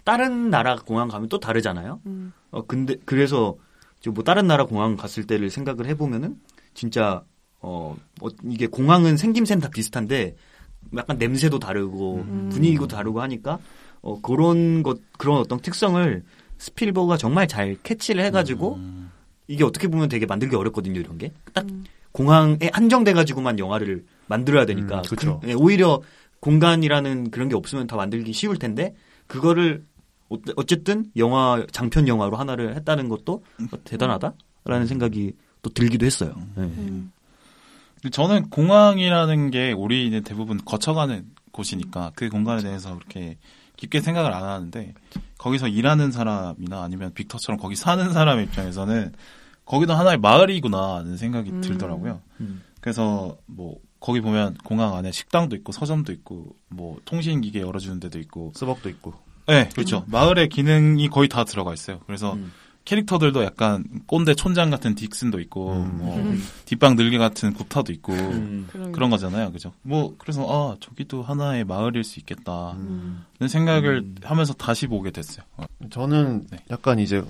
다른 0.04 0.50
나라 0.50 0.76
공항 0.76 1.08
가면 1.08 1.30
또 1.30 1.40
다르잖아요. 1.40 2.02
음. 2.04 2.34
어 2.50 2.66
근데 2.66 2.96
그래서 3.06 3.56
저뭐 4.00 4.24
다른 4.26 4.46
나라 4.46 4.66
공항 4.66 4.94
갔을 4.98 5.26
때를 5.26 5.48
생각을 5.48 5.86
해보면은 5.86 6.36
진짜 6.74 7.24
어, 7.60 7.96
어, 8.20 8.28
이게 8.44 8.66
공항은 8.66 9.16
생김새는 9.16 9.62
다 9.62 9.70
비슷한데 9.70 10.36
약간 10.98 11.16
냄새도 11.16 11.60
다르고 11.60 12.16
음. 12.16 12.50
분위기도 12.52 12.86
다르고 12.86 13.22
하니까 13.22 13.58
어 14.02 14.20
그런 14.20 14.82
것 14.82 14.98
그런 15.16 15.38
어떤 15.38 15.60
특성을 15.60 16.22
스필버가 16.58 17.16
정말 17.16 17.48
잘 17.48 17.78
캐치를 17.82 18.22
해가지고 18.26 18.74
음. 18.74 19.10
이게 19.46 19.64
어떻게 19.64 19.88
보면 19.88 20.10
되게 20.10 20.26
만들기 20.26 20.54
어렵거든요 20.56 21.00
이런 21.00 21.16
게딱 21.16 21.70
음. 21.70 21.84
공항에 22.12 22.68
한정돼 22.70 23.14
가지고만 23.14 23.58
영화를 23.58 24.04
만들어야 24.28 24.64
되니까 24.66 24.98
음, 24.98 25.02
그쵸. 25.08 25.40
그- 25.40 25.48
예, 25.48 25.52
오히려 25.54 26.00
공간이라는 26.40 27.30
그런 27.30 27.48
게 27.48 27.56
없으면 27.56 27.86
다 27.86 27.96
만들기 27.96 28.32
쉬울 28.32 28.58
텐데 28.58 28.94
그거를 29.26 29.84
어- 30.30 30.36
어쨌든 30.56 31.06
영화 31.16 31.64
장편 31.72 32.06
영화로 32.06 32.36
하나를 32.36 32.76
했다는 32.76 33.08
것도 33.08 33.42
대단하다라는 33.84 34.86
생각이 34.86 35.32
또 35.62 35.70
들기도 35.70 36.06
했어요. 36.06 36.34
예. 36.58 36.60
음. 36.62 37.10
저는 38.12 38.50
공항이라는 38.50 39.50
게 39.50 39.72
우리는 39.72 40.22
대부분 40.22 40.58
거쳐가는 40.64 41.26
곳이니까 41.50 42.12
그 42.14 42.28
공간에 42.28 42.62
대해서 42.62 42.94
그렇게 42.94 43.36
깊게 43.76 44.00
생각을 44.00 44.32
안 44.32 44.44
하는데 44.44 44.94
거기서 45.38 45.66
일하는 45.68 46.12
사람이나 46.12 46.82
아니면 46.82 47.12
빅터처럼 47.14 47.58
거기 47.58 47.74
사는 47.74 48.12
사람 48.12 48.40
입장에서는 48.40 49.12
거기도 49.64 49.94
하나의 49.94 50.18
마을이구나 50.18 50.96
하는 50.96 51.16
생각이 51.16 51.50
음. 51.50 51.60
들더라고요. 51.60 52.20
음. 52.40 52.62
그래서 52.80 53.36
뭐 53.46 53.76
거기 54.00 54.20
보면 54.20 54.56
공항 54.64 54.94
안에 54.94 55.12
식당도 55.12 55.56
있고 55.56 55.72
서점도 55.72 56.12
있고 56.12 56.54
뭐 56.68 56.98
통신 57.04 57.40
기계 57.40 57.60
열어주는 57.60 58.00
데도 58.00 58.18
있고 58.20 58.52
스벅도 58.54 58.88
있고. 58.90 59.14
네 59.46 59.68
그렇죠 59.74 60.04
마을의 60.08 60.50
기능이 60.50 61.08
거의 61.08 61.28
다 61.28 61.44
들어가 61.44 61.72
있어요. 61.72 62.00
그래서 62.06 62.34
음. 62.34 62.52
캐릭터들도 62.88 63.44
약간 63.44 63.84
꼰대 64.06 64.34
촌장 64.34 64.70
같은 64.70 64.94
딕슨도 64.94 65.40
있고 65.42 65.72
음. 65.72 65.98
뭐 65.98 66.34
뒷방 66.64 66.96
늘개 66.96 67.18
같은 67.18 67.52
굽타도 67.52 67.92
있고 67.92 68.14
음. 68.14 68.66
그런, 68.70 68.92
그런 68.92 69.10
거잖아요, 69.10 69.52
그죠? 69.52 69.72
뭐 69.82 70.14
그래서 70.16 70.46
아 70.48 70.76
저기도 70.80 71.22
하나의 71.22 71.64
마을일 71.64 72.02
수 72.02 72.18
있겠다는 72.18 72.80
음. 72.80 73.24
생각을 73.46 73.98
음. 73.98 74.14
하면서 74.22 74.54
다시 74.54 74.86
보게 74.86 75.10
됐어요. 75.10 75.44
어. 75.58 75.66
저는 75.90 76.46
네. 76.50 76.58
약간 76.70 76.98
이제 76.98 77.22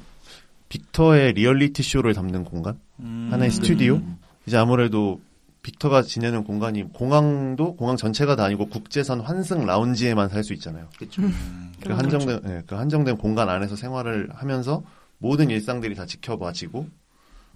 빅터의 0.69 1.33
리얼리티 1.33 1.83
쇼를 1.83 2.15
담는 2.15 2.45
공간? 2.45 2.79
음. 3.01 3.29
하나의 3.33 3.51
스튜디오? 3.51 3.95
음. 3.97 4.19
이제 4.47 4.57
아무래도 4.57 5.21
빅터가 5.69 6.03
지내는 6.03 6.45
공간이 6.45 6.85
공항도 6.95 7.77
공항 7.77 7.97
전체가 7.97 8.37
다 8.37 8.45
아니고 8.45 8.67
국제선 8.69 9.21
환승 9.21 9.67
라운지에만 9.67 10.31
살 10.31 10.43
수 10.43 10.55
있잖아요. 10.55 10.89
그렇죠. 10.97 11.21
음. 11.23 11.73
그 11.85 11.93
한정된 11.93 12.41
예, 12.47 12.63
그 12.67 12.75
한정된 12.75 13.19
공간 13.19 13.49
안에서 13.51 13.77
생활을 13.77 14.31
하면서 14.33 14.83
모든 15.19 15.51
일상들이 15.51 15.95
다 15.95 16.07
지켜봐지고 16.07 16.89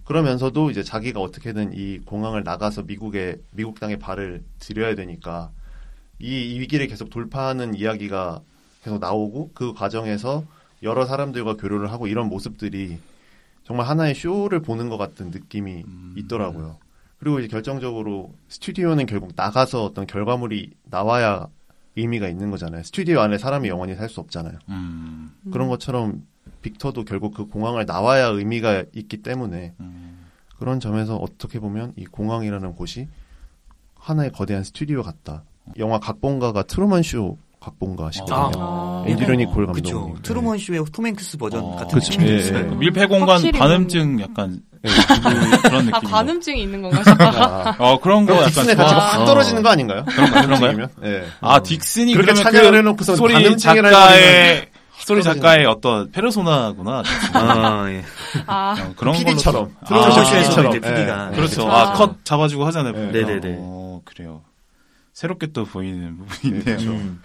그러면서도 0.03 0.69
이제 0.69 0.83
자기가 0.83 1.21
어떻게든 1.21 1.73
이 1.73 1.99
공항을 1.99 2.43
나가서 2.43 2.83
미국에 2.83 3.37
미국 3.51 3.79
땅에 3.79 3.95
발을 3.95 4.43
들여야 4.59 4.95
되니까 4.95 5.49
이, 6.19 6.53
이 6.53 6.59
위기를 6.59 6.87
계속 6.87 7.09
돌파하는 7.09 7.73
이야기가 7.73 8.41
계속 8.83 8.99
나오고 8.99 9.51
그 9.55 9.73
과정에서 9.73 10.43
여러 10.83 11.05
사람들과 11.05 11.55
교류를 11.55 11.91
하고 11.91 12.07
이런 12.07 12.27
모습들이 12.27 12.99
정말 13.63 13.87
하나의 13.87 14.13
쇼를 14.13 14.61
보는 14.61 14.89
것 14.89 14.97
같은 14.97 15.31
느낌이 15.31 15.83
음. 15.87 16.13
있더라고요. 16.17 16.77
그리고 17.23 17.39
이제 17.39 17.47
결정적으로 17.47 18.33
스튜디오는 18.49 19.05
결국 19.05 19.31
나가서 19.33 19.85
어떤 19.85 20.05
결과물이 20.05 20.71
나와야 20.83 21.47
의미가 21.95 22.27
있는 22.27 22.51
거잖아요. 22.51 22.83
스튜디오 22.83 23.21
안에 23.21 23.37
사람이 23.37 23.69
영원히 23.69 23.95
살 23.95 24.09
수 24.09 24.19
없잖아요. 24.19 24.57
음. 24.67 25.31
그런 25.49 25.69
것처럼 25.69 26.23
빅터도 26.61 27.05
결국 27.05 27.33
그 27.33 27.45
공항을 27.45 27.85
나와야 27.85 28.25
의미가 28.25 28.83
있기 28.93 29.21
때문에 29.21 29.73
음. 29.79 30.25
그런 30.57 30.81
점에서 30.81 31.15
어떻게 31.15 31.59
보면 31.61 31.93
이 31.95 32.03
공항이라는 32.03 32.73
곳이 32.75 33.07
하나의 33.95 34.33
거대한 34.33 34.65
스튜디오 34.65 35.01
같다. 35.01 35.45
영화 35.77 35.99
각본가가 35.99 36.63
트루먼 36.63 37.03
쇼 37.03 37.37
각본가시거든요. 37.61 38.51
아. 38.61 39.05
앤드류 39.07 39.35
니콜 39.37 39.67
그쵸. 39.67 39.93
감독님. 39.93 40.21
트루먼 40.23 40.57
쇼의 40.57 40.83
톰 40.91 41.05
행크스 41.07 41.37
버전 41.37 41.63
어, 41.63 41.75
같은 41.77 41.99
그쵸. 41.99 42.11
느낌이 42.11 42.29
예, 42.29 42.35
있어요. 42.35 42.57
예. 42.69 42.75
밀폐 42.75 43.05
공간 43.05 43.29
확실히 43.29 43.57
관음증 43.57 44.19
약간 44.19 44.61
네. 44.83 44.89
그- 44.91 45.61
그런 45.61 45.93
아 45.93 45.97
느낌. 45.99 46.09
관음증이 46.09 46.61
있는 46.61 46.81
건가 46.81 46.97
싶다. 47.03 47.29
아, 47.69 47.75
어 47.79 47.99
그런 48.01 48.25
거 48.25 48.33
약간 48.35 48.49
딕슨의. 48.51 48.75
가치가 48.75 48.99
확 48.99 49.21
어. 49.21 49.25
떨어지는 49.25 49.63
거 49.63 49.69
아닌가요? 49.69 50.03
그런가요? 50.05 50.41
지금이면? 50.57 50.89
예. 51.05 51.23
아 51.39 51.59
딕슨이 51.61 52.13
그렇게 52.13 52.33
그러면 52.33 52.43
찬양을 52.43 52.71
그 52.71 52.77
해놓고선 52.77 53.15
소리 53.15 53.57
작가의 53.57 54.67
소리 54.99 55.21
떨어지는 55.21 55.35
작가의 55.41 55.65
어떤 55.65 56.11
페르소나구나. 56.11 57.01
아, 57.33 57.85
예. 57.89 58.03
아 58.45 58.75
어, 58.79 58.93
그런 58.97 59.15
PD처럼. 59.15 59.73
아, 59.85 60.09
PD처럼. 60.33 60.71
이제 60.75 60.79
PD가 60.81 61.29
예. 61.31 61.35
그렇죠. 61.35 61.69
아. 61.71 61.91
아 61.91 61.93
컷 61.93 62.25
잡아주고 62.25 62.65
하잖아요. 62.65 62.91
네. 62.93 62.99
보니까. 62.99 63.27
네네 63.27 63.39
네. 63.39 63.55
어 63.59 64.01
그래요. 64.03 64.41
새롭게 65.13 65.47
또 65.53 65.63
보이는 65.63 66.17
부분이 66.17 66.39
있네요. 66.57 66.63
그렇죠. 66.65 66.89
음. 66.91 67.21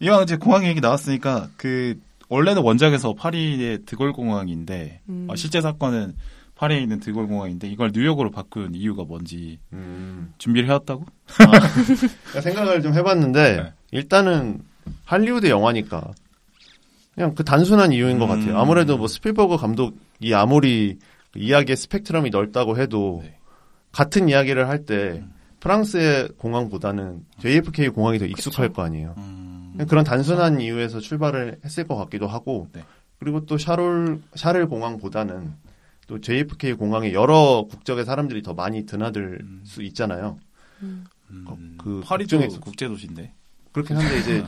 이왕 0.00 0.24
이제 0.24 0.36
공항 0.36 0.64
얘기 0.66 0.80
나왔으니까 0.80 1.48
그 1.56 1.94
원래는 2.28 2.62
원작에서 2.62 3.14
파리의 3.14 3.80
드골 3.86 4.12
공항인데 4.12 5.00
음. 5.08 5.28
어, 5.30 5.36
실제 5.36 5.60
사건은 5.60 6.14
파리에 6.56 6.80
있는 6.80 6.98
드골 7.00 7.28
공항인데 7.28 7.68
이걸 7.68 7.92
뉴욕으로 7.94 8.30
바꾼 8.30 8.74
이유가 8.74 9.04
뭔지 9.04 9.58
음. 9.72 10.32
준비를 10.38 10.68
해왔다고? 10.68 11.04
그러니까 11.36 12.40
생각을 12.40 12.82
좀 12.82 12.94
해봤는데 12.94 13.56
네. 13.56 13.72
일단은 13.92 14.62
할리우드 15.04 15.48
영화니까 15.48 16.12
그냥 17.14 17.34
그 17.34 17.44
단순한 17.44 17.92
이유인 17.92 18.18
것 18.18 18.24
음. 18.24 18.40
같아요. 18.40 18.58
아무래도 18.58 18.96
뭐 18.96 19.06
스필버그 19.06 19.58
감독이 19.58 20.34
아무리 20.34 20.98
그 21.32 21.38
이야기의 21.38 21.76
스펙트럼이 21.76 22.30
넓다고 22.30 22.78
해도 22.78 23.20
네. 23.22 23.38
같은 23.92 24.28
이야기를 24.28 24.68
할때 24.68 25.22
프랑스의 25.60 26.28
공항보다는 26.38 27.24
JFK 27.40 27.88
공항이 27.88 28.18
더 28.18 28.24
익숙할 28.24 28.72
거 28.72 28.82
아니에요. 28.82 29.14
음, 29.18 29.76
그런 29.88 30.04
단순한 30.04 30.60
이유에서 30.60 31.00
출발을 31.00 31.58
했을 31.64 31.84
것 31.84 31.96
같기도 31.96 32.26
하고 32.26 32.68
네. 32.72 32.82
그리고 33.18 33.44
또 33.44 33.58
샤롤 33.58 34.22
샤를 34.34 34.68
공항보다는 34.68 35.65
또 36.06 36.20
JFK 36.20 36.74
공항에 36.74 37.12
여러 37.12 37.66
국적의 37.68 38.04
사람들이 38.04 38.42
더 38.42 38.54
많이 38.54 38.86
드나들 38.86 39.38
음. 39.42 39.60
수 39.64 39.82
있잖아요. 39.82 40.38
음, 40.82 41.04
그 41.78 42.00
파리도 42.04 42.38
국정에서- 42.38 42.60
국제 42.60 42.86
도시인데. 42.86 43.32
그렇긴 43.72 43.96
한데 43.98 44.18
이제 44.20 44.44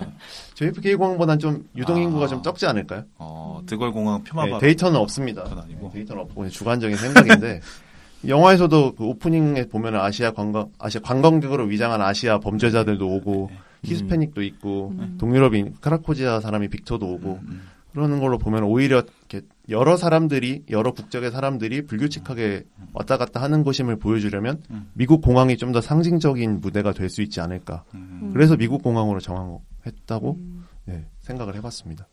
JFK 0.54 0.94
공항보다는 0.94 1.38
좀 1.38 1.68
유동 1.76 2.00
인구가 2.00 2.24
아. 2.24 2.28
좀 2.28 2.42
적지 2.42 2.64
않을까요? 2.66 3.04
어, 3.18 3.60
드골 3.66 3.92
공항 3.92 4.24
표마바 4.24 4.58
네, 4.58 4.58
데이터는 4.58 4.98
없습니다. 5.00 5.44
네, 5.68 5.76
데이터는 5.92 6.22
없고 6.22 6.48
주관적인 6.48 6.96
생각인데 6.96 7.60
영화에서도 8.26 8.94
그 8.94 9.04
오프닝에 9.04 9.66
보면 9.68 9.96
아시아 9.96 10.30
관광 10.32 10.70
아시아 10.78 11.02
관광객으로 11.02 11.64
위장한 11.64 12.00
아시아 12.00 12.38
범죄자들도 12.38 13.06
오고 13.06 13.50
네. 13.52 13.58
히스패닉도 13.84 14.42
있고 14.44 14.94
음. 14.98 15.18
동유럽인 15.20 15.74
크라코지아 15.82 16.40
사람이 16.40 16.68
빅터도 16.68 17.04
오고 17.06 17.40
음, 17.42 17.62
그러는 17.92 18.20
걸로 18.20 18.38
보면 18.38 18.62
오히려 18.64 19.02
이렇게 19.28 19.46
여러 19.68 19.96
사람들이 19.96 20.64
여러 20.70 20.92
국적의 20.92 21.30
사람들이 21.30 21.86
불규칙하게 21.86 22.64
왔다 22.92 23.16
갔다 23.16 23.40
하는 23.42 23.64
곳임을 23.64 23.96
보여주려면 23.98 24.62
음. 24.70 24.90
미국 24.94 25.20
공항이 25.22 25.56
좀 25.56 25.72
더 25.72 25.80
상징적인 25.80 26.60
무대가 26.60 26.92
될 26.92 27.08
수 27.10 27.22
있지 27.22 27.40
않을까. 27.40 27.84
음. 27.94 28.30
그래서 28.32 28.56
미국 28.56 28.82
공항으로 28.82 29.20
정했다고 29.20 30.34
음. 30.36 30.64
네, 30.86 31.06
생각을 31.20 31.54
해봤습니다. 31.56 32.06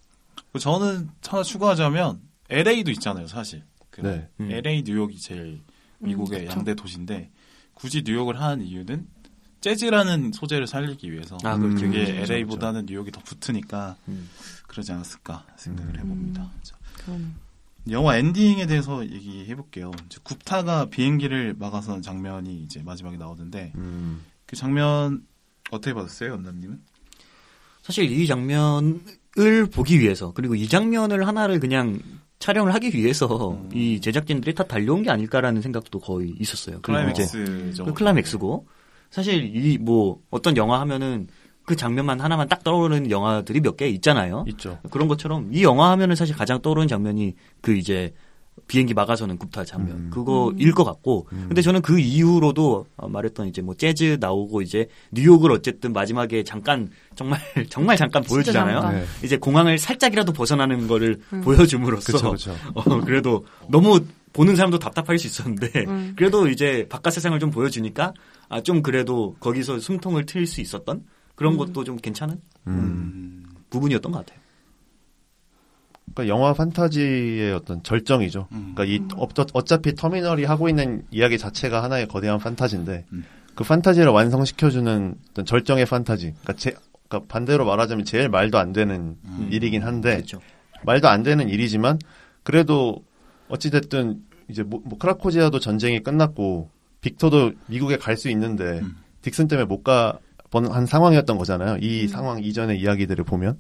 그 0.52 0.60
저는 0.60 1.10
하나 1.28 1.44
추가하자면 1.44 2.20
LA도 2.50 2.92
있잖아요, 2.92 3.28
사실. 3.28 3.64
그 3.90 4.02
네. 4.02 4.28
음. 4.40 4.52
LA, 4.52 4.84
뉴욕이 4.86 5.18
제일 5.18 5.62
미국의 6.00 6.42
음. 6.44 6.48
양대 6.50 6.76
도시인데 6.76 7.32
굳이 7.74 8.04
뉴욕을 8.06 8.40
하는 8.40 8.66
이유는 8.66 9.08
재즈라는 9.62 10.32
소재를 10.32 10.68
살리기 10.68 11.12
위해서 11.12 11.38
아, 11.44 11.58
그렇죠. 11.58 11.86
그게 11.86 12.02
음, 12.02 12.06
그렇죠, 12.16 12.34
LA보다는 12.34 12.86
뉴욕이 12.86 13.12
더 13.12 13.20
붙으니까 13.22 13.96
음. 14.08 14.30
그러지 14.68 14.92
않았을까 14.92 15.46
생각을 15.58 15.96
음. 15.96 16.00
해봅니다. 16.00 16.52
자, 16.64 16.76
그러네. 17.06 17.26
영화 17.92 18.18
엔딩에 18.18 18.66
대해서 18.66 19.04
얘기해 19.06 19.56
볼게요. 19.56 19.92
이제 20.08 20.18
굽타가 20.24 20.86
비행기를 20.90 21.56
막아서는 21.60 22.02
장면이 22.02 22.64
이제 22.64 22.82
마지막에 22.84 23.18
나오는데 23.18 23.74
음. 23.76 24.24
그 24.46 24.56
장면 24.56 25.24
어떻게 25.72 25.94
받았어요, 25.94 26.32
연남님은? 26.32 26.82
사실 27.84 28.12
이 28.12 28.26
장면을 28.26 29.68
보기 29.72 30.00
위해서 30.00 30.32
그리고 30.34 30.56
이 30.56 30.68
장면을 30.68 31.28
하나를 31.28 31.60
그냥 31.60 32.00
촬영을 32.40 32.74
하기 32.74 32.90
위해서 32.96 33.52
음. 33.52 33.70
이 33.74 34.02
제작진들이 34.02 34.56
다 34.56 34.64
달려온 34.64 35.04
게 35.04 35.12
아닐까라는 35.12 35.62
생각도 35.62 36.00
거의 36.00 36.34
있었어요. 36.40 36.82
클라이맥스죠. 36.82 37.86
그 37.86 37.94
클라이맥스고 37.94 38.68
사실 39.12 39.56
이 39.56 39.78
뭐 39.78 40.22
어떤 40.32 40.58
영화 40.58 40.80
하면은 40.82 41.28
그 41.66 41.76
장면만 41.76 42.20
하나만 42.22 42.48
딱 42.48 42.64
떠오르는 42.64 43.10
영화들이 43.12 43.60
몇 43.62 43.76
개 43.78 43.88
있잖아요. 43.90 44.46
있죠. 44.50 44.80
그런 44.92 45.08
것처럼 45.08 45.50
이 45.52 45.64
영화 45.64 45.92
하면은 45.92 46.16
사실 46.16 46.36
가장 46.36 46.62
떠오르는 46.62 46.88
장면이 46.88 47.34
그 47.62 47.76
이제 47.76 48.14
비행기 48.68 48.94
막아서는 48.94 49.38
굽타 49.38 49.66
장면 49.66 49.98
음. 49.98 50.10
그거일 50.14 50.72
것 50.72 50.86
같고 50.86 51.28
음. 51.34 51.46
근데 51.50 51.62
저는 51.62 51.82
그 51.82 52.00
이후로도 52.00 52.86
어, 52.96 53.10
말했던 53.10 53.48
이제 53.48 53.62
뭐 53.62 53.76
재즈 53.76 54.18
나오고 54.22 54.62
이제 54.62 54.88
뉴욕을 55.12 55.52
어쨌든 55.52 55.92
마지막에 55.92 56.44
잠깐 56.44 56.90
정말 57.16 57.40
정말 57.70 57.98
잠깐 57.98 58.24
보여주잖아요. 58.24 58.80
잠깐. 58.80 59.00
네. 59.02 59.06
이제 59.24 59.36
공항을 59.38 59.78
살짝이라도 59.78 60.32
벗어나는 60.32 60.88
거를 60.88 61.20
음. 61.34 61.42
보여줌으로써 61.42 62.18
그렇죠, 62.18 62.54
그렇죠. 62.54 62.56
어, 62.76 63.02
그래도 63.02 63.46
너무 63.70 64.00
보는 64.32 64.56
사람도 64.56 64.80
답답할 64.80 65.18
수 65.20 65.28
있었는데 65.28 65.86
음. 65.88 66.14
그래도 66.18 66.48
이제 66.48 66.86
바깥 66.90 67.12
세상을 67.14 67.38
좀 67.40 67.52
보여주니까 67.52 68.14
아 68.48 68.62
좀 68.62 68.82
그래도 68.84 69.36
거기서 69.42 69.80
숨통을 69.80 70.26
트일 70.26 70.46
수 70.48 70.62
있었던 70.62 71.04
그런 71.36 71.54
음. 71.54 71.58
것도 71.58 71.84
좀 71.84 71.98
괜찮은 71.98 72.40
음. 72.68 72.74
음. 72.74 73.46
부분이었던 73.70 74.12
것 74.12 74.20
같아요. 74.20 74.40
그러니까 76.14 76.34
영화 76.34 76.54
판타지의 76.54 77.54
어떤 77.54 77.84
절정이죠. 77.84 78.48
음. 78.52 78.74
그러니까 78.76 78.86
이 78.86 79.08
어- 79.20 79.28
어차피 79.54 79.96
터미널이 79.96 80.46
하고 80.46 80.70
있는 80.70 81.06
이야기 81.12 81.38
자체가 81.38 81.84
하나의 81.84 82.08
거대한 82.08 82.40
판타지인데 82.40 83.06
음. 83.12 83.26
그 83.56 83.64
판타지를 83.64 84.10
완성시켜주는 84.10 85.16
어떤 85.32 85.46
절정의 85.46 85.86
판타지. 85.86 86.32
그러니까, 86.42 86.54
제, 86.54 86.76
그러니까 87.08 87.28
반대로 87.32 87.66
말하자면 87.66 88.06
제일 88.06 88.30
말도 88.30 88.58
안 88.58 88.72
되는 88.74 89.18
음. 89.26 89.50
일이긴 89.52 89.84
한데 89.84 90.16
그렇죠. 90.18 90.40
말도 90.84 91.08
안 91.10 91.24
되는 91.24 91.50
일이지만 91.50 92.00
그래도 92.44 93.04
어찌됐든 93.48 94.22
이제 94.50 94.64
뭐, 94.64 94.82
뭐 94.86 94.98
크라코지아도 94.98 95.60
전쟁이 95.60 96.02
끝났고 96.04 96.70
빅터도 97.02 97.54
미국에 97.68 97.98
갈 97.98 98.16
수 98.18 98.30
있는데 98.30 98.80
음. 98.80 98.96
딕슨 99.22 99.50
때문에 99.50 99.66
못 99.66 99.84
가 99.84 100.20
한 100.64 100.86
상황이었던 100.86 101.38
거잖아요. 101.38 101.78
이 101.82 102.04
음. 102.04 102.08
상황 102.08 102.44
이전의 102.44 102.80
이야기들을 102.80 103.24
보면 103.26 103.58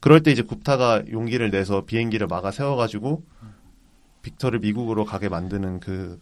그럴 0.00 0.22
때 0.22 0.30
이제 0.30 0.42
굽타가 0.42 1.04
용기를 1.10 1.50
내서 1.50 1.84
비행기를 1.84 2.26
막아 2.26 2.50
세워가지고 2.50 3.22
빅터를 4.22 4.58
미국으로 4.60 5.04
가게 5.04 5.28
만드는 5.28 5.80
그 5.80 6.20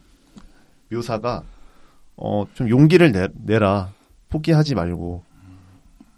묘사가 0.90 1.42
어 2.16 2.44
좀 2.54 2.68
용기를 2.70 3.12
내, 3.12 3.28
내라 3.44 3.92
포기하지 4.30 4.74
말고 4.74 5.22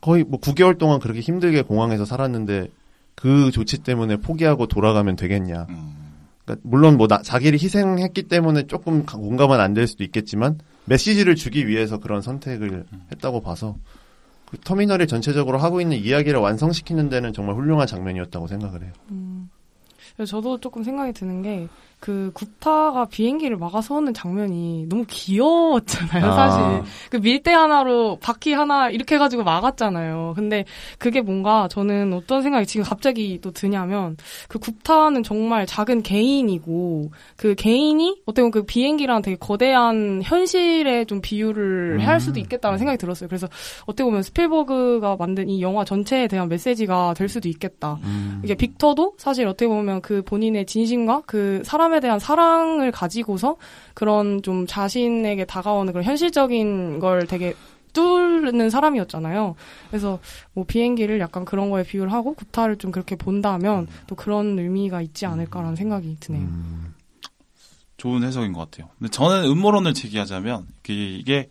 거의 0.01 0.22
뭐 0.24 0.39
9개월 0.41 0.78
동안 0.78 1.01
그렇게 1.01 1.20
힘들게 1.20 1.62
공항에서 1.62 2.05
살았는데 2.05 2.68
그 3.16 3.51
조치 3.51 3.78
때문에 3.78 4.18
포기하고 4.18 4.66
돌아가면 4.66 5.16
되겠냐. 5.16 5.66
음. 5.70 5.95
그러니까 6.45 6.68
물론 6.68 6.97
뭐 6.97 7.09
나, 7.09 7.20
자기를 7.20 7.59
희생했기 7.61 8.22
때문에 8.28 8.68
조금 8.68 9.05
가- 9.05 9.18
공감은 9.18 9.59
안 9.59 9.74
될 9.74 9.89
수도 9.89 10.05
있겠지만 10.05 10.59
메시지를 10.89 11.34
주기 11.34 11.66
위해서 11.66 11.99
그런 11.99 12.22
선택을 12.22 12.84
했다고 13.12 13.43
봐서 13.43 13.76
그 14.47 14.59
터미널이 14.59 15.07
전체적으로 15.07 15.59
하고 15.59 15.80
있는 15.80 15.99
이야기를 15.99 16.41
완성시키는 16.41 17.09
데는 17.09 17.32
정말 17.32 17.55
훌륭한 17.57 17.86
장면이었다고 17.86 18.47
생각을 18.47 18.82
해요. 18.82 18.93
음. 19.11 19.51
저도 20.26 20.58
조금 20.58 20.82
생각이 20.82 21.12
드는 21.12 21.42
게, 21.42 21.68
그, 22.00 22.30
굽타가 22.32 23.06
비행기를 23.06 23.56
막아서는 23.56 24.14
장면이 24.14 24.86
너무 24.88 25.04
귀여웠잖아요, 25.08 26.26
아. 26.26 26.32
사실. 26.32 26.92
그 27.10 27.16
밀대 27.16 27.52
하나로 27.52 28.18
바퀴 28.20 28.52
하나 28.52 28.88
이렇게 28.88 29.16
해가지고 29.16 29.42
막았잖아요. 29.42 30.34
근데 30.36 30.64
그게 30.98 31.20
뭔가 31.20 31.66
저는 31.68 32.12
어떤 32.12 32.42
생각이 32.42 32.66
지금 32.66 32.84
갑자기 32.84 33.40
또 33.40 33.50
드냐면, 33.50 34.16
그 34.48 34.60
굽타는 34.60 35.24
정말 35.24 35.66
작은 35.66 36.02
개인이고, 36.02 37.10
그 37.36 37.56
개인이 37.56 38.22
어떻게 38.26 38.42
보면 38.42 38.50
그 38.52 38.62
비행기랑 38.62 39.22
되게 39.22 39.36
거대한 39.36 40.20
현실에 40.22 41.04
좀 41.04 41.20
비유를 41.20 42.06
할 42.06 42.20
수도 42.20 42.38
있겠다는 42.38 42.78
생각이 42.78 42.98
들었어요. 42.98 43.28
그래서 43.28 43.48
어떻게 43.86 44.04
보면 44.04 44.22
스필버그가 44.22 45.16
만든 45.16 45.48
이 45.48 45.62
영화 45.62 45.84
전체에 45.84 46.28
대한 46.28 46.48
메시지가 46.48 47.14
될 47.14 47.28
수도 47.28 47.48
있겠다. 47.48 47.98
이게 48.44 48.54
빅터도 48.54 49.14
사실 49.18 49.48
어떻게 49.48 49.66
보면 49.66 50.00
그 50.09 50.22
본인의 50.22 50.64
진심과 50.64 51.24
그 51.26 51.61
사람에 51.66 52.00
대한 52.00 52.18
사랑을 52.18 52.90
가지고서 52.90 53.56
그런 53.92 54.42
좀 54.42 54.66
자신에게 54.66 55.44
다가오는 55.44 55.92
그런 55.92 56.02
현실적인 56.02 56.98
걸 56.98 57.26
되게 57.26 57.52
뚫는 57.92 58.70
사람이었잖아요. 58.70 59.54
그래서 59.90 60.18
뭐 60.54 60.64
비행기를 60.64 61.20
약간 61.20 61.44
그런 61.44 61.68
거에 61.68 61.82
비유를 61.82 62.11
하고 62.11 62.32
구타를 62.32 62.76
좀 62.76 62.90
그렇게 62.90 63.16
본다면 63.16 63.86
또 64.06 64.14
그런 64.14 64.59
의미가 64.59 65.02
있지 65.02 65.26
않을까라는 65.26 65.76
생각이 65.76 66.16
드네요. 66.20 66.40
음. 66.40 66.94
좋은 67.98 68.22
해석인 68.22 68.54
것 68.54 68.61
같아요. 68.61 68.88
근데 68.98 69.11
저는 69.11 69.44
음모론을 69.44 69.92
제기하자면 69.92 70.68
이게, 70.84 71.16
이게 71.16 71.48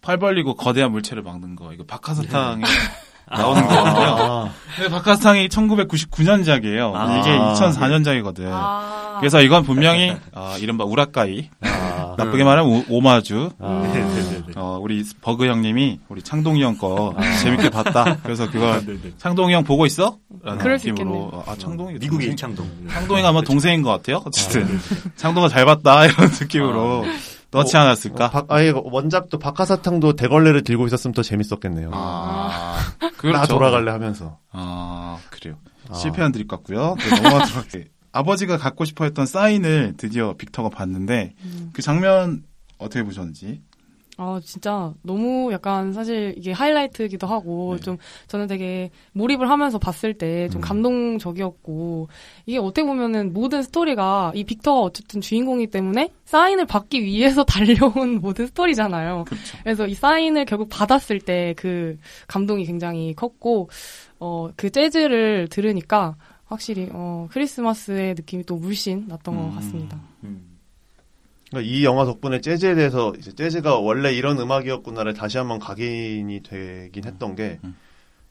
팔 0.00 0.16
벌리고 0.16 0.54
거대한 0.54 0.92
물체를 0.92 1.24
막는 1.24 1.56
거 1.56 1.72
이거 1.72 1.82
박하사탕에 1.82 2.62
나오는 3.30 3.62
거거든요. 3.66 3.94
아, 4.18 4.50
근데 4.76 4.90
박하사탕이 4.90 5.48
1999년작이에요. 5.48 6.92
아. 6.94 7.18
이게 7.18 7.30
2004년작이거든. 7.36 8.48
아. 8.52 9.16
그래서 9.18 9.40
이건 9.40 9.62
분명히 9.64 10.14
아, 10.34 10.56
이른바 10.60 10.84
우라카이 10.84 11.48
아, 11.62 12.14
나쁘게 12.18 12.44
말하면 12.44 12.70
오- 12.70 12.84
오마주 12.96 13.50
아. 13.58 13.80
네네네. 13.92 14.36
어, 14.56 14.78
우리 14.80 15.04
버그 15.20 15.46
형님이 15.46 16.00
우리 16.08 16.22
창동이 16.22 16.62
형 16.62 16.76
거 16.78 17.14
재밌게 17.42 17.70
봤다. 17.70 18.16
그래서 18.22 18.50
그걸 18.50 18.82
창동이 19.18 19.54
형 19.54 19.64
보고 19.64 19.86
있어? 19.86 20.18
라는 20.42 20.58
그럴 20.60 20.78
수 20.78 20.88
느낌으로. 20.88 21.42
아 21.46 21.54
창동이 21.58 21.94
미국의 21.94 22.08
동생? 22.28 22.32
이창동. 22.32 22.70
창동이가 22.90 23.28
아마 23.30 23.40
동생인 23.42 23.82
것 23.82 23.90
같아요. 23.90 24.22
어쨌든 24.26 24.78
창동가 25.16 25.48
잘 25.48 25.64
봤다 25.64 26.04
이런 26.06 26.30
느낌으로 26.30 27.04
넣지 27.50 27.76
어, 27.76 27.80
않았을까? 27.80 28.30
박, 28.30 28.46
아예 28.50 28.72
원작도 28.74 29.38
박하사탕도 29.38 30.16
대걸레를 30.16 30.62
들고 30.62 30.86
있었으면 30.86 31.14
더 31.14 31.22
재밌었겠네요. 31.22 31.90
아, 31.92 32.78
나 33.00 33.10
그렇죠. 33.16 33.54
돌아갈래 33.54 33.90
하면서. 33.90 34.38
아, 34.50 35.18
그래요. 35.30 35.56
아. 35.88 35.94
실패한 35.94 36.32
드립 36.32 36.48
같고요. 36.48 36.96
네, 36.98 37.22
넘어가도록 37.22 37.56
할게요. 37.56 37.84
아버지가 38.12 38.56
갖고 38.56 38.84
싶어 38.84 39.04
했던 39.04 39.26
사인을 39.26 39.94
드디어 39.98 40.34
빅터가 40.38 40.70
봤는데 40.70 41.34
음. 41.44 41.70
그 41.72 41.82
장면 41.82 42.44
어떻게 42.78 43.02
보셨는지? 43.02 43.62
아, 44.18 44.40
진짜 44.42 44.94
너무 45.02 45.52
약간 45.52 45.92
사실 45.92 46.34
이게 46.38 46.52
하이라이트기도 46.52 47.26
하고 47.26 47.76
네. 47.76 47.82
좀 47.82 47.98
저는 48.28 48.46
되게 48.46 48.90
몰입을 49.12 49.50
하면서 49.50 49.78
봤을 49.78 50.14
때좀 50.14 50.60
음. 50.60 50.62
감동적이었고 50.62 52.08
이게 52.46 52.58
어떻게 52.58 52.84
보면은 52.84 53.32
모든 53.32 53.62
스토리가 53.62 54.32
이 54.34 54.44
빅터가 54.44 54.80
어쨌든 54.80 55.20
주인공이기 55.20 55.70
때문에 55.70 56.10
사인을 56.24 56.66
받기 56.66 57.02
위해서 57.02 57.44
달려온 57.44 58.20
모든 58.20 58.46
스토리잖아요. 58.46 59.24
그렇죠. 59.26 59.58
그래서 59.62 59.86
이 59.86 59.94
사인을 59.94 60.44
결국 60.46 60.68
받았을 60.68 61.20
때 61.20 61.54
그 61.56 61.98
감동이 62.28 62.64
굉장히 62.64 63.14
컸고 63.14 63.68
어 64.18 64.50
그 64.56 64.70
재즈를 64.70 65.48
들으니까 65.48 66.16
확실히 66.46 66.88
어 66.92 67.28
크리스마스의 67.30 68.14
느낌이 68.14 68.44
또 68.44 68.56
물씬 68.56 69.04
났던 69.08 69.34
음. 69.34 69.50
것 69.50 69.54
같습니다. 69.56 70.00
음. 71.46 71.50
그러니까 71.50 71.70
이 71.72 71.84
영화 71.84 72.04
덕분에 72.04 72.40
재즈에 72.40 72.74
대해서 72.74 73.12
이제 73.18 73.32
재즈가 73.32 73.78
원래 73.78 74.12
이런 74.12 74.38
음악이었구나를 74.38 75.14
다시 75.14 75.38
한번 75.38 75.58
각인이 75.58 76.42
되긴 76.42 77.04
했던 77.04 77.34
게 77.36 77.58
음. 77.64 77.76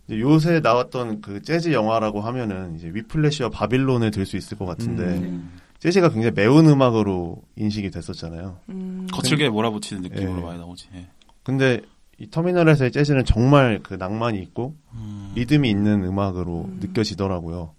이제 0.08 0.20
요새 0.20 0.60
나왔던 0.60 1.22
그 1.22 1.42
재즈 1.42 1.72
영화라고 1.74 2.22
하면은 2.22 2.76
이제 2.76 2.90
위플래시와 2.94 3.50
바빌론을 3.50 4.12
들 4.12 4.26
수 4.26 4.38
있을 4.38 4.58
것 4.58 4.66
같은데 4.66 5.04
음. 5.04 5.60
재즈가 5.80 6.10
굉장히 6.10 6.34
매운 6.36 6.68
음악으로 6.68 7.42
인식이 7.58 7.92
됐었잖아요. 7.92 8.58
음. 8.70 9.08
거칠게 9.12 9.50
몰아붙이는 9.50 10.04
느낌으로 10.04 10.40
예. 10.40 10.42
많이 10.42 10.60
나오지. 10.60 10.88
예. 10.96 11.08
근데 11.44 11.82
이 12.18 12.30
터미널에서의 12.30 12.92
재즈는 12.92 13.26
정말 13.26 13.82
그 13.84 13.94
낭만이 13.96 14.40
있고 14.40 14.76
음. 14.94 15.32
리듬이 15.36 15.70
있는 15.70 16.04
음악으로 16.04 16.66
음. 16.70 16.80
느껴지더라고요. 16.82 17.74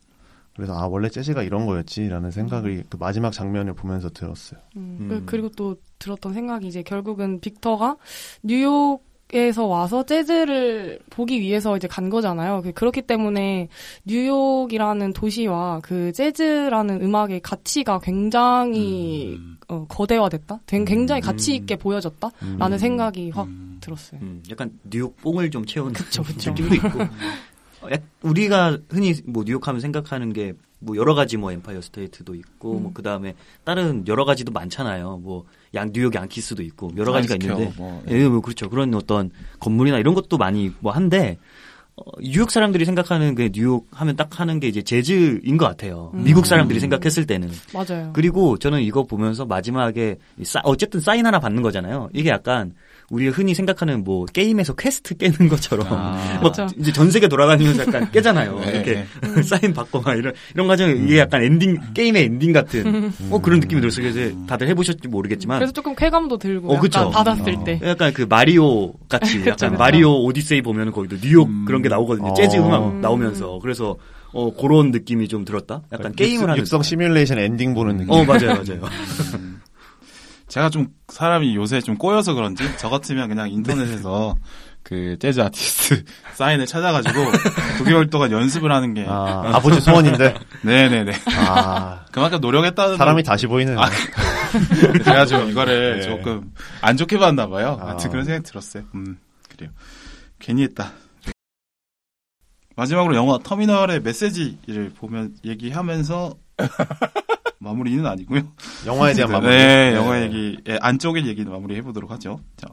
그래서 0.57 0.73
아 0.75 0.87
원래 0.87 1.09
재즈가 1.09 1.43
이런 1.43 1.67
거였지라는 1.67 2.31
생각이 2.31 2.83
그 2.89 2.97
마지막 2.97 3.31
장면을 3.31 3.75
보면서 3.75 4.09
들었어요. 4.09 4.59
음, 4.77 4.97
음. 5.01 5.09
그- 5.09 5.23
그리고 5.27 5.49
또 5.51 5.77
들었던 5.99 6.33
생각이 6.33 6.67
이제 6.67 6.83
결국은 6.83 7.41
빅터가 7.41 7.97
뉴욕 8.43 9.05
에서 9.33 9.67
와서 9.67 10.05
재즈를 10.07 11.01
보기 11.11 11.41
위해서 11.41 11.77
이제 11.77 11.89
간 11.89 12.11
거잖아요. 12.11 12.63
그- 12.63 12.71
그렇기 12.71 13.03
때문에 13.03 13.67
뉴욕이라는 14.05 15.13
도시와 15.15 15.81
그 15.83 16.13
재즈라는 16.13 17.03
음악의 17.03 17.41
가치가 17.41 17.99
굉장히 17.99 19.35
음. 19.37 19.57
어, 19.67 19.85
거대화됐다. 19.89 20.61
된- 20.67 20.85
굉장히 20.85 21.21
가치 21.21 21.53
음. 21.53 21.57
있게 21.57 21.75
보여졌다라는 21.75 22.73
음. 22.73 22.79
생각이 22.79 23.31
확 23.31 23.49
음. 23.49 23.79
들었어요. 23.81 24.21
음, 24.23 24.45
약간 24.49 24.71
뉴욕 24.89 25.17
뽕을 25.17 25.51
좀 25.51 25.67
채우는 25.67 25.93
그쵸, 25.93 26.23
그쵸. 26.23 26.51
느낌도 26.51 26.75
있고. 26.77 26.89
어, 27.87 27.91
약- 27.93 28.03
우리가 28.23 28.79
흔히 28.91 29.15
뭐 29.25 29.45
뉴욕하면 29.47 29.81
생각하는 29.81 30.33
게 30.33 30.55
뭐 30.79 30.95
여러 30.95 31.15
가지 31.15 31.39
뭐 31.39 31.51
엠파이어 31.53 31.81
스테이트도 31.81 32.35
있고 32.35 32.77
음. 32.77 32.83
뭐 32.83 32.93
그 32.93 33.03
다음에 33.03 33.35
다른 33.65 34.05
여러 34.07 34.27
가지도 34.27 34.53
많잖아요. 34.53 35.19
뭐 35.23 35.45
양 35.75 35.91
뉴욕 35.93 36.15
양키스도 36.15 36.63
있고 36.63 36.93
여러 36.99 37.13
가지가 37.13 37.35
있는데 37.37 37.73
뭐, 37.79 38.03
예, 38.09 38.29
뭐 38.29 38.41
그렇죠. 38.43 38.69
그런 38.69 38.95
어떤 38.95 39.31
건물이나 39.59 39.99
이런 39.99 40.15
것도 40.15 40.37
많이 40.39 40.71
뭐 40.81 40.93
한데 40.93 41.39
어, 41.97 42.03
뉴욕 42.21 42.51
사람들이 42.51 42.85
생각하는 42.85 43.35
그 43.35 43.51
뉴욕 43.53 43.87
하면 43.91 44.17
딱 44.17 44.39
하는 44.39 44.61
게 44.61 44.69
이제 44.69 44.83
재즈인 44.83 45.57
것 45.57 45.65
같아요. 45.67 46.11
음. 46.15 46.25
미국 46.25 46.45
사람들이 46.47 46.79
생각했을 46.79 47.27
때는. 47.27 47.51
맞아요. 47.73 48.11
그리고 48.13 48.59
저는 48.59 48.83
이거 48.83 49.03
보면서 49.05 49.47
마지막에 49.47 50.17
이 50.39 50.45
싸- 50.45 50.61
어쨌든 50.65 51.01
사인 51.01 51.25
하나 51.27 51.41
받는 51.41 51.63
거잖아요. 51.63 52.11
이게 52.13 52.29
약간 52.29 52.75
우리가 53.11 53.33
흔히 53.33 53.55
생각하는 53.55 54.03
뭐 54.05 54.27
게임에서 54.27 54.75
퀘스트 54.75 55.17
깨는 55.17 55.49
것처럼 55.49 55.87
아. 55.91 56.39
뭐 56.43 56.51
그렇죠. 56.53 56.75
이제 56.79 56.93
전 56.93 57.11
세계 57.11 57.29
돌아다니면서 57.29 57.83
약간 57.83 58.11
깨잖아요. 58.11 58.59
네, 58.61 58.71
이렇게 58.73 59.07
네. 59.23 59.43
사인 59.43 59.73
받고 59.73 60.01
막 60.01 60.15
이런 60.17 60.33
이런 60.55 60.67
과정 60.67 60.91
이게 60.91 61.19
약간 61.21 61.43
엔딩 61.43 61.79
게임의 61.95 62.25
엔딩 62.25 62.53
같은 62.53 63.13
뭐 63.29 63.41
그런 63.41 63.61
느낌이 63.61 63.81
들었어요. 63.81 64.13
그래서 64.13 64.37
다들 64.47 64.69
해보셨지 64.69 65.09
모르겠지만 65.09 65.59
그래서 65.59 65.73
조금 65.73 65.95
쾌감도 65.95 66.39
들고 66.39 66.73
어, 66.75 66.81
그쵸. 66.81 67.11
받았을 67.11 67.55
어. 67.57 67.65
때. 67.65 67.81
약간 67.85 68.13
그 68.13 68.23
마리오 68.29 68.93
같이 69.09 69.41
약간 69.47 69.71
그쵸. 69.71 69.71
마리오 69.79 70.25
오디세이 70.25 70.63
보면 70.63 70.91
거기도 70.91 71.17
뉴욕 71.21 71.49
음. 71.49 71.65
그런 71.67 71.83
게 71.83 71.89
나오거든요. 71.89 72.31
어. 72.31 72.35
재즈 72.35 72.57
음악 72.57 72.89
음. 72.89 73.01
나오면서 73.01 73.61
그래서 73.63 73.97
어 74.33 74.55
그런 74.55 74.91
느낌이 74.91 75.29
좀 75.29 75.45
들었다. 75.45 75.83
약간 75.93 76.13
게임을 76.13 76.51
하는 76.51 76.59
육성 76.59 76.83
시뮬레이션 76.83 77.39
엔딩 77.39 77.73
보는 77.75 77.99
느낌. 77.99 78.11
어 78.11 78.25
맞아요 78.25 78.47
맞아요. 78.49 78.81
제가 80.57 80.71
좀 80.71 80.89
사람이 81.09 81.55
요새 81.55 81.83
좀 81.83 81.99
꼬여서 81.99 82.33
그런지 82.33 82.65
저 82.79 82.89
같으면 82.89 83.29
그냥 83.29 83.51
인터넷에서 83.51 84.35
그 84.83 85.19
재즈 85.21 85.39
아티스트 85.43 86.03
사인을 86.33 86.65
찾아가지고 86.65 87.13
9개월 87.81 88.11
동안 88.11 88.33
연습을 88.33 88.73
하는 88.73 88.95
게 88.95 89.05
아, 89.07 89.51
아버지 89.53 89.83
소원인데. 89.83 90.35
네네네 90.63 91.13
아, 91.47 92.07
그만큼 92.11 92.41
노력했다는 92.41 92.97
사람이 92.97 93.23
다시 93.23 93.47
보이는. 93.47 93.79
아, 93.79 93.91
제가 95.05 95.27
좀 95.27 95.51
이거를 95.51 95.99
네. 95.99 96.07
조금 96.07 96.51
안 96.81 96.97
좋게 96.97 97.19
봤나 97.19 97.49
봐요. 97.49 97.77
아. 97.79 97.89
하여튼 97.89 98.09
그런 98.09 98.25
생각이 98.25 98.49
들었어요. 98.49 98.85
음, 98.95 99.19
그래요. 99.51 99.71
괜히 100.39 100.63
했다. 100.63 100.93
마지막으로 102.77 103.15
영화 103.15 103.39
터미널의 103.45 104.01
메시지를 104.01 104.91
보면 104.97 105.35
얘기하면서 105.45 106.35
마무리는 107.59 108.05
아니고요. 108.05 108.43
영화에 108.87 109.15
대한 109.15 109.31
마무리. 109.33 109.51
네, 109.51 109.95
영화 109.95 110.23
얘기 110.23 110.59
예, 110.69 110.79
안쪽의 110.81 111.27
얘기는 111.27 111.51
마무리 111.51 111.77
해 111.77 111.83
보도록 111.83 112.11
하죠. 112.11 112.41
자, 112.57 112.69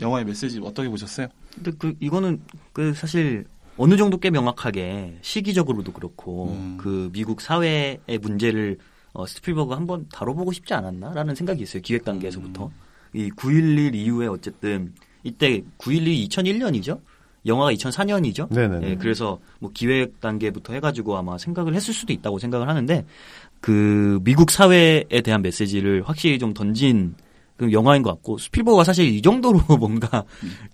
영화의 0.00 0.24
메시지 0.24 0.60
어떻게 0.62 0.88
보셨어요? 0.88 1.28
근데 1.54 1.72
그 1.78 1.94
이거는 2.00 2.42
그 2.72 2.94
사실 2.94 3.44
어느 3.76 3.96
정도 3.96 4.18
꽤 4.18 4.30
명확하게 4.30 5.18
시기적으로도 5.22 5.92
그렇고 5.92 6.52
음. 6.52 6.76
그 6.80 7.10
미국 7.12 7.40
사회의 7.40 7.98
문제를 8.20 8.78
어, 9.12 9.26
스필버그 9.26 9.72
한번 9.72 10.06
다뤄보고 10.12 10.52
싶지 10.52 10.74
않았나라는 10.74 11.34
생각이 11.34 11.62
있어요 11.62 11.82
기획 11.82 12.04
단계에서부터 12.04 12.66
음. 12.66 12.70
이9.11 13.14 13.94
이후에 13.94 14.26
어쨌든 14.26 14.92
이때 15.22 15.62
9.11이 15.78 16.28
2001년이죠 16.28 17.00
영화가 17.48 17.72
2004년이죠 17.72 18.48
네네. 18.52 18.80
예, 18.90 18.94
그래서 18.96 19.38
뭐 19.58 19.70
기획 19.74 20.20
단계부터 20.20 20.72
해가지고 20.74 21.16
아마 21.16 21.38
생각을 21.38 21.74
했을 21.74 21.92
수도 21.94 22.12
있다고 22.12 22.38
생각을 22.38 22.68
하는데 22.68 23.04
그 23.60 24.20
미국 24.22 24.50
사회에 24.50 25.04
대한 25.24 25.42
메시지를 25.42 26.02
확실히 26.04 26.38
좀 26.38 26.54
던진 26.54 27.14
그 27.56 27.72
영화인 27.72 28.02
것 28.02 28.10
같고 28.10 28.38
스필버가 28.38 28.84
사실 28.84 29.06
이 29.06 29.20
정도로 29.20 29.60
뭔가 29.80 30.22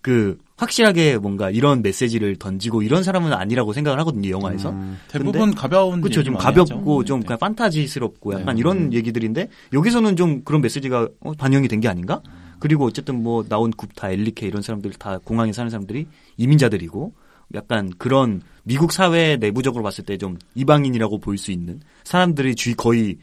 그 0.02 0.36
확실하게 0.58 1.16
뭔가 1.16 1.50
이런 1.50 1.80
메시지를 1.82 2.36
던지고 2.36 2.82
이런 2.82 3.02
사람은 3.02 3.32
아니라고 3.32 3.72
생각을 3.72 3.98
하거든요 4.00 4.28
영화에서 4.28 4.70
음, 4.70 4.98
대부분 5.08 5.54
가벼운 5.54 6.02
그렇죠 6.02 6.22
좀 6.22 6.34
가볍고 6.36 7.00
하죠. 7.00 7.04
좀 7.04 7.20
네. 7.20 7.26
그냥 7.26 7.38
판타지스럽고 7.38 8.34
약간 8.34 8.54
네. 8.56 8.60
이런 8.60 8.92
얘기들인데 8.92 9.48
여기서는 9.72 10.14
좀 10.16 10.42
그런 10.44 10.60
메시지가 10.60 11.08
어, 11.20 11.32
반영이 11.32 11.68
된 11.68 11.80
게 11.80 11.88
아닌가 11.88 12.20
그리고 12.58 12.84
어쨌든 12.86 13.22
뭐 13.22 13.44
나온 13.44 13.70
굽타 13.70 14.10
엘리케 14.10 14.46
이런 14.46 14.62
사람들 14.62 14.92
다 14.92 15.18
공항에 15.22 15.52
사는 15.52 15.70
사람들이 15.70 16.06
이민자들이고 16.36 17.12
약간 17.54 17.90
그런 17.98 18.42
미국 18.64 18.92
사회 18.92 19.36
내부적으로 19.36 19.82
봤을 19.82 20.04
때 20.04 20.16
좀 20.16 20.38
이방인이라고 20.54 21.18
볼 21.18 21.36
수 21.38 21.50
있는 21.52 21.80
사람들이 22.04 22.54
주 22.54 22.74
거의 22.76 23.18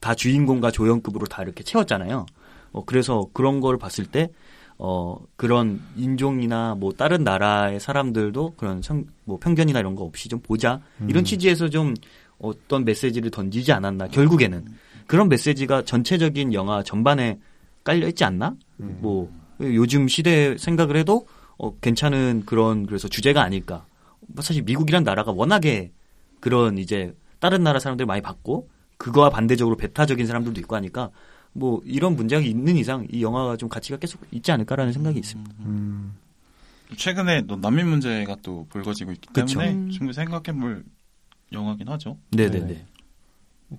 다 0.00 0.14
주인공과 0.14 0.70
조연급으로 0.70 1.26
다 1.26 1.42
이렇게 1.42 1.62
채웠잖아요. 1.64 2.26
어, 2.72 2.84
그래서 2.84 3.26
그런 3.32 3.60
걸 3.60 3.78
봤을 3.78 4.04
때, 4.06 4.28
어, 4.78 5.16
그런 5.36 5.80
인종이나 5.96 6.74
뭐 6.74 6.92
다른 6.92 7.24
나라의 7.24 7.80
사람들도 7.80 8.54
그런 8.56 8.82
성, 8.82 9.04
뭐 9.24 9.38
편견이나 9.38 9.80
이런 9.80 9.94
거 9.94 10.04
없이 10.04 10.28
좀 10.28 10.40
보자. 10.40 10.80
이런 11.08 11.24
취지에서 11.24 11.68
좀 11.70 11.94
어떤 12.38 12.84
메시지를 12.84 13.30
던지지 13.30 13.72
않았나. 13.72 14.08
결국에는. 14.08 14.64
그런 15.06 15.28
메시지가 15.28 15.84
전체적인 15.84 16.52
영화 16.52 16.82
전반에 16.82 17.38
깔려 17.86 18.08
있지 18.08 18.24
않나? 18.24 18.56
뭐, 18.76 19.32
요즘 19.60 20.08
시대 20.08 20.58
생각을 20.58 20.96
해도 20.96 21.28
어, 21.56 21.78
괜찮은 21.78 22.42
그런 22.44 22.84
그래서 22.84 23.08
주제가 23.08 23.42
아닐까. 23.42 23.86
뭐 24.26 24.42
사실 24.42 24.62
미국이란 24.64 25.04
나라가 25.04 25.30
워낙에 25.30 25.92
그런 26.40 26.78
이제 26.78 27.16
다른 27.38 27.62
나라 27.62 27.78
사람들 27.78 28.04
많이 28.04 28.20
봤고 28.20 28.68
그거와 28.98 29.30
반대적으로 29.30 29.76
배타적인 29.76 30.26
사람들도 30.26 30.60
있고 30.60 30.74
하니까 30.76 31.10
뭐 31.52 31.80
이런 31.84 32.16
문제가 32.16 32.42
있는 32.42 32.76
이상 32.76 33.06
이 33.10 33.22
영화가 33.22 33.56
좀 33.56 33.68
가치가 33.68 33.96
계속 33.98 34.20
있지 34.32 34.50
않을까라는 34.52 34.92
생각이 34.92 35.18
있습니다. 35.18 35.54
음, 35.60 36.16
최근에 36.96 37.46
또 37.46 37.56
난민 37.56 37.88
문제가 37.88 38.36
또 38.42 38.66
불거지고 38.68 39.12
있기. 39.12 39.28
때문에 39.32 39.72
음. 39.72 39.90
충분히 39.90 40.12
생각해볼 40.12 40.84
영화긴 41.52 41.88
하죠. 41.88 42.18
네네네. 42.32 42.66
네. 42.66 42.86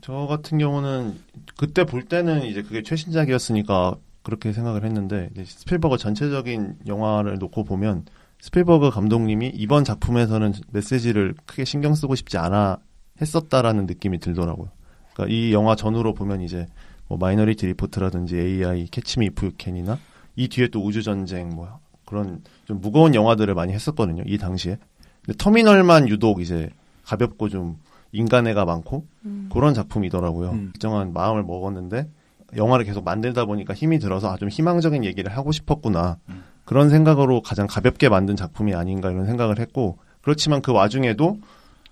저 0.01 0.27
같은 0.27 0.57
경우는 0.57 1.17
그때 1.55 1.85
볼 1.85 2.03
때는 2.03 2.43
이제 2.43 2.61
그게 2.61 2.83
최신작이었으니까 2.83 3.95
그렇게 4.21 4.51
생각을 4.51 4.83
했는데 4.83 5.29
스필버그 5.45 5.97
전체적인 5.97 6.79
영화를 6.87 7.37
놓고 7.39 7.63
보면 7.63 8.05
스필버그 8.41 8.91
감독님이 8.91 9.51
이번 9.55 9.83
작품에서는 9.83 10.53
메시지를 10.71 11.33
크게 11.45 11.63
신경 11.63 11.95
쓰고 11.95 12.15
싶지 12.15 12.37
않아 12.37 12.77
했었다라는 13.21 13.85
느낌이 13.85 14.19
들더라고요. 14.19 14.69
그러니까 15.13 15.33
이 15.33 15.53
영화 15.53 15.75
전후로 15.75 16.13
보면 16.13 16.41
이제 16.41 16.67
뭐 17.07 17.17
Minority 17.17 17.65
Report라든지 17.67 18.37
AI, 18.37 18.87
Catch 18.91 19.17
Me 19.17 19.27
If 19.27 19.45
You 19.47 19.64
Can이나 19.64 19.97
이 20.35 20.49
뒤에 20.49 20.67
또 20.67 20.83
우주 20.83 21.01
전쟁 21.01 21.49
뭐 21.49 21.79
그런 22.05 22.43
좀 22.65 22.79
무거운 22.81 23.15
영화들을 23.15 23.53
많이 23.55 23.73
했었거든요. 23.73 24.23
이 24.25 24.37
당시에. 24.37 24.77
근데 25.25 25.37
터미널만 25.37 26.09
유독 26.09 26.41
이제 26.41 26.69
가볍고 27.05 27.49
좀 27.49 27.77
인간애가 28.17 28.65
많고 28.65 29.05
음. 29.25 29.49
그런 29.51 29.73
작품이더라고요. 29.73 30.49
음. 30.51 30.71
일정한 30.73 31.13
마음을 31.13 31.43
먹었는데 31.43 32.09
영화를 32.55 32.85
계속 32.85 33.03
만들다 33.03 33.45
보니까 33.45 33.73
힘이 33.73 33.99
들어서 33.99 34.31
아, 34.31 34.37
좀 34.37 34.49
희망적인 34.49 35.03
얘기를 35.05 35.31
하고 35.35 35.51
싶었구나. 35.51 36.17
음. 36.29 36.43
그런 36.65 36.89
생각으로 36.89 37.41
가장 37.41 37.67
가볍게 37.67 38.09
만든 38.09 38.35
작품이 38.35 38.73
아닌가 38.73 39.09
이런 39.11 39.25
생각을 39.25 39.59
했고 39.59 39.97
그렇지만 40.21 40.61
그 40.61 40.71
와중에도 40.73 41.37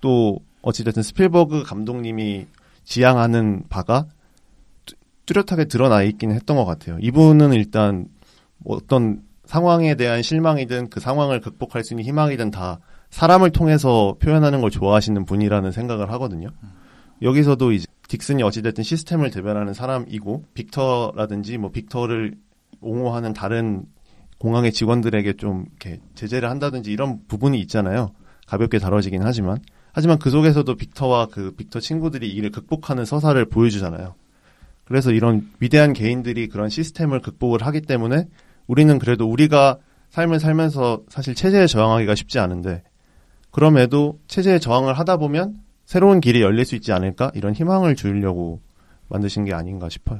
또 0.02 0.40
어찌됐든 0.62 1.04
스필버그 1.04 1.64
감독님이 1.64 2.48
지향하는 2.84 3.64
바가 3.70 4.06
뚜- 4.86 4.96
뚜렷하게 5.26 5.66
드러나 5.66 6.02
있긴 6.04 6.32
했던 6.32 6.58
것 6.58 6.66
같아요. 6.66 6.98
이분은 7.02 7.54
일단 7.54 8.08
뭐 8.58 8.76
어떤 8.78 9.22
상황에 9.46 9.96
대한 9.96 10.22
실망이든 10.22 10.90
그 10.90 11.00
상황을 11.00 11.40
극복할 11.40 11.84
수 11.84 11.94
있는 11.94 12.04
희망이든 12.06 12.52
다 12.52 12.80
사람을 13.16 13.52
통해서 13.52 14.18
표현하는 14.20 14.60
걸 14.60 14.70
좋아하시는 14.70 15.24
분이라는 15.24 15.72
생각을 15.72 16.12
하거든요. 16.12 16.50
여기서도 17.22 17.72
이제 17.72 17.86
딕슨이 18.10 18.46
어찌됐든 18.46 18.84
시스템을 18.84 19.32
대변하는 19.32 19.74
사람이고 19.74 20.44
빅터라든지 20.54 21.58
뭐 21.58 21.72
빅터를 21.72 22.36
옹호하는 22.82 23.32
다른 23.32 23.86
공항의 24.38 24.74
직원들에게 24.74 25.38
좀 25.38 25.66
이렇게 25.70 26.02
제재를 26.16 26.50
한다든지 26.50 26.92
이런 26.92 27.22
부분이 27.30 27.58
있잖아요. 27.62 28.12
가볍게 28.48 28.80
다뤄지긴 28.80 29.22
하지만 29.24 29.60
하지만 29.94 30.20
그 30.20 30.30
속에서도 30.30 30.76
빅터와 30.76 31.28
그 31.28 31.52
빅터 31.56 31.80
친구들이 31.80 32.30
이를 32.30 32.52
극복하는 32.52 33.06
서사를 33.06 33.46
보여주잖아요. 33.46 34.14
그래서 34.84 35.14
이런 35.14 35.50
위대한 35.62 35.94
개인들이 35.94 36.50
그런 36.50 36.68
시스템을 36.68 37.22
극복을 37.22 37.66
하기 37.66 37.80
때문에 37.80 38.28
우리는 38.68 39.00
그래도 39.00 39.26
우리가 39.26 39.78
삶을 40.10 40.42
살면서 40.42 41.04
사실 41.08 41.34
체제에 41.34 41.66
저항하기가 41.66 42.14
쉽지 42.14 42.40
않은데 42.40 42.84
그럼에도 43.56 44.20
체제에 44.28 44.60
저항을 44.60 45.00
하다 45.00 45.16
보면 45.16 45.62
새로운 45.86 46.20
길이 46.20 46.42
열릴 46.42 46.66
수 46.66 46.76
있지 46.76 46.92
않을까 46.92 47.32
이런 47.36 47.54
희망을 47.54 47.96
주려고 47.96 48.60
만드신 49.08 49.46
게 49.46 49.54
아닌가 49.54 49.88
싶어요. 49.88 50.20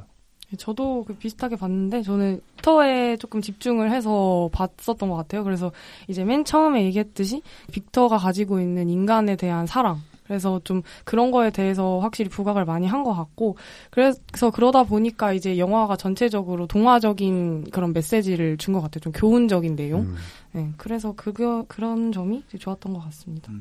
저도 0.56 1.04
그 1.06 1.14
비슷하게 1.14 1.56
봤는데 1.56 2.00
저는 2.00 2.40
빅터에 2.56 3.18
조금 3.18 3.42
집중을 3.42 3.90
해서 3.90 4.48
봤었던 4.52 5.10
것 5.10 5.16
같아요. 5.16 5.44
그래서 5.44 5.70
이제 6.08 6.24
맨 6.24 6.46
처음에 6.46 6.82
얘기했듯이 6.86 7.42
빅터가 7.72 8.16
가지고 8.16 8.58
있는 8.58 8.88
인간에 8.88 9.36
대한 9.36 9.66
사랑. 9.66 9.98
그래서 10.24 10.60
좀 10.64 10.82
그런 11.04 11.30
거에 11.30 11.50
대해서 11.50 12.00
확실히 12.00 12.28
부각을 12.30 12.64
많이 12.64 12.86
한 12.88 13.04
것 13.04 13.12
같고 13.14 13.56
그래서 13.90 14.50
그러다 14.52 14.82
보니까 14.82 15.32
이제 15.32 15.56
영화가 15.58 15.96
전체적으로 15.96 16.66
동화적인 16.66 17.70
그런 17.70 17.92
메시지를 17.92 18.56
준 18.56 18.72
것 18.72 18.80
같아요. 18.80 19.00
좀 19.00 19.12
교훈적인 19.12 19.76
내용. 19.76 20.00
음. 20.00 20.16
네, 20.56 20.72
그래서 20.78 21.12
그거 21.12 21.64
그런 21.68 22.12
점이 22.12 22.42
좋았던 22.58 22.94
것 22.94 23.00
같습니다. 23.00 23.52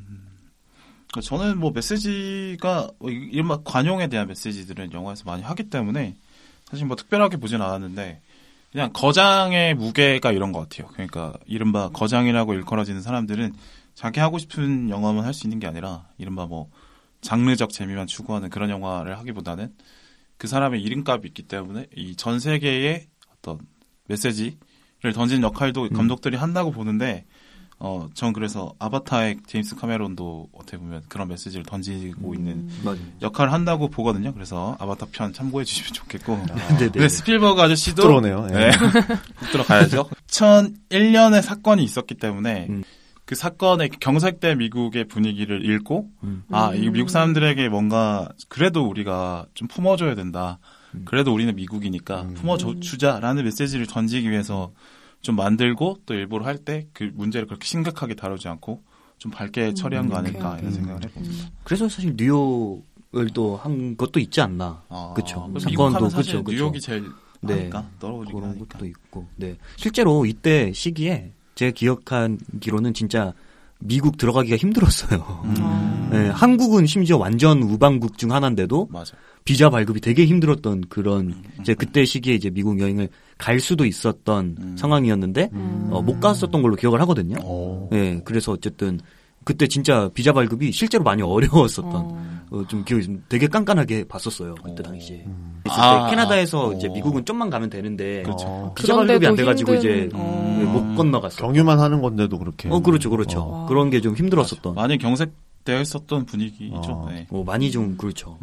그러니까 1.11 1.21
저는 1.21 1.59
뭐 1.59 1.71
메시지가 1.71 2.89
뭐 2.99 3.11
이- 3.11 3.29
이른바 3.33 3.59
관용에 3.63 4.07
대한 4.07 4.27
메시지들은 4.27 4.93
영화에서 4.93 5.23
많이 5.25 5.43
하기 5.43 5.69
때문에 5.69 6.15
사실 6.69 6.85
뭐 6.85 6.95
특별하게 6.95 7.35
보진 7.37 7.61
않았는데 7.61 8.21
그냥 8.71 8.91
거장의 8.93 9.75
무게가 9.75 10.31
이런 10.31 10.51
것 10.53 10.61
같아요. 10.69 10.87
그러니까 10.93 11.33
이른바 11.45 11.89
거장이라고 11.89 12.53
일컬어지는 12.53 13.01
사람들은 13.01 13.53
자기 13.93 14.19
하고 14.21 14.37
싶은 14.37 14.89
영화만 14.89 15.25
할 15.25 15.33
수 15.33 15.47
있는 15.47 15.59
게 15.59 15.67
아니라 15.67 16.07
이른바 16.17 16.45
뭐 16.45 16.69
장르적 17.21 17.71
재미만 17.71 18.07
추구하는 18.07 18.49
그런 18.49 18.69
영화를 18.69 19.17
하기보다는 19.19 19.73
그 20.37 20.47
사람의 20.47 20.81
이름값이 20.81 21.27
있기 21.27 21.43
때문에 21.43 21.87
이 21.95 22.15
전 22.15 22.39
세계에 22.39 23.07
어떤 23.37 23.59
메시지를 24.07 24.57
던지는 25.13 25.43
역할도 25.43 25.89
감독들이 25.89 26.37
한다고 26.37 26.71
보는데 26.71 27.25
어, 27.77 28.07
전 28.13 28.31
그래서 28.31 28.73
아바타의 28.79 29.39
제임스 29.47 29.75
카메론도 29.75 30.49
어떻게 30.53 30.77
보면 30.77 31.03
그런 31.09 31.27
메시지를 31.27 31.65
던지고 31.65 32.33
있는 32.33 32.69
맞아요. 32.83 32.99
역할을 33.21 33.51
한다고 33.51 33.89
보거든요. 33.89 34.33
그래서 34.33 34.77
아바타 34.79 35.07
편 35.11 35.33
참고해 35.33 35.65
주시면 35.65 35.93
좋겠고. 35.93 36.37
네네. 36.77 36.91
근데 36.91 37.09
스필버그 37.09 37.61
아저씨도 37.61 38.03
들어오네요. 38.03 38.47
예. 38.51 38.53
네. 38.53 38.71
훅 39.35 39.51
들어가야죠. 39.51 40.09
2001년에 40.27 41.41
사건이 41.41 41.83
있었기 41.83 42.15
때문에 42.15 42.67
음. 42.69 42.83
그 43.25 43.35
사건의 43.35 43.89
경색된 43.99 44.59
미국의 44.59 45.07
분위기를 45.07 45.69
읽고 45.69 46.09
음. 46.23 46.43
아, 46.51 46.69
음. 46.69 46.81
이 46.81 46.89
미국 46.89 47.09
사람들에게 47.09 47.67
뭔가 47.69 48.29
그래도 48.47 48.87
우리가 48.87 49.47
좀 49.53 49.67
품어줘야 49.67 50.15
된다. 50.15 50.59
음. 50.93 51.01
그래도 51.03 51.33
우리는 51.33 51.53
미국이니까 51.55 52.21
음. 52.21 52.33
품어주자라는 52.35 53.43
메시지를 53.43 53.85
던지기 53.87 54.29
위해서 54.29 54.71
좀 55.25 55.35
만들고 55.35 55.97
또 56.05 56.13
일부러 56.13 56.45
할 56.45 56.57
때 56.63 56.87
그 56.93 57.11
문제를 57.13 57.47
그렇게 57.47 57.65
심각하게 57.65 58.15
다루지 58.15 58.47
않고 58.47 58.81
좀 59.17 59.31
밝게 59.31 59.73
처리한 59.73 60.07
거 60.09 60.17
아닐까 60.17 60.57
이런. 60.59 60.71
생각을 60.71 61.03
해봅니다. 61.03 61.49
그래서 61.63 61.87
사실 61.89 62.13
뉴욕을 62.17 63.29
또 63.33 63.55
한 63.57 63.95
것도 63.97 64.19
있지 64.19 64.41
않나. 64.41 64.83
아, 64.89 65.13
그쵸. 65.15 65.47
그래서 65.49 65.69
사건도 65.69 66.09
그쵸. 66.09 66.43
뉴욕이 66.47 66.79
제일 66.79 67.05
네. 67.41 67.69
떨어지긴 67.99 68.33
그런 68.39 68.49
하니까. 68.51 68.65
것도 68.77 68.85
있고. 68.85 69.27
네. 69.35 69.57
실제로 69.77 70.25
이때 70.25 70.71
시기에 70.73 71.31
제가 71.55 71.71
기억하기로는 71.71 72.93
진짜 72.93 73.33
미국 73.79 74.17
들어가기가 74.17 74.57
힘들었어요. 74.57 75.41
음. 75.45 75.55
아. 75.59 76.09
네, 76.11 76.29
한국은 76.29 76.85
심지어 76.85 77.17
완전 77.17 77.61
우방국 77.63 78.17
중 78.17 78.31
하나인데도 78.31 78.87
맞아. 78.91 79.15
비자 79.43 79.69
발급이 79.69 80.01
되게 80.01 80.25
힘들었던 80.25 80.85
그런 80.89 81.27
음. 81.27 81.43
이제 81.61 81.73
그때 81.73 82.05
시기에 82.05 82.33
이제 82.35 82.49
미국 82.49 82.79
여행을 82.79 83.09
갈 83.37 83.59
수도 83.59 83.85
있었던 83.85 84.55
음. 84.59 84.75
상황이었는데 84.77 85.49
음. 85.53 85.89
어, 85.91 86.01
못 86.01 86.19
갔었던 86.19 86.61
걸로 86.61 86.75
기억을 86.75 87.01
하거든요. 87.01 87.35
어. 87.43 87.87
네, 87.91 88.21
그래서 88.23 88.51
어쨌든 88.53 88.99
그때 89.43 89.67
진짜 89.67 90.09
비자 90.13 90.33
발급이 90.33 90.71
실제로 90.71 91.03
많이 91.03 91.21
어려웠었던 91.21 91.93
어. 91.95 92.25
어, 92.51 92.63
좀 92.67 92.83
기억이 92.83 93.03
좀 93.05 93.23
되게 93.29 93.47
깐깐하게 93.47 94.05
봤었어요 94.05 94.55
그때 94.63 94.81
당시에. 94.81 95.23
음. 95.27 95.61
아, 95.67 96.05
때 96.05 96.11
캐나다에서 96.11 96.69
어. 96.69 96.73
이제 96.73 96.87
미국은 96.89 97.25
좀만 97.25 97.49
가면 97.49 97.69
되는데 97.69 98.23
그렇죠. 98.23 98.73
비자 98.75 98.95
발급이 98.95 99.27
안 99.27 99.35
돼가지고 99.35 99.73
이제 99.75 100.01
힘든- 100.03 100.19
어. 100.19 100.55
네, 100.57 100.63
못 100.65 100.95
건너갔어. 100.95 101.37
경유만 101.45 101.79
하는 101.79 102.01
건데도 102.01 102.39
그렇게. 102.39 102.69
어 102.69 102.79
그렇죠 102.79 103.09
그렇죠. 103.09 103.39
어. 103.41 103.65
그런 103.67 103.89
게 103.89 103.99
좀 103.99 104.15
힘들었었던. 104.15 104.73
많이 104.75 104.97
경색되어 104.97 105.81
있었던 105.81 106.25
분위기죠. 106.25 106.73
어. 106.91 107.09
네. 107.11 107.27
어, 107.29 107.43
많이 107.45 107.69
좀 107.69 107.97
그렇죠. 107.97 108.37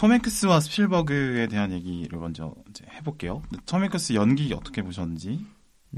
톰 0.00 0.14
행크스와 0.14 0.60
스필버그에 0.60 1.48
대한 1.48 1.72
얘기를 1.72 2.18
먼저 2.18 2.54
이제 2.70 2.86
해볼게요. 2.90 3.42
톰 3.66 3.82
행크스 3.84 4.14
연기 4.14 4.50
어떻게 4.54 4.80
보셨는지. 4.80 5.44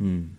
음. 0.00 0.38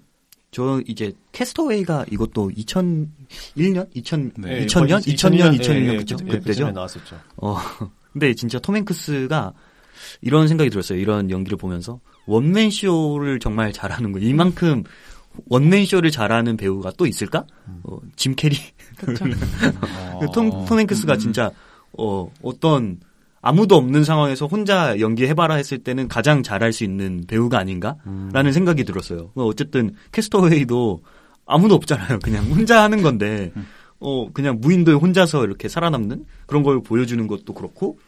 저 0.51 0.81
이제 0.85 1.13
Cast 1.31 1.62
Away가 1.62 2.07
이것도 2.11 2.49
2001년, 2.49 3.87
2000, 3.93 4.33
네, 4.39 4.65
2000년, 4.65 4.99
2000년, 4.99 5.57
2001년 5.57 5.93
예, 5.93 5.95
그죠? 5.95 6.17
그- 6.17 6.25
예, 6.27 6.39
그때죠. 6.39 6.71
나왔었죠. 6.71 7.17
어, 7.37 7.55
근데 8.11 8.33
진짜 8.33 8.59
톰 8.59 8.75
행크스가 8.75 9.53
이런 10.19 10.49
생각이 10.49 10.69
들었어요. 10.69 10.99
이런 10.99 11.31
연기를 11.31 11.57
보면서 11.57 12.01
원맨 12.25 12.69
쇼를 12.69 13.39
정말 13.39 13.71
잘하는 13.71 14.11
거. 14.11 14.19
이만큼 14.19 14.83
원맨 15.45 15.85
쇼를 15.85 16.11
잘하는 16.11 16.57
배우가 16.57 16.91
또 16.97 17.07
있을까? 17.07 17.45
어, 17.83 17.97
짐 18.17 18.35
캐리. 18.35 18.57
어, 20.15 20.25
톰, 20.33 20.65
톰 20.65 20.79
행크스가 20.79 21.15
진짜 21.15 21.49
어 21.97 22.29
어떤 22.41 22.99
아무도 23.43 23.75
없는 23.75 24.05
상황에서 24.05 24.47
혼자 24.47 24.97
연기해봐라 24.99 25.55
했을 25.55 25.77
때는 25.77 26.07
가장 26.07 26.43
잘할 26.43 26.71
수 26.71 26.85
있는 26.85 27.25
배우가 27.27 27.59
아닌가라는 27.59 28.53
생각이 28.53 28.85
들었어요. 28.85 29.31
어, 29.35 29.43
어쨌든 29.43 29.93
Cast 30.13 30.49
Away도 30.49 31.01
아무도 31.45 31.75
없잖아요. 31.75 32.19
그냥 32.19 32.45
혼자 32.45 32.81
하는 32.81 33.01
건데 33.01 33.51
어 33.99 34.31
그냥 34.31 34.59
무인도에 34.61 34.95
혼자서 34.95 35.43
이렇게 35.43 35.67
살아남는 35.67 36.25
그런 36.45 36.63
걸 36.63 36.81
보여주는 36.81 37.27
것도 37.27 37.53
그렇고 37.53 37.99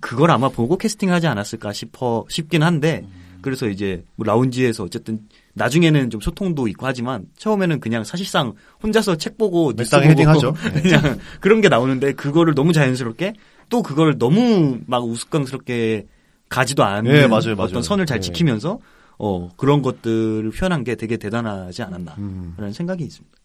그걸 0.00 0.30
아마 0.30 0.48
보고 0.48 0.78
캐스팅하지 0.78 1.26
않았을까 1.26 1.72
싶어 1.72 2.24
싶긴 2.28 2.62
한데 2.62 3.04
그래서 3.42 3.68
이제 3.68 4.04
뭐 4.14 4.24
라운지에서 4.24 4.84
어쨌든 4.84 5.18
나중에는 5.54 6.10
좀 6.10 6.20
소통도 6.20 6.68
있고 6.68 6.86
하지만 6.86 7.26
처음에는 7.36 7.80
그냥 7.80 8.04
사실상 8.04 8.54
혼자서 8.82 9.16
책 9.16 9.36
보고 9.36 9.72
뉴스 9.76 9.96
보고 9.96 10.08
헤딩하죠. 10.08 10.54
네. 10.74 10.80
그냥 10.80 11.18
그런 11.40 11.60
게 11.60 11.68
나오는데 11.68 12.12
그거를 12.12 12.54
너무 12.54 12.72
자연스럽게 12.72 13.34
또 13.68 13.82
그걸 13.82 14.18
너무 14.18 14.80
막 14.86 15.04
우스꽝스럽게 15.04 16.06
가지도 16.48 16.84
않는 16.84 17.10
네, 17.10 17.26
맞아요, 17.26 17.56
맞아요. 17.56 17.68
어떤 17.68 17.82
선을 17.82 18.06
잘 18.06 18.18
네. 18.18 18.22
지키면서 18.22 18.78
어 19.18 19.48
그런 19.56 19.82
것들을 19.82 20.50
표현한 20.50 20.84
게 20.84 20.94
되게 20.96 21.16
대단하지 21.16 21.82
않았나라는 21.82 22.18
음. 22.18 22.72
생각이 22.72 23.04
있습니다. 23.04 23.38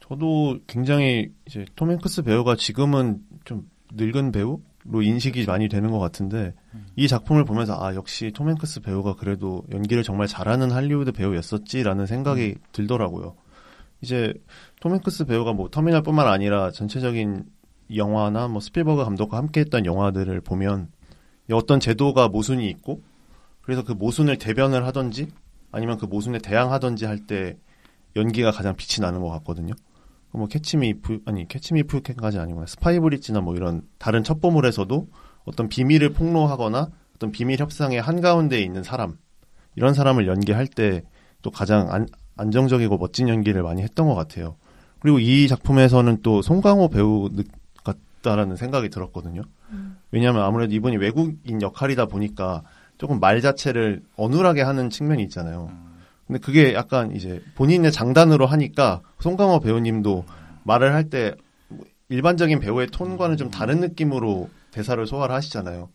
저도 0.00 0.58
굉장히 0.66 1.30
이제 1.46 1.64
톰 1.76 1.90
행크스 1.90 2.22
배우가 2.22 2.56
지금은 2.56 3.20
좀 3.44 3.68
늙은 3.94 4.32
배우로 4.32 5.02
인식이 5.02 5.46
많이 5.46 5.68
되는 5.68 5.90
것 5.90 5.98
같은데 5.98 6.52
이 6.94 7.08
작품을 7.08 7.44
보면서 7.44 7.74
아 7.82 7.94
역시 7.94 8.30
톰 8.34 8.50
행크스 8.50 8.80
배우가 8.80 9.14
그래도 9.14 9.64
연기를 9.72 10.02
정말 10.02 10.26
잘하는 10.26 10.70
할리우드 10.72 11.12
배우였었지라는 11.12 12.06
생각이 12.06 12.56
들더라고요. 12.72 13.34
이제 14.02 14.34
톰 14.80 14.92
행크스 14.92 15.24
배우가 15.24 15.54
뭐 15.54 15.70
터미널뿐만 15.70 16.28
아니라 16.28 16.70
전체적인 16.70 17.44
영화나 17.94 18.48
뭐 18.48 18.60
스필버그 18.60 19.04
감독과 19.04 19.36
함께했던 19.36 19.86
영화들을 19.86 20.40
보면 20.40 20.88
어떤 21.52 21.80
제도가 21.80 22.28
모순이 22.28 22.68
있고 22.70 23.02
그래서 23.62 23.82
그 23.84 23.92
모순을 23.92 24.38
대변을 24.38 24.86
하던지 24.86 25.28
아니면 25.72 25.98
그 25.98 26.06
모순에 26.06 26.38
대항하던지 26.38 27.04
할 27.06 27.26
때 27.26 27.56
연기가 28.16 28.52
가장 28.52 28.76
빛이 28.76 29.04
나는 29.04 29.20
것 29.20 29.28
같거든요. 29.30 29.74
뭐 30.30 30.46
캐치미 30.46 31.00
프 31.00 31.20
아니 31.26 31.46
캐치미 31.48 31.84
프캔까지 31.84 32.38
아니구나 32.38 32.66
스파이 32.66 32.98
브릿지나 33.00 33.40
뭐 33.40 33.56
이런 33.56 33.82
다른 33.98 34.24
첩보물에서도 34.24 35.08
어떤 35.44 35.68
비밀을 35.68 36.10
폭로하거나 36.10 36.90
어떤 37.14 37.32
비밀 37.32 37.60
협상의 37.60 38.00
한 38.00 38.20
가운데에 38.20 38.60
있는 38.60 38.82
사람 38.82 39.16
이런 39.76 39.94
사람을 39.94 40.26
연기할 40.26 40.66
때 40.66 41.02
또 41.44 41.50
가장 41.50 41.92
안, 41.92 42.08
안정적이고 42.36 42.96
멋진 42.96 43.28
연기를 43.28 43.62
많이 43.62 43.82
했던 43.82 44.08
것 44.08 44.14
같아요. 44.16 44.56
그리고 44.98 45.20
이 45.20 45.46
작품에서는 45.46 46.22
또 46.22 46.40
송강호 46.40 46.88
배우 46.88 47.28
느- 48.24 48.30
같다라는 48.30 48.56
생각이 48.56 48.88
들었거든요. 48.88 49.42
왜냐하면 50.10 50.42
아무래도 50.42 50.74
이분이 50.74 50.96
외국인 50.96 51.60
역할이다 51.60 52.06
보니까 52.06 52.62
조금 52.96 53.20
말 53.20 53.40
자체를 53.40 54.02
어눌하게 54.16 54.62
하는 54.62 54.88
측면이 54.90 55.22
있잖아요. 55.24 55.70
근데 56.26 56.38
그게 56.40 56.72
약간 56.74 57.14
이제 57.14 57.42
본인의 57.54 57.92
장단으로 57.92 58.46
하니까 58.46 59.02
송강호 59.20 59.60
배우님도 59.60 60.24
말을 60.64 60.94
할 60.94 61.10
때 61.10 61.34
일반적인 62.08 62.60
배우의 62.60 62.88
톤과는 62.88 63.36
좀 63.36 63.50
다른 63.50 63.80
느낌으로 63.80 64.48
대사를 64.70 65.04
소화를 65.06 65.34
하시잖아요. 65.34 65.88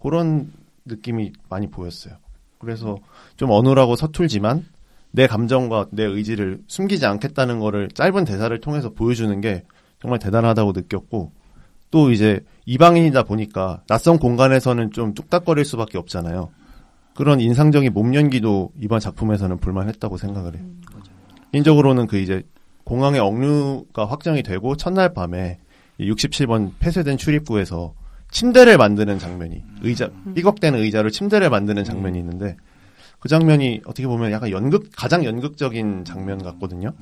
그런 0.00 0.52
느낌이 0.86 1.32
많이 1.48 1.68
보였어요. 1.70 2.14
그래서 2.58 2.98
좀 3.36 3.50
어눌하고 3.50 3.96
서툴지만 3.96 4.64
내 5.12 5.26
감정과 5.26 5.86
내 5.90 6.04
의지를 6.04 6.60
숨기지 6.68 7.04
않겠다는 7.06 7.58
거를 7.58 7.88
짧은 7.88 8.24
대사를 8.24 8.58
통해서 8.60 8.90
보여주는 8.90 9.40
게 9.40 9.64
정말 10.00 10.18
대단하다고 10.20 10.72
느꼈고 10.72 11.32
또 11.90 12.10
이제 12.10 12.40
이방인이다 12.66 13.24
보니까 13.24 13.82
낯선 13.88 14.18
공간에서는 14.18 14.92
좀 14.92 15.14
뚝딱거릴 15.14 15.64
수밖에 15.64 15.98
없잖아요. 15.98 16.50
그런 17.14 17.40
인상적인 17.40 17.92
몸 17.92 18.14
연기도 18.14 18.70
이번 18.80 19.00
작품에서는 19.00 19.58
볼만했다고 19.58 20.16
생각을 20.16 20.56
해요. 20.56 20.64
개인적으로는 21.52 22.06
그 22.06 22.18
이제 22.18 22.42
공항의 22.84 23.20
억류가 23.20 24.06
확정이 24.06 24.42
되고 24.42 24.76
첫날 24.76 25.12
밤에 25.12 25.58
67번 25.98 26.72
폐쇄된 26.78 27.18
출입구에서 27.18 27.94
침대를 28.30 28.78
만드는 28.78 29.18
장면이 29.18 29.62
의자 29.82 30.08
삐걱대는 30.34 30.78
의자로 30.78 31.10
침대를 31.10 31.50
만드는 31.50 31.84
장면이 31.84 32.18
있는데 32.20 32.56
그 33.18 33.28
장면이 33.28 33.82
어떻게 33.84 34.06
보면 34.06 34.30
약간 34.32 34.50
연극 34.50 34.90
가장 34.96 35.24
연극적인 35.24 36.04
장면 36.04 36.42
같거든요. 36.42 36.92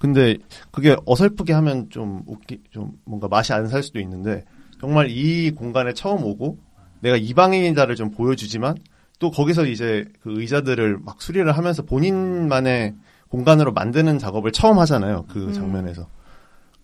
음. 0.00 0.12
근데 0.12 0.36
그게 0.70 0.96
어설프게 1.06 1.52
하면 1.52 1.88
좀 1.90 2.22
웃기 2.26 2.62
좀 2.70 2.92
뭔가 3.04 3.28
맛이 3.28 3.52
안 3.52 3.66
살 3.68 3.82
수도 3.82 4.00
있는데 4.00 4.44
정말 4.80 5.08
이 5.10 5.50
공간에 5.50 5.92
처음 5.92 6.24
오고 6.24 6.58
내가 7.00 7.16
이방인이다를 7.16 7.96
좀 7.96 8.10
보여주지만 8.10 8.76
또 9.18 9.30
거기서 9.30 9.66
이제 9.66 10.06
그 10.22 10.40
의자들을 10.40 10.98
막 11.02 11.20
수리를 11.20 11.50
하면서 11.52 11.82
본인만의 11.82 12.94
공간으로 13.28 13.72
만드는 13.72 14.18
작업을 14.18 14.50
처음 14.52 14.78
하잖아요. 14.78 15.26
그 15.28 15.48
음. 15.48 15.52
장면에서. 15.52 16.08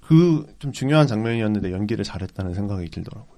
그 0.02 0.46
좀 0.60 0.70
중요한 0.72 1.06
장면이었는데 1.06 1.72
연기를 1.72 2.04
잘했다는 2.04 2.54
생각이 2.54 2.90
들더라고요. 2.90 3.35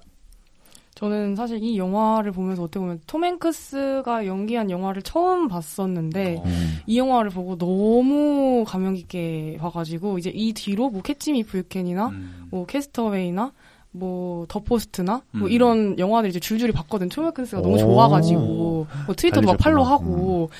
저는 0.99 1.37
사실 1.37 1.63
이 1.63 1.79
영화를 1.79 2.33
보면서 2.33 2.65
어떻게 2.65 2.81
보면 2.81 2.99
톰 3.07 3.25
행크스가 3.25 4.27
연기한 4.27 4.69
영화를 4.69 5.03
처음 5.03 5.47
봤었는데 5.47 6.39
어. 6.41 6.45
이 6.89 6.99
영화를 6.99 7.31
보고 7.31 7.57
너무 7.57 8.65
감명 8.67 8.95
깊게 8.95 9.59
봐가지고 9.61 10.19
이제 10.19 10.33
이 10.35 10.53
뒤로 10.53 10.91
뭐 10.91 11.01
캐치미 11.03 11.45
브유캔이나 11.45 12.09
음. 12.09 12.49
뭐 12.51 12.67
Cast 12.66 13.01
Away나 13.01 13.53
뭐 13.93 14.47
The 14.49 14.59
Post나 14.59 15.23
뭐 15.31 15.47
음. 15.49 15.53
이런 15.53 15.99
영화들 16.01 16.31
이제 16.31 16.41
줄줄이 16.41 16.73
봤거든. 16.73 17.09
톰 17.11 17.27
행크스가 17.27 17.63
너무 17.63 17.77
오. 17.77 17.79
좋아가지고 17.79 18.87
뭐 19.07 19.15
트위터도 19.17 19.47
막 19.47 19.57
달리셨구나. 19.57 19.87
팔로우하고 19.87 20.51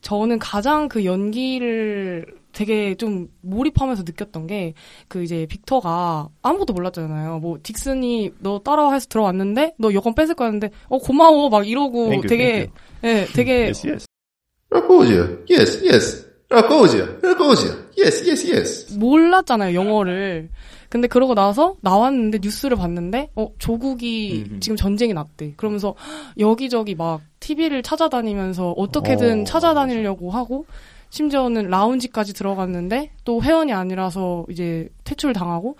저는 0.00 0.40
가장 0.40 0.88
그 0.88 1.04
연기를 1.04 2.26
되게 2.56 2.94
좀 2.94 3.28
몰입하면서 3.42 4.04
느꼈던 4.06 4.46
게 4.46 4.74
그 5.08 5.22
이제 5.22 5.46
빅터가 5.48 6.28
아무것도 6.42 6.72
몰랐잖아요. 6.72 7.38
뭐 7.38 7.58
딕슨이 7.58 8.34
너 8.40 8.58
따라와 8.58 8.94
해서 8.94 9.06
들어왔는데 9.08 9.74
너 9.78 9.92
여권 9.94 10.14
뺏을 10.14 10.34
거였는데 10.34 10.70
어 10.88 10.98
고마워 10.98 11.48
막 11.48 11.66
이러고 11.68 12.08
Thank 12.08 12.16
you, 12.16 12.28
되게 12.28 12.70
예, 13.04 13.26
되게 13.32 13.66
Yes, 13.76 13.86
yes. 13.86 14.06
Rakosia. 14.70 15.38
Yes, 15.48 15.82
yes. 15.84 16.26
Rakosia. 16.50 17.18
Rakosia. 17.22 17.76
Yes, 17.98 18.28
yes, 18.28 18.50
yes. 18.50 18.98
몰랐잖아요 18.98 19.74
영어를. 19.74 20.50
근데 20.88 21.08
그러고 21.08 21.34
나서 21.34 21.76
나왔는데 21.82 22.38
뉴스를 22.42 22.76
봤는데 22.76 23.30
어 23.36 23.48
조국이 23.58 24.44
음흠. 24.48 24.60
지금 24.60 24.76
전쟁이 24.76 25.14
났대. 25.14 25.54
그러면서 25.56 25.94
여기저기 26.38 26.94
막 26.94 27.20
TV를 27.40 27.82
찾아다니면서 27.82 28.72
어떻게든 28.72 29.42
어, 29.42 29.44
찾아다니려고 29.44 30.30
하고 30.30 30.66
심지어는 31.16 31.68
라운지까지 31.70 32.34
들어갔는데 32.34 33.12
또 33.24 33.42
회원이 33.42 33.72
아니라서 33.72 34.44
이제 34.50 34.88
퇴출 35.04 35.32
당하고 35.32 35.78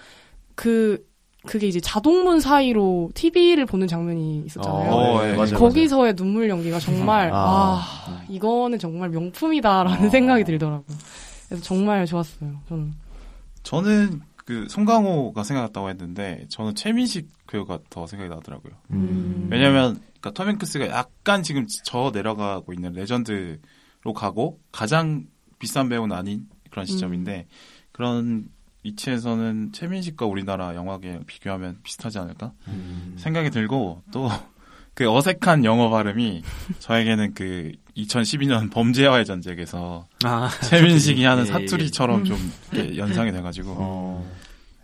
그 0.55 1.07
그게 1.45 1.69
이제 1.69 1.79
자동문 1.79 2.41
사이로 2.41 3.11
TV를 3.15 3.67
보는 3.67 3.87
장면이 3.87 4.45
있었잖아요. 4.47 4.91
어, 4.91 5.29
예. 5.29 5.37
맞아요, 5.37 5.55
거기서의 5.55 6.17
눈물 6.17 6.49
연기가 6.49 6.81
정말 6.81 7.31
아. 7.33 7.37
아, 7.37 8.25
이거는 8.29 8.79
정말 8.79 9.11
명품이다라는 9.11 10.09
어. 10.09 10.11
생각이 10.11 10.43
들더라고요. 10.45 10.97
그래서 11.47 11.63
정말 11.63 12.07
좋았어요. 12.07 12.51
저는. 12.69 12.95
저는 13.63 14.21
그 14.47 14.67
송강호가 14.69 15.45
생각났다고 15.45 15.91
했는데 15.91 16.47
저는 16.49 16.75
최민식 16.75 17.29
배우가 17.47 17.79
더 17.91 18.07
생각이 18.07 18.31
나더라고요. 18.31 18.73
음. 18.91 19.49
왜냐면 19.51 20.01
그러니까 20.21 20.31
톰 20.33 20.49
행크스가 20.49 20.89
약간 20.89 21.43
지금 21.43 21.67
저 21.85 22.11
내려가고 22.13 22.73
있는 22.73 22.93
레전드로 22.93 23.57
가고 24.13 24.61
가장 24.73 25.27
비싼 25.59 25.89
배우는 25.89 26.15
아닌 26.17 26.47
그런 26.71 26.87
시점인데 26.87 27.47
그런 27.93 28.47
위치에서는 28.83 29.73
최민식과 29.73 30.27
우리나라 30.27 30.75
영화계 30.75 31.21
비교하면 31.27 31.79
비슷하지 31.83 32.19
않을까 32.19 32.53
생각이 33.17 33.51
들고 33.51 34.03
또 34.13 34.29
그 34.97 35.11
어색한 35.11 35.67
영어 35.67 35.91
발음이 35.91 36.43
저에게는 36.79 37.35
그 37.35 37.73
2012년 37.99 38.73
범죄와의 38.73 39.27
전쟁에서 39.27 40.07
아, 40.25 40.49
최민식이 40.71 41.23
하는 41.23 41.45
예, 41.45 41.49
예. 41.49 41.53
사투리처럼 41.53 42.25
좀 42.25 42.39
이렇게 42.73 42.97
연상이 42.97 43.31
돼가지고 43.31 43.75
어. 43.79 44.33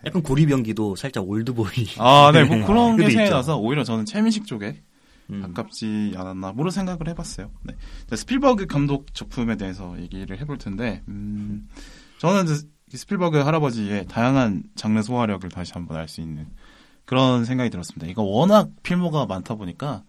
약간 0.05 0.23
고립 0.23 0.51
연기도 0.51 0.97
살짝 0.97 1.27
올드보이. 1.27 1.93
아, 1.97 2.31
네, 2.35 2.45
뭐 2.45 2.59
그런 2.69 2.97
게 2.97 3.05
그도 3.05 3.09
생각이 3.09 3.23
있죠. 3.25 3.35
나서 3.35 3.57
오히려 3.57 3.85
저는 3.85 4.05
최민식 4.05 4.47
쪽에 4.47 4.83
음. 5.31 5.41
가깝지 5.43 6.15
않았나 6.17 6.53
모르는 6.53 6.71
생각을 6.71 7.09
해봤어요. 7.09 7.51
네. 7.63 7.75
자, 8.09 8.17
스필버그 8.17 8.67
감독 8.67 9.15
작품에 9.15 9.57
대해서 9.57 9.99
얘기를 10.01 10.39
해볼 10.41 10.59
텐데, 10.59 11.03
음, 11.09 11.69
저는 12.19 12.47
스필버그 12.91 13.39
할아버지의 13.39 14.07
다양한 14.07 14.65
장르 14.75 15.01
소화력을 15.03 15.49
다시 15.49 15.73
한번 15.73 15.97
알 15.97 16.09
수 16.09 16.21
있는 16.21 16.47
그런 17.05 17.45
생각이 17.45 17.71
들었습니다. 17.71 18.07
이거 18.07 18.23
워낙 18.23 18.71
필모가 18.83 19.27
많다 19.27 19.55
보니까 19.57 20.05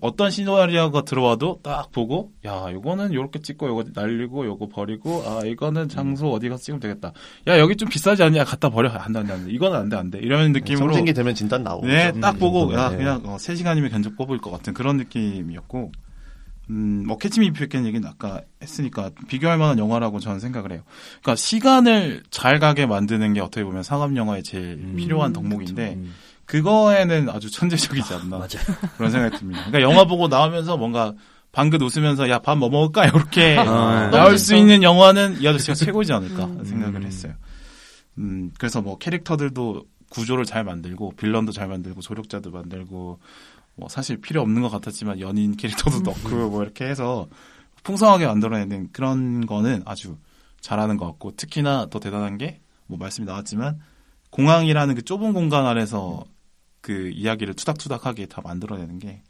어떤 0.00 0.30
시나리오가 0.30 1.02
들어와도 1.02 1.60
딱 1.62 1.90
보고 1.92 2.32
야 2.44 2.66
이거는 2.70 3.12
요렇게 3.14 3.40
찍고 3.40 3.68
요거 3.68 3.84
날리고 3.94 4.46
요거 4.46 4.68
버리고 4.68 5.22
아 5.26 5.44
이거는 5.44 5.88
장소 5.88 6.30
어디 6.30 6.48
가서 6.48 6.62
찍으면 6.62 6.80
되겠다. 6.80 7.12
야 7.48 7.58
여기 7.58 7.76
좀 7.76 7.88
비싸지 7.88 8.22
않냐 8.22 8.44
갖다 8.44 8.70
버려 8.70 8.90
안돼 8.90 9.18
안돼 9.20 9.32
안돼 9.32 9.50
이거는 9.52 9.78
안돼 9.78 9.96
안돼 9.96 10.18
이런 10.20 10.52
느낌으로 10.52 10.86
성진기 10.86 11.12
되면 11.12 11.34
진단 11.34 11.62
나오죠. 11.62 11.86
네, 11.86 12.12
딱 12.20 12.38
보고, 12.38 12.68
음, 12.68 12.74
야, 12.74 12.90
네. 12.90 12.96
그냥, 12.96 13.22
어, 13.24 13.36
3시간이면 13.36 13.90
견적 13.90 14.16
뽑을 14.16 14.38
것 14.38 14.50
같은 14.50 14.74
그런 14.74 14.96
느낌이었고, 14.96 15.92
음, 16.70 17.04
뭐, 17.06 17.18
Catch 17.18 17.42
Me 17.42 17.52
If 17.52 17.60
You 17.60 17.73
Can 17.73 17.86
얘기는 17.86 18.06
아까 18.06 18.42
했으니까, 18.62 19.10
비교할 19.28 19.58
만한 19.58 19.78
영화라고 19.78 20.20
저는 20.20 20.38
생각을 20.40 20.72
해요. 20.72 20.82
그러니까, 21.22 21.36
시간을 21.36 22.22
잘 22.30 22.58
가게 22.58 22.86
만드는 22.86 23.32
게 23.32 23.40
어떻게 23.40 23.64
보면 23.64 23.82
상업 23.82 24.16
영화의 24.16 24.42
제일 24.42 24.78
음, 24.80 24.96
필요한 24.96 25.32
덕목인데, 25.32 25.94
음. 25.94 26.14
그거에는 26.50 27.28
아주 27.30 27.50
천재적이지 27.50 28.14
않나 28.14 28.38
맞아요. 28.38 28.48
그런 28.96 29.10
생각이 29.10 29.38
듭니다. 29.38 29.64
그러니까 29.66 29.82
영화 29.82 30.04
보고 30.04 30.28
나오면서 30.28 30.76
뭔가 30.76 31.14
방긋 31.52 31.80
웃으면서 31.82 32.28
야 32.28 32.38
밥 32.40 32.56
뭐 32.58 32.68
먹을까 32.68 33.06
이렇게 33.06 33.56
아, 33.58 34.08
나올 34.10 34.10
너무 34.10 34.38
수. 34.38 34.54
있는 34.54 34.82
영화는 34.82 35.40
이 35.40 35.48
아저씨가 35.48 35.74
최고지 35.74 36.12
않을까 36.12 36.44
음. 36.46 36.64
생각을 36.64 37.04
했어요. 37.04 37.34
음 38.18 38.50
그래서 38.58 38.80
뭐 38.82 38.98
캐릭터들도 38.98 39.84
구조를 40.10 40.44
잘 40.44 40.64
만들고 40.64 41.12
빌런도 41.16 41.52
잘 41.52 41.68
만들고 41.68 42.00
조력자도 42.00 42.50
만들고 42.50 43.18
뭐 43.76 43.88
사실 43.88 44.20
필요 44.20 44.42
없는 44.42 44.60
것 44.62 44.68
같았지만 44.70 45.20
연인 45.20 45.56
캐릭터도 45.56 46.00
넣고 46.00 46.50
뭐 46.50 46.62
이렇게 46.62 46.84
해서 46.86 47.28
풍성하게 47.84 48.26
만들어내는 48.26 48.88
그런 48.92 49.46
거는 49.46 49.82
아주 49.86 50.16
잘하는 50.60 50.96
것 50.96 51.06
같고 51.06 51.36
특히나 51.36 51.86
더 51.90 51.98
대단한 52.00 52.38
게 52.38 52.60
뭐 52.90 52.98
말씀이 52.98 53.24
나왔지만 53.24 53.78
공항이라는 54.30 54.96
그 54.96 55.02
좁은 55.02 55.32
공간 55.32 55.64
안에서 55.64 56.24
그 56.80 57.10
이야기를 57.10 57.54
투닥투닥하게 57.54 58.26
다 58.26 58.40
만들어내는 58.42 58.98
게 58.98 59.22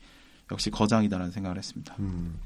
역시 0.53 0.71
거장이다라는 0.71 1.33
생각을 1.33 1.59
했습니다. 1.59 1.95
음. 1.99 2.39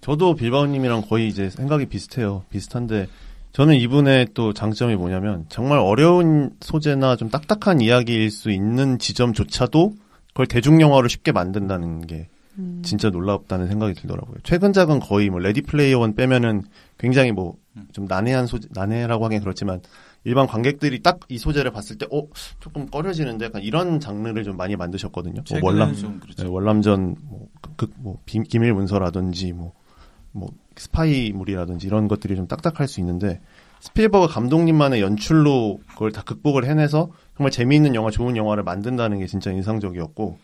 저도 0.00 0.34
빌바오님이랑 0.34 1.02
거의 1.08 1.28
이제 1.28 1.50
생각이 1.50 1.86
비슷해요. 1.86 2.44
비슷한데 2.50 3.08
저는 3.52 3.76
이분의 3.76 4.28
또 4.34 4.52
장점이 4.52 4.96
뭐냐면 4.96 5.46
정말 5.48 5.78
어려운 5.78 6.50
소재나 6.60 7.16
좀 7.16 7.30
딱딱한 7.30 7.80
이야기일 7.80 8.30
수 8.30 8.50
있는 8.50 8.98
지점조차도 8.98 9.94
그걸 10.28 10.46
대중 10.46 10.80
영화로 10.80 11.08
쉽게 11.08 11.32
만든다는 11.32 12.06
게 12.06 12.28
음. 12.58 12.82
진짜 12.84 13.10
놀랍다는 13.10 13.68
생각이 13.68 13.94
들더라고요. 13.94 14.36
최근 14.42 14.72
작은 14.72 15.00
거의 15.00 15.30
뭐 15.30 15.38
Ready 15.38 15.62
Player 15.62 15.98
One 15.98 16.14
빼면은 16.14 16.62
굉장히 16.98 17.32
뭐 17.32 17.56
좀 17.92 18.06
난해한 18.06 18.46
소재, 18.46 18.68
난해라고 18.72 19.24
하긴 19.24 19.40
그렇지만 19.40 19.80
일반 20.24 20.46
관객들이 20.46 21.02
딱 21.02 21.20
이 21.28 21.38
소재를 21.38 21.70
봤을 21.70 21.96
때, 21.98 22.06
어, 22.10 22.22
조금 22.60 22.86
꺼려지는데 22.86 23.46
약간 23.46 23.62
이런 23.62 24.00
장르를 24.00 24.42
좀 24.44 24.56
많이 24.56 24.74
만드셨거든요. 24.76 25.42
뭐 25.50 25.60
월남, 25.62 25.94
좀 25.94 26.18
그렇죠. 26.20 26.42
네, 26.44 26.48
월남전, 26.48 27.16
뭐, 27.22 27.48
극, 27.76 27.92
뭐, 27.96 28.18
비- 28.24 28.42
기밀 28.42 28.72
문서라든지, 28.74 29.52
뭐, 29.52 29.72
뭐, 30.32 30.48
스파이물이라든지 30.76 31.86
이런 31.86 32.08
것들이 32.08 32.36
좀 32.36 32.46
딱딱할 32.46 32.88
수 32.88 33.00
있는데, 33.00 33.40
스필버그 33.80 34.32
감독님만의 34.32 35.02
연출로 35.02 35.80
그걸 35.90 36.10
다 36.10 36.22
극복을 36.22 36.64
해내서 36.64 37.10
정말 37.36 37.50
재미있는 37.50 37.94
영화, 37.94 38.10
좋은 38.10 38.36
영화를 38.36 38.62
만든다는 38.62 39.18
게 39.18 39.26
진짜 39.26 39.50
인상적이었고, 39.50 40.38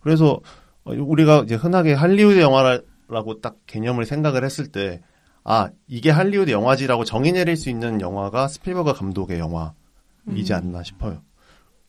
그래서 0.00 0.40
어, 0.84 0.92
우리가 0.92 1.42
이제 1.44 1.54
흔하게 1.54 1.92
할리우드 1.92 2.40
영화라고 2.40 3.40
딱 3.40 3.56
개념을 3.66 4.06
생각을 4.06 4.44
했을 4.44 4.66
때, 4.68 5.02
아, 5.44 5.70
이게 5.88 6.10
할리우드 6.10 6.50
영화지라고 6.50 7.04
정의 7.04 7.32
내릴 7.32 7.56
수 7.56 7.70
있는 7.70 8.00
영화가 8.00 8.48
스필버그 8.48 8.92
감독의 8.94 9.38
영화이지 9.38 10.52
않나 10.54 10.82
싶어요. 10.82 11.22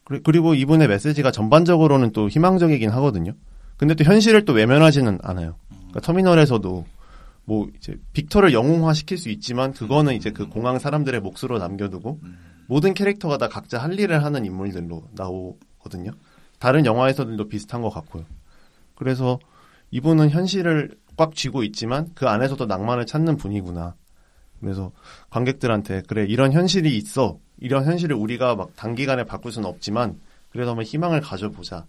그리- 0.06 0.22
그리고 0.24 0.54
이분의 0.56 0.88
메시지가 0.88 1.32
전반적으로는 1.32 2.12
또 2.12 2.30
희망적이긴 2.30 2.90
하거든요. 2.92 3.34
근데 3.78 3.94
또 3.96 4.04
현실을 4.04 4.46
또 4.46 4.54
외면하지는 4.54 5.20
않아요. 5.22 5.56
그러니까 5.70 6.00
터미널에서도 6.02 6.86
뭐 7.46 7.68
이제 7.76 7.98
빅터를 8.14 8.54
영웅화 8.54 8.94
시킬 8.94 9.18
수 9.18 9.30
있지만 9.30 9.74
그거는 9.74 10.14
이제 10.16 10.32
그 10.32 10.48
공항 10.48 10.80
사람들의 10.80 11.20
몫으로 11.22 11.58
남겨두고 11.58 12.20
모든 12.68 12.94
캐릭터가 12.94 13.38
다 13.38 13.50
각자 13.50 13.80
할 13.80 14.00
일을 14.00 14.24
하는 14.24 14.46
인물들로 14.46 15.04
나오거든요. 15.14 16.12
다른 16.60 16.86
영화에서들도 16.86 17.48
비슷한 17.50 17.82
것 17.82 17.90
같고요. 17.90 18.24
그래서 18.96 19.40
이분은 19.90 20.30
현실을 20.30 20.96
꽉 21.18 21.36
쥐고 21.36 21.64
있지만 21.64 22.10
그 22.16 22.28
안에서도 22.28 22.66
낭만을 22.66 23.06
찾는 23.06 23.38
분이구나. 23.38 23.96
그래서 24.60 24.92
관객들한테 25.30 26.04
그래 26.08 26.26
이런 26.28 26.52
현실이 26.54 26.96
있어. 26.98 27.40
이런 27.60 27.86
현실을 27.86 28.16
우리가 28.16 28.56
막 28.56 28.76
단기간에 28.76 29.24
바꿀 29.26 29.52
수는 29.52 29.68
없지만 29.68 30.20
그래도 30.52 30.72
한번 30.72 30.86
희망을 30.86 31.22
가져보자. 31.22 31.86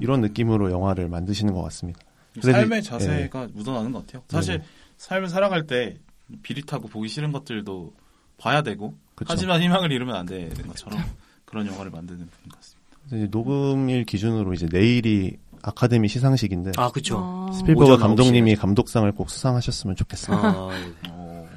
이런 0.00 0.20
느낌으로 0.20 0.70
영화를 0.70 1.08
만드시는 1.08 1.54
것 1.54 1.62
같습니다. 1.62 2.00
그래서 2.32 2.52
삶의 2.52 2.80
이- 2.80 2.82
자세가 2.82 3.48
묻어나는 3.54 3.90
것 3.92 4.06
같아요. 4.06 4.22
사실 4.28 4.58
네. 4.58 4.64
삶을 4.98 5.28
살아갈 5.28 5.66
때 5.66 5.96
비릿하고 6.42 6.88
보기 6.88 7.08
싫은 7.08 7.32
것들도 7.32 7.92
봐야 8.36 8.62
되고 8.62 8.94
그쵸. 9.14 9.32
하지만 9.32 9.62
희망을 9.62 9.90
잃으면 9.90 10.14
안 10.14 10.26
되는 10.26 10.50
것처럼 10.66 11.00
그런 11.44 11.66
영화를 11.66 11.90
만드는 11.90 12.18
분인 12.18 12.48
것 12.50 12.56
같습니다. 12.56 12.78
이제 13.06 13.28
녹음일 13.30 14.04
기준으로 14.04 14.52
이제 14.52 14.68
내일이 14.70 15.38
아카데미 15.68 16.08
시상식인데 16.08 16.72
아, 16.76 16.90
그쵸. 16.90 17.18
아. 17.20 17.52
스필버그 17.52 17.98
감독님이 17.98 18.54
9시. 18.54 18.60
감독상을 18.60 19.12
꼭 19.12 19.30
수상하셨으면 19.30 19.96
좋겠습니다. 19.96 20.48
아, 20.48 20.70
어, 21.10 21.48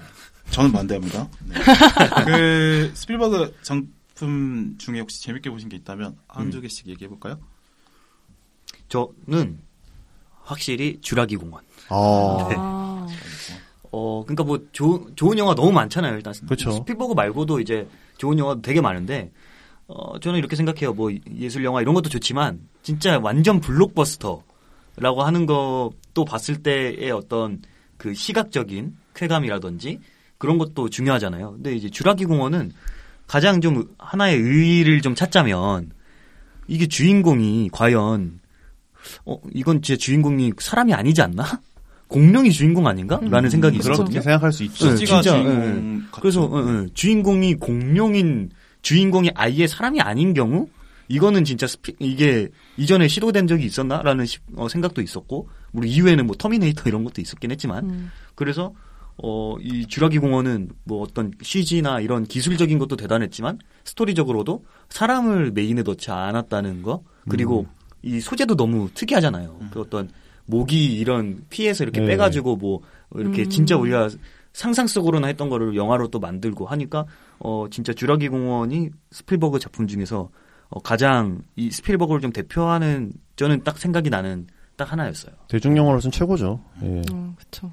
저는 0.50 0.72
반대합니다. 0.72 1.30
네. 1.46 1.56
그 2.26 2.92
스필버그 2.94 3.56
작품 3.62 4.76
중에 4.78 5.00
혹시 5.00 5.22
재밌게 5.24 5.50
보신 5.50 5.70
게 5.70 5.78
있다면 5.78 6.18
한두 6.28 6.58
음. 6.58 6.62
개씩 6.62 6.88
얘기해 6.88 7.08
볼까요? 7.08 7.40
저는 8.90 9.60
확실히 10.44 11.00
주라기 11.02 11.38
공원. 11.38 11.64
아, 11.88 12.48
네. 12.50 12.56
아. 12.58 13.08
어, 13.94 14.24
그러니까 14.26 14.44
뭐 14.44 14.60
조, 14.72 15.08
좋은 15.16 15.38
영화 15.38 15.56
너무 15.56 15.72
많잖아요. 15.72 16.16
일단 16.16 16.34
그쵸. 16.48 16.72
스필버그 16.72 17.14
말고도 17.14 17.60
이제 17.62 17.88
좋은 18.18 18.38
영화 18.40 18.58
되게 18.62 18.82
많은데 18.82 19.32
어, 19.94 20.20
저는 20.20 20.40
이렇게 20.40 20.56
생각해요. 20.56 20.94
뭐 20.94 21.12
예술 21.38 21.64
영화 21.64 21.82
이런 21.82 21.94
것도 21.94 22.10
좋지만 22.10 22.60
진짜 22.82 23.20
완전 23.20 23.60
블록버스터라고 23.60 25.24
하는 25.24 25.46
것도 25.46 26.26
봤을 26.26 26.64
때의 26.64 27.12
어떤 27.12 27.62
그 27.98 28.14
시각적인 28.14 28.96
쾌감이라든지 29.16 30.00
그런 30.38 30.58
것도 30.58 30.90
중요하잖아요. 30.90 31.52
근데 31.52 31.76
이제 31.76 31.90
주라기 31.90 32.26
공원은 32.26 32.72
가장 33.28 33.62
좀 33.62 33.84
하나의 33.98 34.38
의의를 34.38 35.02
좀 35.02 35.14
찾자면 35.14 35.92
이게 36.68 36.88
주인공이 36.88 37.70
과연 37.72 38.40
어 39.26 39.40
이건 39.54 39.82
진짜 39.82 39.98
주인공이 39.98 40.54
사람이 40.58 40.94
아니지 40.94 41.22
않나? 41.22 41.62
공룡이 42.08 42.52
주인공 42.52 42.88
아닌가? 42.88 43.20
라는 43.24 43.50
생각이 43.50 43.78
그렇죠. 43.78 43.92
있었거든요. 43.94 44.14
그렇게 44.14 44.24
생각할 44.24 44.52
수 44.52 44.64
있죠. 44.66 44.90
네, 44.90 44.96
진짜, 44.96 45.22
주인공 45.22 45.54
예, 45.54 46.06
같죠. 46.08 46.22
그래서 46.22 46.44
어, 46.44 46.58
어, 46.60 46.86
주인공이 46.94 47.56
공룡인 47.56 48.50
주인공이 48.82 49.32
아예 49.36 49.68
사람이 49.68 50.02
아닌 50.02 50.34
경우 50.34 50.68
이거는 51.08 51.44
진짜 51.44 51.68
스피, 51.68 51.94
이게 52.00 52.48
이전에 52.78 53.08
시도된 53.08 53.48
적이 53.48 53.66
있었나라는 53.66 54.26
시- 54.26 54.40
어, 54.56 54.70
생각도 54.70 55.02
있었고 55.02 55.50
물론 55.72 55.90
이후에는 55.90 56.26
뭐 56.26 56.36
터미네이터 56.38 56.84
이런 56.88 57.04
것도 57.04 57.22
있었긴 57.22 57.52
했지만 57.52 57.90
음. 57.90 58.12
그래서 58.36 58.74
어, 59.22 59.56
이 59.60 59.86
주라기 59.88 60.20
공원은 60.20 60.70
뭐 60.86 61.02
어떤 61.04 61.32
CG나 61.42 62.00
이런 62.00 62.26
기술적인 62.26 62.80
것도 62.80 62.96
대단했지만 62.96 63.60
스토리적으로도 63.84 64.64
사람을 64.90 65.52
메인에 65.52 65.84
넣지 65.84 66.12
않았다는 66.12 66.82
거 66.82 67.04
그리고 67.30 67.68
이 68.02 68.20
소재도 68.20 68.56
너무 68.56 68.90
특이하잖아요. 68.94 69.60
그 69.72 69.82
어떤 69.82 70.10
모기 70.46 70.98
이런 70.98 71.44
피에서 71.50 71.84
이렇게 71.84 72.00
네. 72.02 72.08
빼가지고 72.08 72.56
뭐 72.56 72.82
이렇게 73.16 73.44
음. 73.44 73.50
진짜 73.50 73.76
우리가 73.78 74.10
상상 74.54 74.88
속으로나 74.88 75.28
했던 75.28 75.50
거를 75.50 75.76
영화로 75.76 76.10
또 76.10 76.20
만들고 76.20 76.66
하니까 76.66 77.06
어 77.40 77.68
진짜 77.72 77.94
주라기 77.94 78.30
공원이 78.30 78.90
스필버그 79.12 79.60
작품 79.60 79.88
중에서 79.88 80.30
어, 80.70 80.80
가장 80.82 81.42
이 81.56 81.70
스필버그를 81.70 82.22
좀 82.22 82.32
대표하는 82.32 83.14
저는 83.36 83.64
딱 83.64 83.78
생각이 83.78 84.10
나는 84.10 84.48
딱 84.78 84.92
하나였어요. 84.92 85.34
대중영화로서는 85.48 86.12
최고죠. 86.12 86.64
예. 86.84 87.02
음, 87.12 87.36
그쵸. 87.38 87.72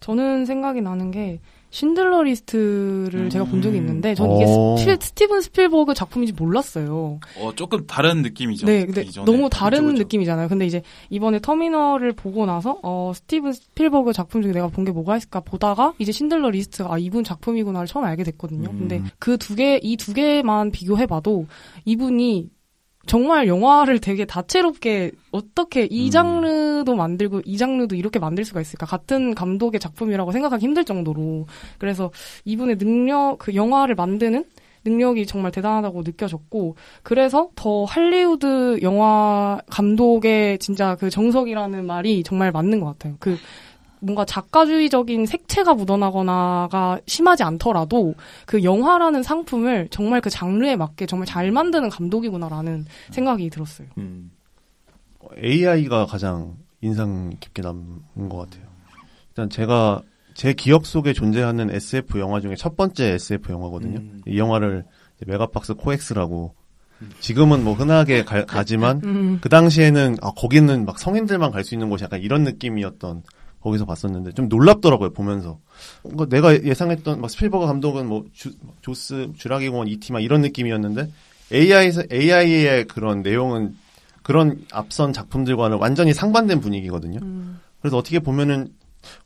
저는 0.00 0.44
생각이 0.46 0.80
나는 0.80 1.10
게 1.10 1.40
쉰들러 1.70 2.22
리스트를 2.22 3.28
제가 3.28 3.44
본 3.44 3.60
적이 3.60 3.76
있는데 3.76 4.14
전 4.14 4.32
이게 4.36 4.46
어. 4.48 4.76
스, 4.78 4.96
스티븐 5.02 5.42
스필버그 5.42 5.92
작품인지 5.92 6.32
몰랐어요. 6.32 7.20
어, 7.38 7.54
조금 7.56 7.86
다른 7.86 8.22
느낌이죠. 8.22 8.64
네, 8.64 8.86
근데 8.86 9.02
이전에. 9.02 9.26
너무 9.30 9.50
다른 9.50 9.84
그쵸. 9.88 9.98
느낌이잖아요. 9.98 10.48
근데 10.48 10.64
이제 10.64 10.80
이번에 11.10 11.40
터미널을 11.40 12.14
보고 12.14 12.46
나서 12.46 12.78
어 12.82 13.12
스티븐 13.14 13.52
스필버그 13.52 14.14
작품 14.14 14.40
중에 14.40 14.52
내가 14.52 14.68
본 14.68 14.86
게 14.86 14.92
뭐가 14.92 15.18
있을까 15.18 15.40
보다가 15.40 15.92
이제 15.98 16.10
쉰들러 16.10 16.48
리스트가 16.48 16.94
아 16.94 16.96
이분 16.98 17.22
작품이구나를 17.22 17.86
처음 17.86 18.06
알게 18.06 18.22
됐거든요. 18.24 18.70
음. 18.70 18.78
근데 18.78 19.02
그 19.18 19.36
두 19.36 19.54
개 19.54 19.78
이 19.82 19.96
두 19.98 20.14
개만 20.14 20.70
비교해봐도 20.70 21.46
이분이 21.84 22.48
정말 23.08 23.48
영화를 23.48 23.98
되게 24.00 24.24
다채롭게 24.24 25.10
어떻게 25.32 25.88
이 25.90 26.06
음. 26.06 26.10
장르도 26.10 26.94
만들고 26.94 27.42
이 27.44 27.56
장르도 27.56 27.96
이렇게 27.96 28.18
만들 28.18 28.44
수가 28.44 28.60
있을까 28.60 28.86
같은 28.86 29.34
감독의 29.34 29.80
작품이라고 29.80 30.30
생각하기 30.30 30.64
힘들 30.64 30.84
정도로 30.84 31.46
그래서 31.78 32.10
이분의 32.44 32.78
능력 32.78 33.38
그 33.38 33.54
영화를 33.54 33.94
만드는 33.94 34.44
능력이 34.84 35.26
정말 35.26 35.50
대단하다고 35.50 36.02
느껴졌고 36.02 36.76
그래서 37.02 37.50
더 37.56 37.84
할리우드 37.84 38.80
영화 38.82 39.60
감독의 39.70 40.58
진짜 40.58 40.94
그 40.96 41.10
정석이라는 41.10 41.86
말이 41.86 42.22
정말 42.22 42.52
맞는 42.52 42.80
것 42.80 42.86
같아요. 42.86 43.16
그 43.18 43.36
뭔가 44.00 44.24
작가주의적인 44.24 45.26
색채가 45.26 45.74
묻어나거나가 45.74 47.00
심하지 47.06 47.42
않더라도 47.42 48.14
그 48.46 48.62
영화라는 48.62 49.22
상품을 49.22 49.88
정말 49.90 50.20
그 50.20 50.30
장르에 50.30 50.76
맞게 50.76 51.06
정말 51.06 51.26
잘 51.26 51.50
만드는 51.50 51.88
감독이구나라는 51.88 52.86
생각이 53.10 53.50
들었어요. 53.50 53.88
음. 53.98 54.30
AI가 55.42 56.06
가장 56.06 56.56
인상 56.80 57.30
깊게 57.40 57.62
남은 57.62 58.28
것 58.28 58.38
같아요. 58.38 58.66
일단 59.30 59.50
제가 59.50 60.02
제 60.34 60.52
기억 60.52 60.86
속에 60.86 61.12
존재하는 61.12 61.70
SF 61.70 62.20
영화 62.20 62.40
중에 62.40 62.54
첫 62.54 62.76
번째 62.76 63.12
SF 63.14 63.52
영화거든요. 63.52 63.98
음. 63.98 64.22
이 64.26 64.38
영화를 64.38 64.84
메가박스 65.26 65.74
코엑스라고 65.74 66.54
지금은 67.20 67.64
뭐 67.64 67.74
흔하게 67.74 68.24
가, 68.24 68.44
가지만 68.44 69.00
음. 69.04 69.38
그 69.40 69.48
당시에는 69.48 70.16
아 70.22 70.30
거기는 70.36 70.84
막 70.84 70.98
성인들만 70.98 71.50
갈 71.50 71.64
수 71.64 71.74
있는 71.74 71.90
곳이 71.90 72.04
약간 72.04 72.20
이런 72.20 72.44
느낌이었던 72.44 73.22
거기서 73.60 73.84
봤었는데 73.84 74.32
좀 74.32 74.48
놀랍더라고요 74.48 75.12
보면서 75.12 75.58
뭔가 76.02 76.26
내가 76.26 76.62
예상했던 76.62 77.20
막 77.20 77.30
스필버그 77.30 77.66
감독은 77.66 78.06
뭐 78.06 78.24
주, 78.32 78.52
조스 78.82 79.32
주라기 79.36 79.68
공원 79.68 79.88
이티 79.88 80.12
막 80.12 80.20
이런 80.20 80.40
느낌이었는데 80.42 81.10
AI에서 81.52 82.02
AI의 82.12 82.86
그런 82.86 83.22
내용은 83.22 83.74
그런 84.22 84.64
앞선 84.72 85.12
작품들과는 85.12 85.78
완전히 85.78 86.12
상반된 86.12 86.60
분위기거든요. 86.60 87.18
음. 87.22 87.60
그래서 87.80 87.96
어떻게 87.96 88.18
보면은 88.18 88.68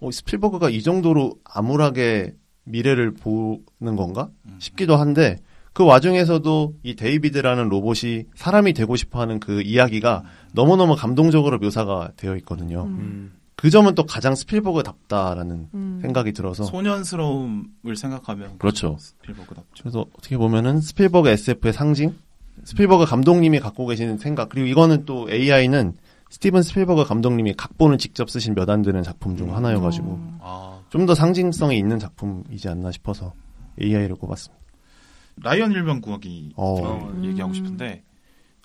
어, 0.01 0.11
스필버그가 0.11 0.71
이 0.71 0.83
정도로 0.83 1.35
암울하게 1.45 2.35
미래를 2.65 3.15
보는 3.15 3.97
건가 3.97 4.31
싶기도 4.59 4.97
한데 4.97 5.39
그 5.73 5.85
와중에서도 5.85 6.75
이 6.83 6.95
데이비드라는 6.95 7.69
로봇이 7.69 8.25
사람이 8.35 8.75
되고 8.75 8.95
싶어하는 8.95 9.41
그 9.41 9.63
이야기가 9.63 10.23
너무너무 10.53 10.95
감동적으로 10.95 11.59
묘사가 11.59 12.13
되어 12.17 12.37
있거든요. 12.37 12.85
음. 12.85 13.33
그 13.63 13.71
점은 13.71 13.95
또 13.95 14.05
가장 14.05 14.35
스필버그답다라는 14.35 15.69
음. 15.73 15.99
생각이 16.03 16.33
들어서 16.33 16.65
소년스러움을 16.65 17.95
생각하면 17.95 18.59
그렇죠. 18.59 18.97
스필버그답죠. 18.99 19.85
그래서 19.85 20.01
어떻게 20.19 20.37
보면은 20.37 20.81
스필버그 20.81 21.29
SF의 21.29 21.73
상징, 21.73 22.17
스필버그 22.65 23.05
감독님이 23.05 23.61
갖고 23.61 23.87
계시는 23.87 24.19
생각 24.19 24.49
그리고 24.49 24.67
이거는 24.67 25.05
또 25.05 25.31
AI는 25.31 25.95
스티븐 26.29 26.63
스필버그 26.63 27.05
감독님이 27.05 27.55
각본을 27.55 27.99
직접 27.99 28.29
쓰신 28.31 28.57
몇 28.57 28.69
안 28.69 28.83
되는 28.83 29.01
작품 29.05 29.37
중 29.37 29.55
하나여가지고 29.55 30.19
아, 30.41 30.81
좀더 30.89 31.15
상징성이 31.15 31.79
있는 31.79 32.01
작품이지 32.01 32.69
않나 32.69 32.91
싶어서 32.91 33.33
AI를 33.81 34.17
꼽았습니다. 34.17 34.61
라이언 35.41 35.71
일병 35.71 36.01
구하기 36.01 36.55
어. 36.57 36.75
어, 36.83 37.23
얘기하고 37.23 37.55
싶은데 37.55 38.03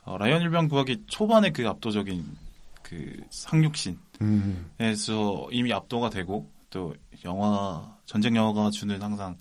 어, 0.05 0.17
라이언 0.17 0.41
일병 0.41 0.69
구하기 0.69 1.03
초반에 1.05 1.51
그 1.51 1.67
압도적인 1.67 2.46
그 2.87 3.17
상륙신에서 3.29 3.97
음. 4.21 4.69
이미 5.51 5.73
압도가 5.73 6.09
되고 6.09 6.49
또 6.69 6.95
영화 7.25 7.97
전쟁 8.05 8.37
영화가 8.37 8.69
주는 8.69 9.01
항상 9.01 9.37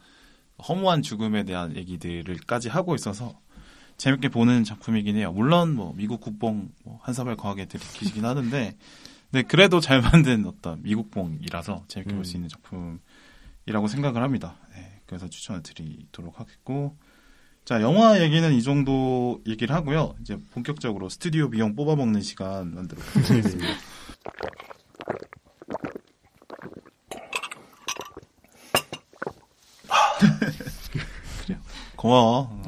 허무한 0.67 1.01
죽음에 1.01 1.45
대한 1.45 1.77
얘기들을까지 1.77 2.69
하고 2.69 2.97
있어서 2.97 3.39
재밌게 3.99 4.31
보는 4.31 4.65
작품이긴 4.65 5.17
해요. 5.17 5.31
물론 5.31 5.77
뭐 5.77 5.95
미국 5.95 6.21
국뽕 6.21 6.73
뭐 6.85 6.99
한사발 7.03 7.37
과하게 7.37 7.67
들이키시긴 7.67 8.25
하는데 8.25 8.77
네 9.31 9.43
그래도 9.43 9.79
잘 9.79 10.01
만든 10.01 10.45
어떤 10.45 10.83
미국뽕이라서 10.83 11.85
재밌게 11.87 12.17
볼수 12.17 12.37
있는 12.37 12.49
작품이라고 12.49 13.87
생각을 13.87 14.25
합니다. 14.25 14.57
네, 14.75 15.01
그래서 15.07 15.29
추천을 15.29 15.63
드리도록 15.63 16.41
하겠고 16.41 16.97
자 17.67 17.83
영화 17.83 18.21
얘기는 18.23 18.53
이 18.55 18.63
정도 18.63 19.41
얘기를 19.45 19.75
하고요. 19.75 20.15
이제 20.21 20.39
본격적으로 20.53 21.09
스튜디오 21.09 21.51
비용 21.51 21.75
뽑아먹는 21.75 22.23
시간 22.23 22.73
만들어 22.73 23.01
보겠습니다. 23.13 23.67
고마워. 31.97 32.49
어. 32.53 32.63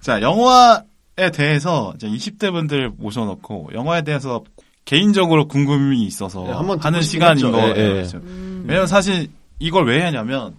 자, 0.00 0.20
영화에 0.20 1.30
대해서 1.32 1.92
이제 1.94 2.08
20대 2.08 2.50
분들 2.50 2.90
모셔놓고 2.96 3.70
영화에 3.74 4.02
대해서 4.02 4.42
개인적으로 4.84 5.46
궁금이 5.46 6.02
있어서 6.04 6.42
네, 6.42 6.76
하는 6.80 7.02
시간인. 7.02 7.52
거예요. 7.52 7.74
그렇죠. 7.74 8.18
음. 8.18 8.64
왜냐면 8.66 8.88
사실 8.88 9.28
이걸 9.60 9.86
왜 9.86 10.02
하냐면 10.02 10.56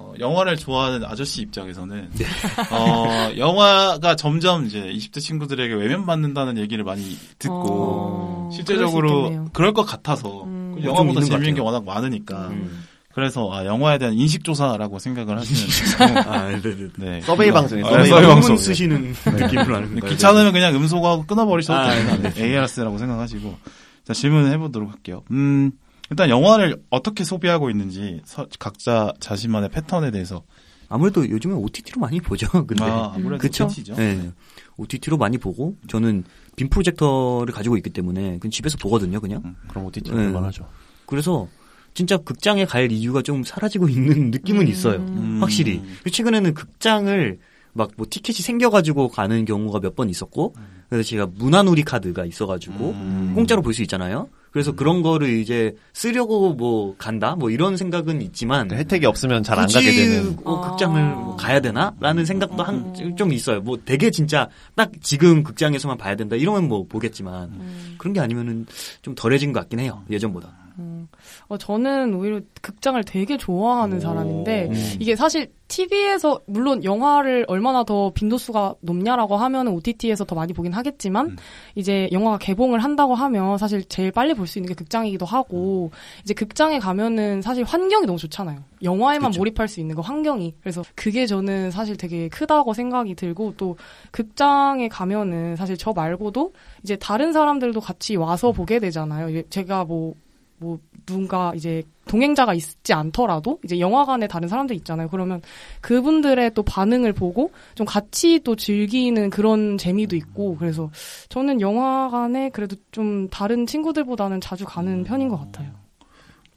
어, 0.00 0.14
영화를 0.18 0.56
좋아하는 0.56 1.04
아저씨 1.04 1.42
입장에서는 1.42 2.08
네. 2.14 2.24
어, 2.70 3.32
영화가 3.36 4.14
점점 4.14 4.64
이제 4.66 4.80
20대 4.80 5.20
친구들에게 5.20 5.74
외면받는다는 5.74 6.56
얘기를 6.58 6.84
많이 6.84 7.16
듣고 7.40 7.66
어, 7.68 8.50
실제적으로. 8.52 9.48
그럴 9.52 9.72
것 9.72 9.82
같아서 9.84 10.44
음. 10.44 10.72
그좀 10.76 10.88
영화보다 10.88 11.08
있는 11.20 11.22
것 11.22 11.26
재밌는 11.30 11.54
게. 11.56 11.60
워낙 11.60 11.84
많으니까 11.84 12.48
음. 12.48 12.84
그래서 13.12 13.52
아, 13.52 13.64
영화에 13.66 13.98
대한 13.98 14.14
인식 14.14 14.44
조사라고 14.44 15.00
생각을 15.00 15.36
하시는 15.36 16.22
아, 16.28 16.48
네네. 16.60 16.88
네. 16.96 17.20
서베이 17.22 17.50
방송에 17.50 17.82
아, 17.82 17.88
서베이 17.90 18.06
서베이 18.06 18.26
방송. 18.26 18.48
방송. 18.50 18.56
쓰시는 18.56 19.14
느낌으로 19.26 19.74
하는 19.74 19.98
거예요. 19.98 20.12
귀찮으면 20.14 20.52
그냥 20.52 20.76
음소거하고 20.76 21.26
끊어버리셔도 21.26 21.76
아, 21.76 21.90
됩니다. 21.90 22.30
네. 22.34 22.44
ARS라고 22.44 22.98
생각하시고. 22.98 23.58
자, 24.04 24.12
질문을 24.14 24.52
해보도록 24.52 24.90
할게요. 24.92 25.24
음, 25.32 25.72
일단 26.10 26.30
영화를 26.30 26.82
어떻게 26.90 27.24
소비하고 27.24 27.70
있는지 27.70 28.20
서- 28.24 28.46
각자 28.58 29.12
자신만의 29.20 29.68
패턴에 29.70 30.10
대해서. 30.10 30.42
아무래도 30.90 31.28
요즘에 31.28 31.52
OTT로 31.54 32.00
많이 32.00 32.18
보죠. 32.18 32.46
근데 32.66 32.82
아, 32.82 33.12
아무래도 33.14 33.42
그쵸? 33.42 33.66
OTT 33.66 33.84
죠. 33.84 33.94
네. 33.94 34.30
OTT로 34.78 35.18
많이 35.18 35.36
보고 35.36 35.76
저는 35.86 36.24
빔 36.56 36.70
프로젝터를 36.70 37.52
가지고 37.52 37.76
있기 37.76 37.90
때문에 37.90 38.38
그냥 38.38 38.50
집에서 38.50 38.78
보거든요, 38.78 39.20
그냥. 39.20 39.54
그럼 39.68 39.84
OTT 39.86 40.10
네. 40.10 40.16
볼만하죠. 40.16 40.66
그래서 41.04 41.46
진짜 41.92 42.16
극장에 42.16 42.64
갈 42.64 42.90
이유가 42.90 43.20
좀 43.22 43.44
사라지고 43.44 43.88
있는 43.90 44.30
느낌은 44.30 44.62
음. 44.62 44.68
있어요. 44.68 44.96
음. 45.00 45.38
확실히. 45.42 45.82
최근에는 46.10 46.54
극장을 46.54 47.38
막 47.74 47.90
뭐 47.96 48.06
티켓이 48.08 48.36
생겨가지고 48.36 49.08
가는 49.08 49.44
경우가 49.44 49.80
몇 49.80 49.94
번 49.94 50.08
있었고, 50.08 50.54
그래서 50.88 51.06
제가 51.06 51.26
문화누리 51.26 51.82
카드가 51.84 52.24
있어가지고 52.24 52.90
음. 52.92 53.32
공짜로 53.34 53.60
볼 53.62 53.74
수 53.74 53.82
있잖아요. 53.82 54.28
그래서 54.52 54.72
그런 54.72 55.02
거를 55.02 55.28
이제 55.38 55.74
쓰려고 55.92 56.52
뭐 56.54 56.94
간다, 56.98 57.36
뭐 57.36 57.50
이런 57.50 57.76
생각은 57.76 58.22
있지만 58.22 58.70
혜택이 58.70 59.06
없으면 59.06 59.42
잘 59.42 59.58
안 59.58 59.68
가게 59.68 59.92
되는. 59.92 60.36
뭐 60.42 60.64
아. 60.64 60.70
극장을 60.70 61.00
뭐 61.02 61.36
가야 61.36 61.60
되나라는 61.60 62.24
생각도 62.24 62.62
한 62.62 62.94
좀 63.16 63.32
있어요. 63.32 63.60
뭐 63.60 63.78
되게 63.84 64.10
진짜 64.10 64.48
딱 64.74 64.90
지금 65.02 65.42
극장에서만 65.42 65.96
봐야 65.98 66.14
된다 66.16 66.36
이러면 66.36 66.68
뭐 66.68 66.86
보겠지만 66.88 67.50
음. 67.50 67.94
그런 67.98 68.12
게 68.12 68.20
아니면은 68.20 68.66
좀 69.02 69.14
덜해진 69.14 69.52
것 69.52 69.60
같긴 69.60 69.80
해요 69.80 70.02
예전보다. 70.10 70.48
음. 70.78 71.08
어, 71.48 71.56
저는 71.58 72.14
오히려 72.14 72.40
극장을 72.62 73.02
되게 73.04 73.36
좋아하는 73.36 73.98
오. 73.98 74.00
사람인데 74.00 74.68
음. 74.70 74.96
이게 75.00 75.16
사실 75.16 75.52
TV에서 75.68 76.40
물론 76.46 76.82
영화를 76.82 77.44
얼마나 77.46 77.84
더 77.84 78.10
빈도수가 78.14 78.76
높냐라고 78.80 79.36
하면은 79.36 79.72
OTT에서 79.72 80.24
더 80.24 80.34
많이 80.34 80.54
보긴 80.54 80.72
하겠지만 80.72 81.26
음. 81.26 81.36
이제 81.74 82.08
영화가 82.10 82.38
개봉을 82.38 82.78
한다고 82.82 83.14
하면 83.14 83.58
사실 83.58 83.84
제일 83.84 84.10
빨리 84.10 84.32
볼 84.34 84.48
수 84.48 84.58
있는 84.58 84.68
게 84.68 84.74
극장이기도 84.74 85.26
하고 85.26 85.90
이제 86.22 86.32
극장에 86.32 86.78
가면은 86.78 87.42
사실 87.42 87.64
환경이 87.64 88.06
너무 88.06 88.18
좋잖아요. 88.18 88.60
영화에만 88.82 89.30
그쵸. 89.30 89.40
몰입할 89.40 89.68
수 89.68 89.80
있는 89.80 89.94
거 89.94 90.00
환경이. 90.00 90.54
그래서 90.62 90.82
그게 90.94 91.26
저는 91.26 91.70
사실 91.70 91.98
되게 91.98 92.28
크다고 92.30 92.72
생각이 92.72 93.14
들고 93.14 93.54
또 93.58 93.76
극장에 94.10 94.88
가면은 94.88 95.54
사실 95.56 95.76
저 95.76 95.92
말고도 95.92 96.54
이제 96.82 96.96
다른 96.96 97.34
사람들도 97.34 97.78
같이 97.80 98.16
와서 98.16 98.52
보게 98.52 98.78
되잖아요. 98.78 99.42
제가 99.50 99.84
뭐 99.84 100.14
뭐 100.58 100.78
누군가 101.06 101.52
이제 101.54 101.82
동행자가 102.06 102.54
있지 102.54 102.92
않더라도 102.92 103.58
이제 103.64 103.78
영화관에 103.78 104.26
다른 104.26 104.48
사람들 104.48 104.74
있잖아요. 104.76 105.08
그러면 105.08 105.40
그분들의 105.80 106.52
또 106.54 106.62
반응을 106.62 107.12
보고 107.12 107.50
좀 107.74 107.86
같이 107.86 108.40
또 108.40 108.56
즐기는 108.56 109.30
그런 109.30 109.78
재미도 109.78 110.16
있고 110.16 110.56
그래서 110.56 110.90
저는 111.28 111.60
영화관에 111.60 112.50
그래도 112.50 112.76
좀 112.92 113.28
다른 113.28 113.66
친구들보다는 113.66 114.40
자주 114.40 114.64
가는 114.64 115.04
편인 115.04 115.28
것 115.28 115.38
같아요. 115.38 115.70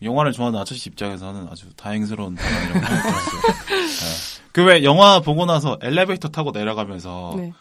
영화를 0.01 0.31
좋아하는 0.31 0.59
아저씨 0.59 0.89
입장에서는 0.89 1.47
아주 1.49 1.67
다행스러운 1.75 2.35
방안이라고 2.35 2.79
생각했어요. 2.79 4.41
그왜 4.51 4.83
영화 4.83 5.21
보고 5.21 5.45
나서 5.45 5.77
엘리베이터 5.81 6.29
타고 6.29 6.51
내려가면서 6.51 7.35
네. 7.37 7.53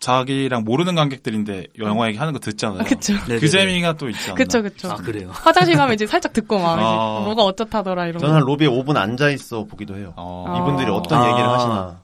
자기랑 0.00 0.64
모르는 0.64 0.94
관객들인데 0.94 1.66
영화 1.78 2.06
얘기 2.08 2.18
하는 2.18 2.32
거 2.32 2.38
듣잖아요. 2.38 2.84
그쵸. 2.84 3.14
그 3.26 3.48
재미가 3.48 3.96
또 3.96 4.06
않나. 4.06 4.34
그쵸, 4.34 4.62
그쵸. 4.62 4.90
아 4.90 4.94
그래요. 4.94 5.30
화장실 5.32 5.76
가면 5.76 5.94
이제 5.94 6.06
살짝 6.06 6.32
듣고 6.32 6.58
막 6.58 6.78
아. 6.78 7.20
뭐가 7.24 7.42
어쩌다더라 7.42 8.06
이런 8.06 8.20
저는 8.20 8.40
로비에 8.40 8.68
5분 8.68 8.96
앉아 8.96 9.30
있어 9.30 9.64
보기도 9.64 9.96
해요. 9.96 10.12
어. 10.16 10.44
아. 10.48 10.58
이분들이 10.58 10.90
어떤 10.90 11.20
아. 11.20 11.30
얘기를 11.30 11.48
하시나. 11.48 12.00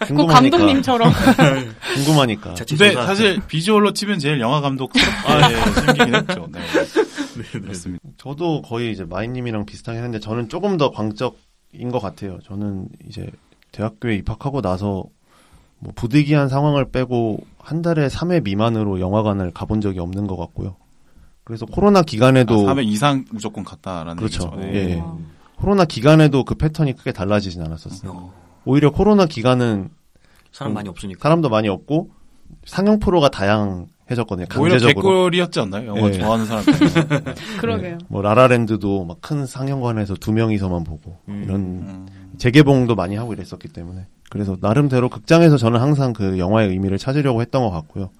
꼭 0.00 0.06
궁금하니까. 0.06 0.56
감독님처럼. 0.58 1.12
궁금하니까. 1.94 2.54
근데. 2.54 2.92
사실 2.92 3.40
비주얼로 3.46 3.92
치면 3.92 4.18
제일 4.18 4.40
영화 4.40 4.60
감독스럽게 4.60 5.80
생기긴 5.80 6.14
했죠. 6.14 6.48
네. 6.50 6.60
그렇습니다. 7.60 8.04
저도 8.16 8.62
거의 8.62 8.92
이제 8.92 9.04
마이님이랑 9.04 9.66
비슷하긴 9.66 9.98
했는데 9.98 10.20
저는 10.20 10.48
조금 10.48 10.76
더 10.76 10.90
광적인 10.90 11.90
것 11.92 12.00
같아요. 12.00 12.38
저는 12.44 12.88
이제 13.08 13.28
대학교에 13.72 14.16
입학하고 14.16 14.60
나서 14.62 15.04
뭐 15.80 15.92
부득이한 15.96 16.48
상황을 16.48 16.90
빼고 16.90 17.38
한 17.58 17.82
달에 17.82 18.08
3회 18.08 18.42
미만으로 18.44 19.00
영화관을 19.00 19.50
가본 19.52 19.80
적이 19.80 20.00
없는 20.00 20.26
것 20.26 20.36
같고요. 20.36 20.76
그래서 21.44 21.66
코로나 21.66 22.02
기간에도 22.02 22.68
아, 22.68 22.74
3회 22.74 22.84
이상 22.86 23.24
무조건 23.30 23.64
갔다라는 23.64 24.16
그렇죠. 24.16 24.52
얘기죠. 24.56 24.60
네. 24.60 24.74
예. 24.96 25.02
코로나 25.56 25.84
기간에도 25.84 26.44
그 26.44 26.54
패턴이 26.54 26.94
크게 26.94 27.12
달라지진 27.12 27.62
않았었어요. 27.62 28.10
어, 28.12 28.32
오히려 28.64 28.90
코로나 28.90 29.26
기간은 29.26 29.90
사람 30.52 30.72
음. 30.72 30.74
많이 30.74 30.88
없으니까. 30.88 31.18
사람도 31.22 31.48
많이 31.48 31.68
없고 31.68 32.10
상영 32.66 32.98
프로가 32.98 33.28
다양해졌거든요. 33.30 34.46
오히려 34.58 34.78
강제적으로. 34.78 35.02
개꿀이었지 35.02 35.60
않나요? 35.60 35.86
영화 35.96 36.08
예. 36.08 36.12
좋아하는 36.12 36.46
사람들. 36.46 36.74
그러게요. 37.60 37.98
뭐 38.08 38.22
라라랜드도 38.22 39.04
막 39.04 39.18
큰 39.20 39.46
상영관에서 39.46 40.14
두 40.14 40.32
명이서만 40.32 40.84
보고 40.84 41.18
음. 41.28 41.42
이런 41.44 41.60
음. 41.60 42.06
재개봉도 42.38 42.94
많이 42.94 43.16
하고 43.16 43.32
이랬었기 43.34 43.68
때문에 43.68 44.06
그래서 44.30 44.56
나름대로 44.60 45.10
극장에서 45.10 45.58
저는 45.58 45.80
항상 45.80 46.14
그 46.14 46.38
영화의 46.38 46.70
의미를 46.70 46.96
찾으려고 46.96 47.42
했던 47.42 47.62
것 47.62 47.70
같고요. 47.70 48.10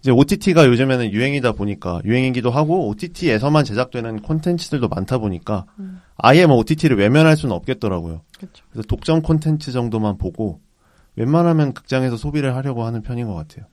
이제 0.00 0.10
OTT가 0.10 0.66
요즘에는 0.66 1.12
유행이다 1.12 1.52
보니까 1.52 2.00
유행이기도 2.04 2.50
하고 2.50 2.88
OTT에서만 2.88 3.64
제작되는 3.64 4.22
콘텐츠들도 4.22 4.88
많다 4.88 5.18
보니까 5.18 5.66
음. 5.78 6.00
아예 6.16 6.46
뭐 6.46 6.56
OTT를 6.56 6.96
외면할 6.96 7.36
수는 7.36 7.54
없겠더라고요. 7.54 8.22
그렇죠. 8.38 8.64
그래서 8.70 8.86
독점 8.86 9.22
콘텐츠 9.22 9.70
정도만 9.70 10.16
보고 10.16 10.60
웬만하면 11.16 11.74
극장에서 11.74 12.16
소비를 12.16 12.56
하려고 12.56 12.84
하는 12.84 13.02
편인 13.02 13.26
것 13.26 13.34
같아요. 13.34 13.66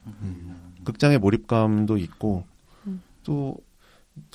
극장의 0.84 1.18
몰입감도 1.18 1.96
있고 1.96 2.44
음. 2.86 3.02
또 3.22 3.56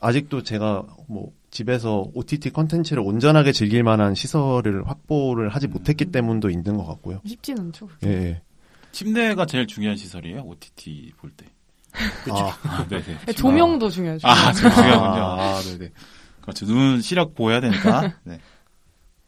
아직도 0.02 0.44
제가 0.44 0.84
뭐 1.08 1.32
집에서 1.52 2.06
OTT 2.14 2.50
콘텐츠를 2.52 3.04
온전하게 3.04 3.52
즐길 3.52 3.84
만한 3.84 4.16
시설을 4.16 4.88
확보를 4.88 5.50
하지 5.50 5.68
못했기 5.68 6.06
때문도 6.06 6.50
있는 6.50 6.78
것 6.78 6.86
같고요. 6.86 7.22
쉽진 7.26 7.60
않죠. 7.60 7.90
예, 8.06 8.10
예. 8.10 8.42
침대가 8.92 9.46
제일 9.46 9.68
중요한 9.68 9.98
시설이에요. 9.98 10.42
OTT 10.42 11.14
볼 11.18 11.30
때. 11.32 11.46
아, 12.32 12.58
아, 12.64 12.88
네네. 12.88 13.34
조명도 13.36 13.90
중요하죠. 13.90 14.28
아, 14.28 14.54
제일 14.54 14.74
중요하군요. 14.74 15.24
아. 15.24 15.58
아, 15.58 15.62
네네. 15.62 15.92
그렇죠. 16.42 16.66
눈 16.66 17.02
시력 17.02 17.36
보여야 17.36 17.60
되니까. 17.60 18.14
네. 18.24 18.40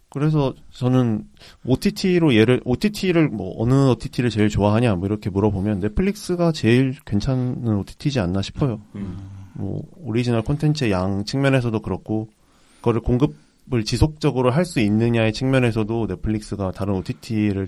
그래서 0.09 0.53
저는 0.71 1.26
OTT로 1.65 2.36
예를 2.36 2.61
OTT를 2.65 3.30
뭐 3.30 3.55
어느 3.61 3.74
OTT를 3.89 4.30
제일 4.30 4.47
좋아하냐 4.47 4.95
뭐 4.95 5.07
이렇게 5.07 5.30
물어보면 5.32 5.80
넷플릭스가 5.80 6.51
제일 6.51 6.95
괜찮은 7.05 7.67
OTT지 7.67 8.19
않나 8.19 8.41
싶어요. 8.43 8.80
음. 8.95 9.42
뭐 9.53 9.83
오리지널 9.97 10.41
콘텐츠의 10.41 10.91
양 10.91 11.25
측면에서도 11.25 11.79
그렇고 11.81 12.29
그거를 12.77 13.01
공급을 13.01 13.85
지속적으로 13.85 14.51
할 14.51 14.65
수 14.65 14.79
있느냐의 14.79 15.33
측면에서도 15.33 16.07
넷플릭스가 16.07 16.71
다른 16.71 16.95
OTT를 16.95 17.67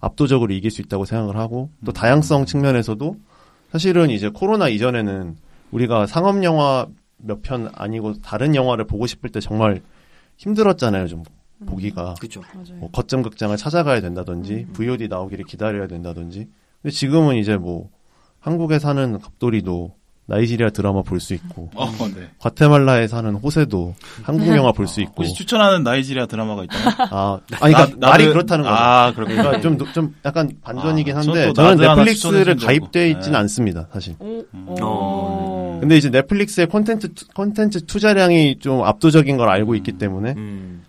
압도적으로 0.00 0.52
이길 0.52 0.70
수 0.70 0.82
있다고 0.82 1.04
생각을 1.04 1.36
하고 1.36 1.70
또 1.84 1.92
다양성 1.92 2.46
측면에서도 2.46 3.16
사실은 3.72 4.10
이제 4.10 4.28
코로나 4.28 4.68
이전에는 4.68 5.36
우리가 5.72 6.06
상업 6.06 6.42
영화 6.44 6.86
몇 7.18 7.42
편 7.42 7.70
아니고 7.74 8.20
다른 8.20 8.54
영화를 8.54 8.86
보고 8.86 9.06
싶을 9.06 9.30
때 9.30 9.40
정말 9.40 9.80
힘들었잖아요, 10.36 11.08
좀 11.08 11.22
보기가. 11.64 12.14
그렇죠. 12.20 12.42
맞아요. 12.54 12.78
뭐 12.78 12.90
거점 12.90 13.22
극장을 13.22 13.56
찾아가야 13.56 14.00
된다든지 14.02 14.66
VOD 14.74 15.08
나오기를 15.08 15.46
기다려야 15.46 15.86
된다든지. 15.86 16.46
근데 16.82 16.92
지금은 16.94 17.36
이제 17.36 17.56
뭐 17.56 17.88
한국에 18.38 18.78
사는 18.78 19.18
갑돌이도 19.18 19.95
나이지리아 20.28 20.70
드라마 20.70 21.02
볼 21.02 21.20
수 21.20 21.34
있고 21.34 21.70
어, 21.74 21.88
네. 22.14 22.28
과테말라에 22.40 23.06
사는 23.06 23.32
호세도 23.34 23.94
한국 24.24 24.48
영화 24.56 24.72
볼 24.72 24.86
수 24.88 25.00
있고. 25.00 25.22
혹시 25.22 25.34
추천하는 25.34 25.82
나이지리아 25.84 26.26
드라마가 26.26 26.64
있다면? 26.64 26.94
아, 27.12 27.40
아니 27.60 27.72
그러니까 27.74 27.96
나- 28.00 28.08
말이 28.10 28.26
그렇다는 28.26 28.64
거죠. 28.64 28.74
아, 28.74 29.12
그렇군요. 29.14 29.36
그러니까 29.38 29.60
좀, 29.60 29.78
노- 29.78 29.92
좀 29.92 30.14
약간 30.24 30.50
반전이긴 30.62 31.14
아, 31.14 31.18
한데 31.20 31.32
저는 31.32 31.48
또 31.48 31.54
저는 31.54 31.76
넷플릭스를 31.78 32.56
가입돼 32.56 33.08
줄 33.08 33.16
있지는 33.16 33.36
알고. 33.36 33.42
않습니다, 33.42 33.88
사실. 33.92 34.14
오, 34.18 34.44
음. 34.52 34.66
어. 34.80 35.78
근데 35.80 35.96
이제 35.96 36.10
넷플릭스의 36.10 36.66
콘텐츠 36.66 37.12
투- 37.14 37.26
콘텐츠 37.34 37.84
투자량이 37.86 38.56
좀 38.60 38.82
압도적인 38.82 39.36
걸 39.36 39.48
알고 39.48 39.74
있기 39.76 39.92
때문에 39.92 40.34
음. 40.36 40.82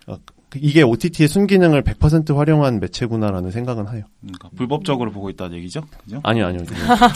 이게 0.61 0.81
OTT의 0.83 1.27
순기능을 1.27 1.83
100% 1.83 2.35
활용한 2.35 2.79
매체구나라는 2.79 3.51
생각은 3.51 3.93
해요. 3.93 4.03
그러니까 4.21 4.49
불법적으로 4.55 5.11
보고 5.11 5.29
있다는 5.29 5.57
얘기죠? 5.57 5.81
그죠? 6.03 6.19
아니요, 6.23 6.47
아니요. 6.47 6.61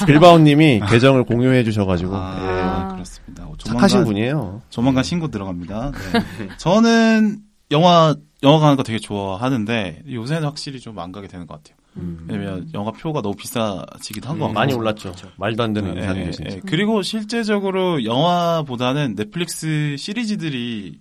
빌바오님이 0.06 0.82
계정을 0.90 1.24
공유해 1.24 1.64
주셔가지고 1.64 2.12
아, 2.16 2.88
예. 2.90 2.94
그렇습니다. 2.94 3.46
어, 3.46 3.54
착하신 3.58 4.00
조만간- 4.00 4.06
분이에요. 4.06 4.62
조만간 4.70 5.04
신고 5.04 5.28
들어갑니다. 5.30 5.92
네. 6.40 6.50
저는 6.58 7.40
영화 7.72 8.16
영화 8.44 8.60
가는 8.60 8.76
거 8.76 8.84
되게 8.84 9.00
좋아하는데 9.00 10.04
요새는 10.12 10.44
확실히 10.44 10.80
좀 10.80 10.98
안 11.00 11.12
가게 11.12 11.28
되는 11.28 11.46
것 11.48 11.56
같아요. 11.64 11.78
음. 11.98 12.26
왜냐면 12.30 12.70
영화 12.74 12.92
표가 12.92 13.22
너무 13.22 13.36
비싸지기도 13.36 14.30
한 14.30 14.38
것 14.40 14.46
같고 14.46 14.54
많이 14.54 14.74
올랐죠. 14.74 15.14
말도 15.38 15.62
안 15.64 15.74
되는 15.74 15.96
예, 15.98 16.02
예. 16.22 16.32
예. 16.46 16.62
그리고 16.66 17.02
실제적으로 17.02 18.04
영화보다는 18.04 19.16
넷플릭스 19.16 19.96
시리즈들이 19.98 21.00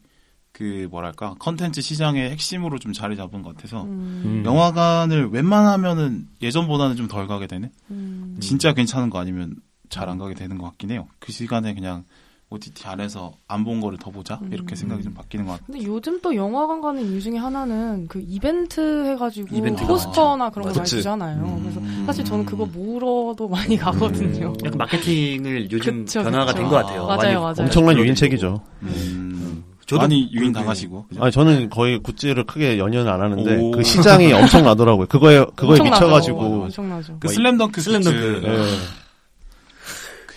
그 0.61 0.89
뭐랄까 0.91 1.35
컨텐츠 1.39 1.81
시장의 1.81 2.33
핵심으로 2.33 2.79
좀 2.79 2.93
자리 2.93 3.17
잡은 3.17 3.41
것 3.41 3.57
같아서 3.57 3.85
음. 3.85 4.21
음. 4.27 4.43
영화관을 4.45 5.31
웬만하면은 5.31 6.29
예전보다는 6.43 6.97
좀 6.97 7.09
덜 7.09 7.27
가게 7.27 7.47
되는 7.47 7.71
음. 7.91 8.37
진짜 8.41 8.75
괜찮은 8.75 9.09
거 9.09 9.19
아니면 9.19 9.55
잘 9.89 10.11
안 10.11 10.19
가게 10.19 10.35
되는 10.35 10.59
것 10.59 10.65
같긴 10.67 10.91
해요. 10.91 11.09
그 11.19 11.33
시간에 11.33 11.73
그냥 11.73 12.05
OTT 12.51 12.87
안에서 12.87 13.33
안 13.49 13.65
본 13.65 13.81
거를 13.81 13.97
더 13.99 14.11
보자 14.11 14.39
이렇게 14.53 14.75
음. 14.75 14.77
생각이 14.77 15.03
좀 15.03 15.15
바뀌는 15.15 15.47
것 15.47 15.53
같아요. 15.53 15.67
근데 15.73 15.83
요즘 15.87 16.21
또 16.21 16.35
영화관 16.37 16.83
가는 16.83 17.03
이유 17.11 17.23
중에 17.23 17.39
하나는 17.39 18.07
그 18.09 18.23
이벤트 18.29 19.07
해가지고 19.07 19.57
이벤트가 19.57 19.89
포스터나 19.89 20.51
그런 20.51 20.69
거 20.69 20.75
많이. 20.75 20.87
주잖아요. 20.87 21.43
음. 21.43 21.63
그래서 21.63 22.05
사실 22.05 22.23
저는 22.23 22.45
그거 22.45 22.67
물어도 22.67 23.49
많이 23.49 23.79
가거든요. 23.79 24.53
약간 24.63 24.77
마케팅을 24.79 25.73
요즘 25.73 26.05
그쵸, 26.05 26.23
변화가. 26.23 26.53
된 26.53 26.65
것 26.65 26.71
같아요. 26.77 27.07
맞아요, 27.07 27.17
많이 27.17 27.35
맞아요. 27.41 27.55
엄청난 27.61 27.97
유인책이죠. 27.97 28.61
음, 28.83 29.65
저도 29.91 30.03
많이 30.03 30.31
유인 30.33 30.53
당하시고 30.53 31.07
그죠? 31.09 31.23
아니 31.23 31.33
저는 31.33 31.69
거의 31.69 31.99
굿즈를 31.99 32.45
크게 32.45 32.79
연연을 32.79 33.11
안 33.11 33.21
하는데 33.21 33.57
오. 33.57 33.71
그 33.73 33.83
시장이 33.83 34.33
엄청 34.33 34.65
나더라고요. 34.65 35.07
그거에 35.07 35.45
그거에 35.57 35.81
엄청나죠. 35.81 35.91
미쳐가지고 36.05 36.63
엄청나죠. 36.63 37.17
그 37.19 37.29
슬램덩크 37.29 37.81
슬램덩크. 37.81 38.41
굿즈. 38.41 38.47
예, 38.47 38.91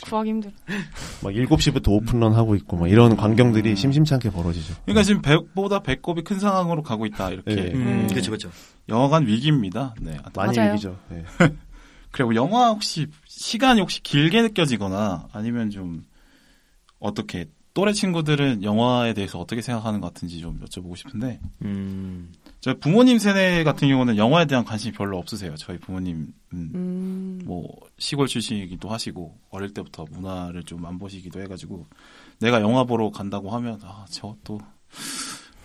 구하기 0.10 0.30
힘들어. 0.30 0.52
막 1.22 1.32
7시부터 1.32 1.90
오픈런 1.90 2.34
하고 2.34 2.56
있고 2.56 2.78
막 2.78 2.90
이런 2.90 3.16
광경들이 3.16 3.76
심심찮게 3.76 4.32
벌어지죠. 4.32 4.74
그러니까 4.86 5.04
지금 5.04 5.22
배보다 5.22 5.80
배꼽이 5.80 6.24
큰 6.24 6.40
상황으로 6.40 6.84
가고 6.84 7.06
있다 7.06 7.30
이렇게 7.30 7.52
예. 7.52 7.72
음, 7.74 7.88
음. 7.88 8.08
그렇죠, 8.10 8.32
그렇죠. 8.32 8.50
영화관 8.90 9.28
위기입니다. 9.28 9.94
네. 10.02 10.18
많이 10.36 10.58
맞아요. 10.58 10.72
얘기죠. 10.72 10.98
예. 11.12 11.24
그리고 12.12 12.36
영화 12.36 12.70
혹시 12.70 13.08
시간이 13.26 13.82
혹시 13.82 14.02
길게 14.04 14.42
느껴지거나 14.44 15.28
아니면 15.32 15.70
좀 15.70 16.04
어떻게 17.00 17.46
또래 17.74 17.92
친구들은 17.94 18.64
영화에 18.64 19.14
대해서 19.14 19.40
어떻게 19.40 19.62
생각하는 19.62 20.00
것 20.00 20.14
같은지 20.14 20.40
좀 20.40 20.60
여쭤보고 20.64 20.96
싶은데 20.96 21.40
음. 21.64 22.32
저희 22.62 22.76
부모님 22.80 23.18
세대 23.18 23.64
같은 23.64 23.88
경우는 23.88 24.18
영화에 24.18 24.46
대한 24.46 24.64
관심이 24.64 24.94
별로 24.94 25.18
없으세요. 25.18 25.56
저희 25.56 25.78
부모님 25.80 26.28
음, 26.54 26.72
음. 26.76 27.42
뭐 27.46 27.68
시골 27.98 28.28
출신이기도 28.28 28.90
하시고 28.90 29.36
어릴 29.50 29.74
때부터 29.74 30.06
문화를 30.12 30.64
좀 30.64 30.86
안 30.86 31.00
보시기도 31.00 31.42
해가지고 31.42 31.86
내가 32.40 32.62
영화 32.62 32.84
보러 32.84 33.10
간다고 33.10 33.50
하면 33.52 33.80
아 33.84 34.06
저 34.10 34.36
또 34.44 34.60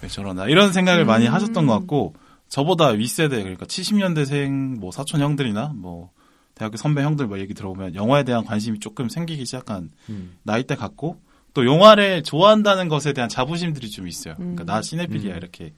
왜 0.01 0.09
저러나 0.09 0.47
이런 0.47 0.73
생각을 0.73 1.05
많이 1.05 1.27
음. 1.27 1.35
하셨던 1.35 1.67
것 1.67 1.73
같고 1.81 2.15
저보다 2.49 2.89
윗세대 2.89 3.39
그러니까 3.43 3.67
70년대생 3.67 4.79
뭐 4.79 4.91
사촌 4.93 5.21
형들이나 5.21 5.73
뭐 5.75 6.11
대학교 6.55 6.77
선배 6.77 7.03
형들 7.03 7.27
뭐 7.27 7.39
얘기 7.39 7.53
들어보면 7.53 7.95
영화에 7.95 8.23
대한 8.25 8.45
관심이 8.45 8.79
조금 8.81 9.09
생기기 9.09 9.45
시작한 9.45 9.91
음. 10.09 10.37
나이대 10.45 10.77
같고 10.77 11.21
또 11.59 11.67
영화를 11.67 12.23
좋아한다는 12.23 12.89
것에 12.89 13.13
대한 13.13 13.29
자부심들이 13.29 13.91
좀 13.91 14.07
있어요. 14.07 14.35
그러니까 14.37 14.63
음. 14.63 14.67
나 14.67 14.81
시네필이야 14.81 15.33
음. 15.33 15.37
이렇게 15.39 15.73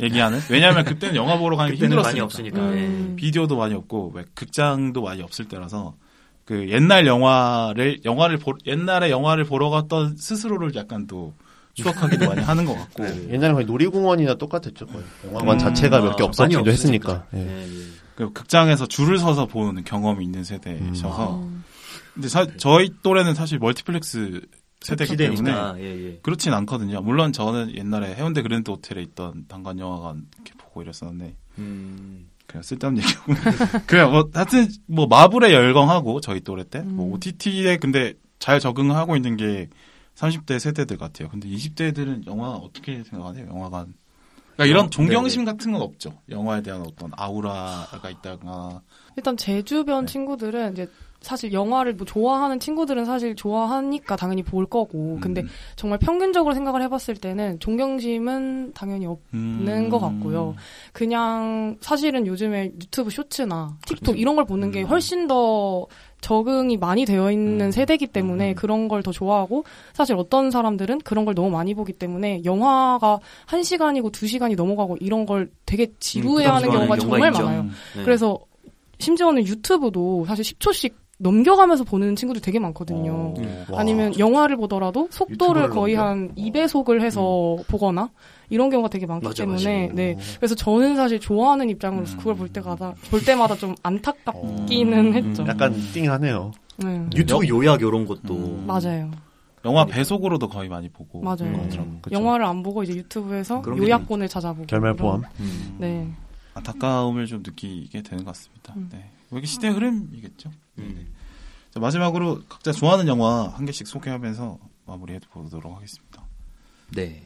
얘기하는. 0.00 0.40
왜냐하면 0.50 0.84
그때는 0.84 1.14
영화 1.14 1.38
보러 1.38 1.56
가는 1.56 1.70
게 1.72 1.78
힘들었으니까. 1.78 2.08
많이 2.08 2.20
없으니까. 2.20 2.58
음. 2.60 3.14
비디오도 3.16 3.56
많이 3.56 3.74
없고 3.74 4.10
왜 4.16 4.24
극장도 4.34 5.02
많이 5.02 5.22
없을 5.22 5.46
때라서 5.46 5.94
그 6.44 6.68
옛날 6.68 7.06
영화를 7.06 8.00
영화를 8.04 8.38
보, 8.38 8.54
옛날에 8.66 9.08
영화를 9.10 9.44
보러 9.44 9.70
갔던 9.70 10.16
스스로를 10.16 10.74
약간 10.74 11.06
또 11.06 11.32
추억하기도 11.74 12.26
많이 12.26 12.42
하는 12.42 12.64
것 12.64 12.74
같고 12.74 13.04
옛날에 13.30 13.52
거의 13.52 13.66
놀이공원이나 13.66 14.34
똑같았죠. 14.34 14.86
거의. 14.86 15.04
영화관 15.28 15.54
음. 15.54 15.58
자체가 15.60 16.00
몇개 16.00 16.24
아, 16.24 16.26
없었기도. 16.26 16.68
했으니까. 16.68 17.24
예. 17.34 17.38
예, 17.38 17.62
예. 17.62 17.82
그 18.16 18.32
극장에서 18.32 18.86
줄을 18.86 19.18
서서 19.18 19.46
보는 19.46 19.84
경험이 19.84 20.24
있는 20.24 20.42
세대셔서 20.42 21.36
음. 21.36 21.62
근데 22.14 22.26
사- 22.28 22.48
저희 22.56 22.90
또래는 23.04 23.34
사실 23.34 23.60
멀티플렉스 23.60 24.40
세대이기 24.80 25.16
때문에 25.16 25.36
시대니까. 25.36 25.78
예, 25.78 25.84
예. 25.84 26.18
그렇진 26.22 26.52
않거든요. 26.54 27.00
물론 27.02 27.32
저는 27.32 27.76
옛날에 27.76 28.14
해운대 28.14 28.42
그랜드 28.42 28.70
호텔에 28.70 29.02
있던 29.02 29.46
단관 29.46 29.78
영화관 29.78 30.26
이렇게 30.36 30.52
보고 30.56 30.82
이랬었는데 30.82 31.36
음. 31.58 32.30
그냥 32.50 32.62
쓸데없는 32.62 33.02
얘기고. 33.04 33.22
그냥 33.86 34.10
뭐, 34.10 34.28
하여튼, 34.34 34.68
뭐, 34.86 35.06
마블에 35.06 35.52
열광하고, 35.52 36.20
저희 36.20 36.40
또래 36.40 36.64
때. 36.64 36.80
뭐, 36.80 37.06
음. 37.06 37.12
OTT에 37.12 37.76
근데 37.76 38.14
잘 38.40 38.58
적응하고 38.58 39.14
있는 39.14 39.36
게 39.36 39.68
30대 40.16 40.58
세대들 40.58 40.98
같아요. 40.98 41.28
근데 41.28 41.48
20대들은 41.48 42.26
영화 42.26 42.50
어떻게 42.50 43.04
생각하세요? 43.04 43.46
영화관. 43.46 43.94
그러니까 44.54 44.66
이런 44.66 44.86
어, 44.86 44.90
존경심 44.90 45.44
네네. 45.44 45.52
같은 45.52 45.72
건 45.72 45.82
없죠. 45.82 46.18
영화에 46.28 46.62
대한 46.62 46.82
어떤 46.82 47.10
아우라가 47.16 48.10
있다가. 48.10 48.82
일단 49.16 49.36
제 49.36 49.62
주변 49.62 50.04
네. 50.06 50.12
친구들은 50.12 50.72
이제 50.72 50.90
사실 51.20 51.52
영화를 51.52 51.94
뭐 51.94 52.06
좋아하는 52.06 52.58
친구들은 52.58 53.04
사실 53.04 53.36
좋아하니까 53.36 54.16
당연히 54.16 54.42
볼 54.42 54.64
거고 54.66 55.16
음. 55.16 55.20
근데 55.20 55.44
정말 55.76 55.98
평균적으로 55.98 56.54
생각을 56.54 56.82
해봤을 56.82 57.16
때는 57.20 57.58
존경심은 57.60 58.72
당연히 58.74 59.06
없. 59.06 59.20
음. 59.34 59.62
는것 59.64 60.00
같고요. 60.00 60.54
그냥 60.92 61.76
사실은 61.80 62.26
요즘에 62.26 62.72
유튜브 62.80 63.10
쇼츠나 63.10 63.76
틱톡 63.86 64.02
그렇죠. 64.04 64.18
이런 64.18 64.34
걸 64.36 64.44
보는 64.46 64.70
게 64.70 64.82
음. 64.82 64.86
훨씬 64.86 65.26
더 65.26 65.86
적응이 66.22 66.76
많이 66.76 67.04
되어 67.04 67.30
있는 67.30 67.66
음. 67.66 67.70
세대이기 67.70 68.08
때문에 68.08 68.50
음. 68.50 68.54
그런 68.54 68.88
걸 68.88 69.00
더 69.02 69.12
좋아하고 69.12 69.64
사실 69.94 70.14
어떤 70.16 70.50
사람들은 70.50 70.98
그런 71.00 71.24
걸 71.24 71.34
너무 71.34 71.48
많이 71.50 71.72
보기 71.74 71.94
때문에 71.94 72.42
영화가 72.44 73.18
한 73.46 73.62
시간이고 73.62 74.10
두 74.10 74.26
시간이 74.26 74.54
넘어가고 74.56 74.98
이런 75.00 75.24
걸 75.24 75.50
되게 75.64 75.86
지루해하는 75.98 76.68
부담스러워하는 76.68 76.70
경우가 76.70 76.96
경우가 76.96 77.30
정말. 77.32 77.56
많아요. 77.56 77.70
네. 77.96 78.04
그래서 78.04 78.38
심지어는 78.98 79.46
유튜브도 79.46 80.26
사실 80.26 80.44
10초씩 80.44 80.92
넘겨가면서 81.20 81.84
보는 81.84 82.16
친구들 82.16 82.40
되게 82.40 82.58
많거든요. 82.58 83.12
어. 83.12 83.34
음. 83.38 83.64
와. 83.70 83.80
아니면 83.80 84.18
영화를 84.18 84.56
보더라도 84.56 85.08
속도를 85.10 85.68
거의 85.68 85.94
넘겨? 85.94 86.08
한 86.08 86.34
2배속을 86.34 87.02
해서 87.02 87.56
보거나 87.68 88.10
이런 88.48 88.70
경우가 88.70 88.88
되게 88.88 89.04
많기 89.06 89.26
맞아, 89.26 89.42
때문에 89.44 89.82
맞아. 89.82 89.94
네. 89.94 90.16
그래서 90.38 90.54
저는 90.54 90.96
사실 90.96 91.20
좋아하는 91.20 91.68
입장으로서 91.68 92.16
그걸 92.16 92.36
볼 92.36 92.48
때마다 92.48 92.94
볼 93.10 93.22
때마다 93.22 93.54
좀 93.54 93.74
안타깝기는 93.82 94.98
음. 94.98 95.14
했죠. 95.14 95.44
약간 95.46 95.74
띵하네요. 95.92 96.52
네. 96.78 97.06
유튜브 97.14 97.46
요약 97.46 97.82
이런 97.82 98.06
것도 98.06 98.34
음. 98.34 98.64
맞아요. 98.66 99.10
영화 99.66 99.84
배속으로도 99.84 100.48
거의 100.48 100.70
많이 100.70 100.88
보고 100.88 101.20
맞아요. 101.20 101.68
영화를 102.10 102.46
안 102.46 102.62
보고 102.62 102.82
이제 102.82 102.94
유튜브에서 102.94 103.62
요약본을 103.66 104.26
찾아보고 104.28 104.66
결말 104.66 104.96
포함. 104.96 105.22
음. 105.38 105.76
네. 105.78 106.08
안타까움을 106.54 107.26
좀 107.26 107.42
느끼게 107.44 108.02
되는 108.02 108.24
것 108.24 108.30
같습니다. 108.32 108.72
음. 108.76 108.88
네. 108.90 109.10
뭐 109.28 109.38
이게 109.38 109.46
시대 109.46 109.68
흐름이겠죠. 109.68 110.50
음. 110.84 111.06
자, 111.70 111.80
마지막으로 111.80 112.40
각자 112.48 112.72
좋아하는 112.72 113.06
영화 113.06 113.48
한 113.48 113.64
개씩 113.64 113.86
소개하면서 113.86 114.58
마무리해 114.86 115.20
보도록 115.30 115.76
하겠습니다. 115.76 116.24
네. 116.94 117.22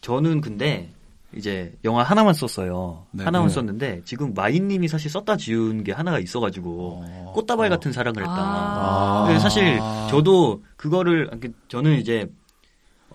저는 0.00 0.40
근데 0.40 0.92
이제 1.34 1.76
영화 1.84 2.02
하나만 2.02 2.34
썼어요. 2.34 3.06
네. 3.10 3.22
하나만 3.22 3.48
네. 3.48 3.54
썼는데 3.54 4.02
지금 4.04 4.32
마인님이 4.34 4.88
사실 4.88 5.10
썼다 5.10 5.36
지운 5.36 5.84
게 5.84 5.92
하나가 5.92 6.18
있어가지고 6.18 7.02
어. 7.04 7.32
꽃다발 7.34 7.66
어. 7.66 7.70
같은 7.70 7.92
사랑을 7.92 8.22
했다. 8.22 8.34
아. 8.34 9.24
근데 9.26 9.38
사실 9.38 9.78
저도 10.10 10.62
그거를 10.76 11.30
그 11.40 11.52
저는 11.68 11.98
이제 12.00 12.28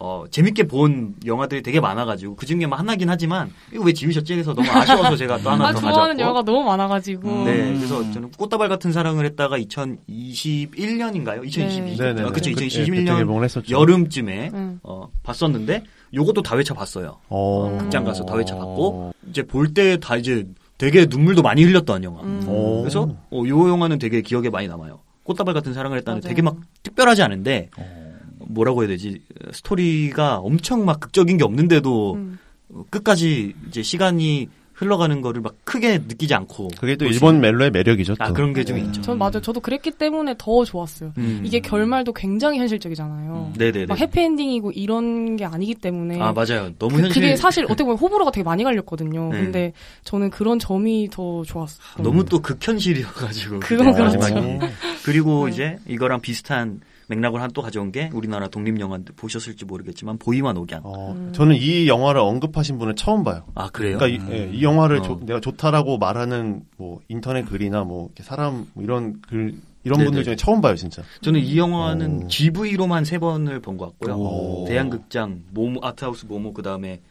어 0.06 0.26
재밌게 0.30 0.64
본 0.68 1.16
영화들이 1.26 1.62
되게 1.64 1.80
많아가지고 1.80 2.36
그 2.36 2.46
중에만 2.46 2.78
하나긴 2.78 3.10
하지만 3.10 3.50
이거 3.72 3.86
왜 3.86 3.94
지우셨지? 3.94 4.34
해서 4.34 4.54
너무 4.54 4.70
아쉬워서 4.70 5.16
제가 5.16 5.38
또 5.38 5.50
하나 5.50 5.70
아더 5.70 5.80
좋아하는 5.80 6.18
가져왔고. 6.18 6.22
영화가 6.22 6.42
너무 6.44 6.64
많아가지고 6.66 7.30
음. 7.30 7.46
네, 7.46 7.74
그래서 7.74 8.12
저는 8.12 8.32
꽃다발 8.32 8.68
같은 8.68 8.92
사랑을 8.92 9.24
했다가 9.26 9.58
2021년인가요? 9.60 11.46
2022년. 11.46 11.98
네네. 11.98 12.22
아, 12.24 12.32
그쵸, 12.32 12.52
그때 12.52 12.68
2021년 12.68 13.18
개봉을 13.20 13.46
했었죠. 13.46 13.80
여름쯤에 13.80 14.52
음. 14.54 14.80
어, 14.84 15.08
봤었는데 15.24 15.84
요것도 16.14 16.42
다 16.42 16.58
회차 16.58 16.74
봤어요. 16.74 17.20
어. 17.30 17.78
극장 17.80 18.04
가서 18.04 18.26
다 18.26 18.38
회차 18.38 18.56
봤고 18.58 19.14
이제 19.30 19.44
볼 19.44 19.74
때 19.74 19.98
다 19.98 20.18
이제 20.18 20.46
되게 20.78 21.06
눈물도 21.06 21.42
많이 21.44 21.64
흘렸던 21.64 22.04
영화. 22.04 22.22
음. 22.24 22.44
어. 22.48 22.80
그래서 22.82 23.08
어, 23.32 23.44
요 23.48 23.70
영화는 23.70 24.00
되게 24.00 24.22
기억에 24.22 24.50
많이 24.50 24.68
남아요. 24.68 25.00
꽃다발 25.24 25.54
같은 25.54 25.74
사랑을 25.74 25.98
했다는 26.00 26.20
맞아요. 26.20 26.30
되게 26.30 26.42
막 26.42 26.58
특별하지 26.84 27.22
않은데 27.24 27.70
어. 27.78 28.03
뭐라고 28.48 28.82
해야 28.82 28.90
되지 28.90 29.22
스토리가 29.52 30.38
엄청 30.38 30.86
막 30.86 31.00
극적인 31.00 31.38
게 31.38 31.44
없는데도 31.44 32.16
음. 32.16 32.40
어, 32.70 32.84
끝까지 32.90 33.54
이제 33.68 33.84
시간이 33.84 34.50
흘러가는 34.74 35.22
거를 35.22 35.42
막 35.42 35.56
크게 35.64 36.00
느끼지 36.00 36.34
않고 36.34 36.70
그게 36.80 36.96
또 36.96 37.06
일본 37.06 37.40
멜로의 37.40 37.70
매력이죠. 37.72 38.16
또. 38.16 38.24
아 38.24 38.34
그런 38.34 38.54
게좀 38.54 38.78
있죠. 38.80 39.02
전 39.02 39.18
맞아요. 39.20 39.40
저도 39.42 39.60
그랬기 39.60 39.92
때문에 39.92 40.36
더 40.38 40.66
좋았어요. 40.66 41.14
음. 41.18 41.42
이게 41.46 41.60
결말도 41.60 42.14
굉장히 42.14 42.58
현실적이잖아요. 42.58 43.52
음. 43.54 43.58
네네네. 43.58 43.86
막 43.86 44.00
해피엔딩이고 44.00 44.72
이런 44.72 45.36
게 45.36 45.46
아니기 45.46 45.76
때문에 45.76 46.20
아 46.20 46.34
맞아요. 46.34 46.72
너무 46.80 46.98
그, 46.98 47.04
현실. 47.04 47.22
게 47.22 47.36
사실 47.36 47.66
어떻게 47.66 47.84
보면 47.84 47.98
호불호가 47.98 48.32
되게 48.32 48.44
많이 48.44 48.64
갈렸거든요. 48.64 49.30
네. 49.32 49.42
근데 49.42 49.74
저는 50.04 50.32
그런 50.32 50.58
점이 50.58 51.10
더 51.12 51.44
좋았어요. 51.44 52.04
너무 52.04 52.26
또 52.26 52.40
극현실이어가지고 52.42 53.60
그건 53.60 53.94
그게 53.94 54.18
그렇죠. 54.18 54.60
그리고 55.06 55.46
네. 55.46 55.52
이제 55.52 55.78
이거랑 55.88 56.22
비슷한 56.22 56.82
맥락을 57.08 57.42
한 57.42 57.52
또 57.54 57.62
가져온 57.62 57.92
게 57.92 58.10
우리나라 58.14 58.48
독립 58.48 58.80
영화 58.80 58.98
보셨을지 59.16 59.66
모르겠지만 59.66 60.18
보이만 60.18 60.58
옥양. 60.58 60.82
어, 60.84 61.12
음. 61.14 61.32
저는 61.34 61.56
이 61.56 61.88
영화를 61.88 62.20
언급하신 62.22 62.80
분을 62.80 62.96
처음 62.96 63.24
봐요. 63.24 63.44
아 63.54 63.70
그래요? 63.70 63.98
그러니까 64.00 64.08
이, 64.26 64.28
음. 64.28 64.34
예, 64.34 64.50
이 64.52 64.64
영화를 64.64 64.98
어. 65.00 65.02
조- 65.04 65.20
내가 65.24 65.40
좋다라고 65.40 65.98
말하는 66.00 66.64
뭐 66.78 67.00
인터넷 67.10 67.46
글이나 67.46 67.84
뭐 67.84 68.10
사람 68.22 68.66
뭐 68.74 68.84
이런 68.84 69.22
글 69.22 69.56
이런 69.84 69.98
네네. 69.98 70.06
분들 70.06 70.24
중에 70.24 70.36
처음 70.38 70.62
봐요, 70.62 70.76
진짜. 70.76 71.04
저는 71.22 71.42
이 71.42 71.58
영화는 71.58 72.24
오. 72.24 72.28
GV로만 72.28 73.04
세 73.06 73.20
번을 73.20 73.60
본 73.60 73.78
것 73.78 73.88
같고요. 73.88 74.16
오. 74.16 74.66
대한극장, 74.68 75.42
모모 75.52 75.82
아트하우스 75.84 76.26
모모 76.26 76.54
그 76.54 76.62
다음에 76.64 77.02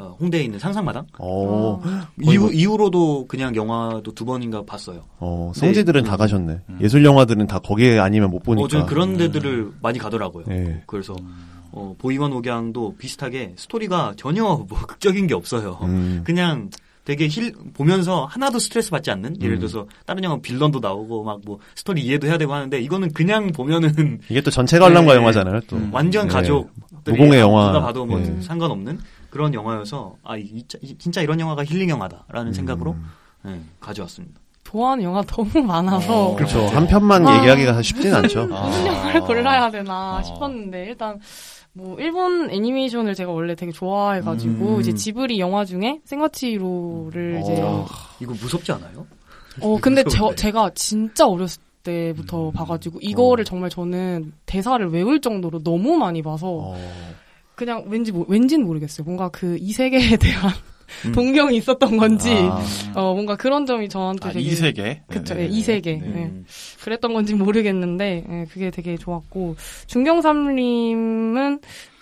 어, 0.00 0.16
홍대에 0.20 0.42
있는 0.44 0.58
상상마당 0.58 1.06
어, 1.18 1.80
아. 1.84 2.08
이후 2.22 2.42
뭐- 2.42 2.50
이후로도 2.52 3.26
그냥 3.26 3.54
영화도 3.56 4.14
두 4.14 4.24
번인가 4.24 4.62
봤어요. 4.64 5.02
어, 5.18 5.52
성지들은 5.54 6.04
네. 6.04 6.08
다 6.10 6.16
가셨네. 6.16 6.60
음. 6.68 6.78
예술 6.80 7.04
영화들은 7.04 7.46
다 7.46 7.58
거기에 7.58 7.98
아니면 7.98 8.30
못 8.30 8.42
보니까. 8.42 8.64
어, 8.64 8.68
저는 8.68 8.86
그런 8.86 9.16
데들을 9.16 9.72
많이 9.82 9.98
가더라고요. 9.98 10.44
네. 10.46 10.82
그래서 10.86 11.16
어, 11.72 11.94
보희와 11.98 12.32
녹양도 12.32 12.94
비슷하게 12.98 13.54
스토리가 13.56 14.14
전혀 14.16 14.42
뭐 14.44 14.66
극적인 14.86 15.26
게 15.26 15.34
없어요. 15.34 15.78
음. 15.82 16.22
그냥 16.24 16.70
되게 17.04 17.26
힐 17.26 17.52
보면서 17.72 18.26
하나도 18.26 18.58
스트레스 18.58 18.90
받지 18.90 19.10
않는 19.10 19.40
예를 19.40 19.56
음. 19.56 19.60
들어서 19.60 19.86
다른 20.06 20.22
영화 20.24 20.38
빌런도 20.40 20.78
나오고 20.80 21.24
막 21.24 21.40
뭐 21.44 21.58
스토리 21.74 22.02
이해도 22.02 22.26
해야 22.26 22.36
되고 22.38 22.52
하는데 22.52 22.78
이거는 22.80 23.12
그냥 23.12 23.50
보면은 23.50 24.20
이게 24.28 24.40
또 24.42 24.50
전체 24.50 24.78
관람가 24.78 25.14
네. 25.14 25.18
영화잖아요, 25.18 25.60
또. 25.68 25.76
음. 25.76 25.88
완전 25.92 26.28
네. 26.28 26.34
가족 26.34 26.70
무공의 27.06 27.40
영화. 27.40 27.68
누가 27.68 27.80
봐도 27.80 28.04
뭐 28.04 28.18
네. 28.18 28.36
상관없는 28.42 28.98
그런 29.30 29.52
영화여서 29.54 30.16
아 30.24 30.36
이- 30.36 30.64
이- 30.82 30.98
진짜 30.98 31.20
이런 31.22 31.38
영화가 31.40 31.64
힐링 31.64 31.90
영화다라는 31.90 32.48
음. 32.48 32.52
생각으로 32.52 32.96
네, 33.44 33.60
가져왔습니다. 33.80 34.40
좋아하는 34.64 35.04
영화 35.04 35.22
너무 35.22 35.62
많아서 35.62 36.26
어, 36.28 36.36
그렇죠. 36.36 36.66
한 36.66 36.86
편만 36.86 37.26
아. 37.26 37.38
얘기하기가 37.38 37.80
쉽진 37.82 38.14
않죠. 38.14 38.48
아. 38.52 38.66
무슨 38.68 38.86
영화를 38.86 39.20
골라야 39.22 39.70
되나 39.70 40.18
어. 40.18 40.22
싶었는데 40.22 40.84
일단 40.86 41.18
뭐 41.72 41.98
일본 41.98 42.50
애니메이션을 42.50 43.14
제가 43.14 43.30
원래 43.32 43.54
되게 43.54 43.72
좋아해가지고 43.72 44.76
음. 44.76 44.80
이제 44.80 44.92
지브리 44.94 45.38
영화 45.40 45.64
중에 45.64 46.00
생가치로를 46.04 47.40
이제 47.42 47.60
어. 47.62 47.86
이거 48.20 48.32
무섭지 48.32 48.72
않아요? 48.72 49.06
어 49.60 49.78
근데 49.80 50.04
저. 50.04 50.34
제가 50.34 50.70
진짜 50.74 51.26
어렸을 51.26 51.60
때부터 51.82 52.48
음. 52.48 52.52
봐가지고 52.52 52.98
이거를 53.00 53.42
어. 53.42 53.44
정말 53.44 53.70
저는 53.70 54.32
대사를 54.46 54.86
외울 54.90 55.20
정도로 55.20 55.62
너무 55.62 55.96
많이 55.96 56.22
봐서 56.22 56.46
어. 56.48 56.76
그냥 57.58 57.84
왠지 57.88 58.12
모, 58.12 58.24
왠지는 58.28 58.64
모르겠어요. 58.66 59.04
뭔가 59.04 59.28
그 59.28 59.58
이 59.60 59.72
세계에 59.72 60.16
대한 60.16 60.52
음. 61.04 61.12
동경이 61.12 61.56
있었던 61.58 61.96
건지 61.98 62.30
아. 62.32 62.62
어 62.94 63.12
뭔가 63.12 63.36
그런 63.36 63.66
점이 63.66 63.88
저한테 63.90 64.28
아, 64.28 64.32
되게 64.32 64.46
이 64.48 64.50
세계. 64.54 65.02
그쵸, 65.08 65.34
네, 65.34 65.42
예, 65.42 65.46
이 65.46 65.60
세계. 65.60 65.96
네. 65.98 66.06
네. 66.06 66.22
음. 66.24 66.46
그랬던 66.82 67.12
건지 67.12 67.34
모르겠는데 67.34 68.24
예, 68.30 68.46
그게 68.50 68.70
되게 68.70 68.96
좋았고 68.96 69.56
중경삼림은 69.86 71.60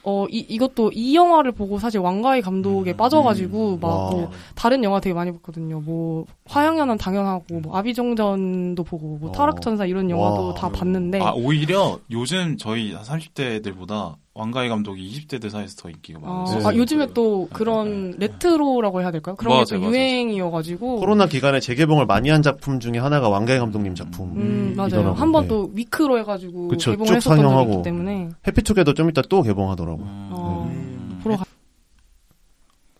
어 0.09 0.27
이, 0.31 0.39
이것도 0.39 0.93
이 0.95 1.17
영화를 1.17 1.51
보고 1.51 1.81
사실 1.81 1.99
왕가희 1.99 2.41
감독에 2.43 2.93
음, 2.93 2.97
빠져가지고 2.97 3.75
음. 3.75 3.81
막 3.81 3.89
와. 3.89 4.11
뭐 4.11 4.31
다른 4.55 4.85
영화 4.85 5.01
되게 5.01 5.13
많이 5.15 5.33
봤거든요. 5.33 5.81
뭐 5.81 6.27
화양연은 6.45 6.97
당연하고 6.99 7.59
뭐 7.61 7.77
아비정전도 7.77 8.85
보고 8.85 9.17
뭐 9.19 9.31
어. 9.31 9.33
타락천사 9.33 9.87
이런 9.87 10.09
영화도 10.11 10.49
와. 10.49 10.55
다 10.55 10.69
봤는데 10.71 11.21
아, 11.21 11.33
오히려 11.33 11.99
요즘 12.13 12.57
저희 12.57 12.95
30대들보다 12.95 14.15
왕가희 14.39 14.69
감독이 14.69 15.11
20대들 15.11 15.49
사이에서 15.49 15.77
더 15.81 15.89
인기가 15.89 16.19
어, 16.23 16.45
많아요. 16.45 16.69
아, 16.69 16.75
요즘에 16.75 17.07
또 17.15 17.47
네, 17.51 17.57
그런 17.57 18.11
네, 18.11 18.17
네. 18.19 18.27
레트로라고 18.29 19.01
해야 19.01 19.11
될까요? 19.11 19.35
그런 19.37 19.55
맞아요, 19.55 19.65
게 19.65 19.77
또. 19.79 19.83
유행이어가지고 19.87 20.97
코로나 21.01 21.27
기간에 21.27 21.59
재개봉을 21.59 22.05
많이 22.05 22.29
한 22.29 22.43
작품 22.43 22.79
중에 22.79 22.99
하나가 22.99 23.31
왕가희 23.31 23.59
감독님 23.59 23.95
작품. 23.95 24.33
음, 24.37 24.75
맞아요. 24.77 24.89
이더라고요. 24.89 25.13
한번 25.15 25.43
네. 25.45 25.49
또 25.49 25.71
위크로 25.73 26.19
해가지고 26.19 26.69
그쵸, 26.69 26.91
개봉을 26.91 27.07
쭉 27.09 27.15
했었던 27.17 27.37
적이 27.39 27.43
상영하고. 27.47 27.73
있기 27.73 27.83
때문에 27.85 28.29
해피투게더 28.47 28.93
좀 28.93 29.09
이따 29.09 29.23
또 29.23 29.41
개봉하더라고. 29.43 30.01
요 30.01 30.05
음. 30.05 30.29
어, 30.33 30.69
음. 30.71 31.21
보러 31.23 31.37
가. 31.39 31.45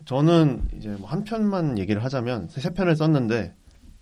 저는 0.07 0.63
이제 0.79 0.89
뭐 0.91 1.09
한 1.09 1.25
편만 1.25 1.79
얘기를 1.79 2.03
하자면 2.03 2.49
세 2.51 2.71
편을 2.71 2.97
썼는데 2.97 3.55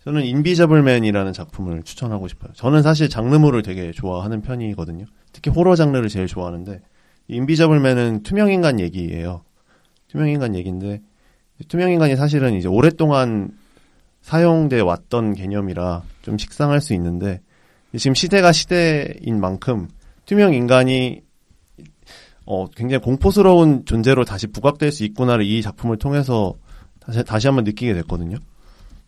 저는 0.03 0.23
인비저블맨이라는 0.23 1.33
작품을 1.33 1.83
추천하고 1.83 2.27
싶어요. 2.27 2.53
저는 2.53 2.81
사실 2.83 3.09
장르물을 3.09 3.61
되게 3.63 3.91
좋아하는 3.91 4.41
편이거든요. 4.41 5.05
특히 5.33 5.49
호러 5.51 5.75
장르를 5.75 6.09
제일 6.09 6.27
좋아하는데 6.27 6.79
인비저블맨은 7.27 8.23
투명인간 8.23 8.79
얘기예요. 8.79 9.43
투명인간 10.07 10.55
얘기인데 10.55 11.01
투명인간이 11.67 12.15
사실은 12.15 12.53
이제 12.53 12.67
오랫동안 12.67 13.51
사용돼 14.21 14.81
왔던 14.81 15.35
개념이라 15.35 16.03
좀 16.21 16.37
식상할 16.37 16.81
수 16.81 16.93
있는데 16.93 17.41
지금 17.97 18.13
시대가 18.13 18.51
시대인 18.51 19.39
만큼 19.39 19.87
투명인간이 20.25 21.21
어, 22.45 22.67
굉장히 22.67 23.01
공포스러운 23.03 23.85
존재로 23.85 24.23
다시 24.23 24.47
부각될 24.47 24.91
수 24.91 25.03
있구나를 25.03 25.45
이 25.45 25.61
작품을 25.61 25.97
통해서 25.97 26.53
다시, 26.99 27.23
다시 27.23 27.47
한번 27.47 27.63
느끼게 27.63 27.93
됐거든요. 27.93 28.37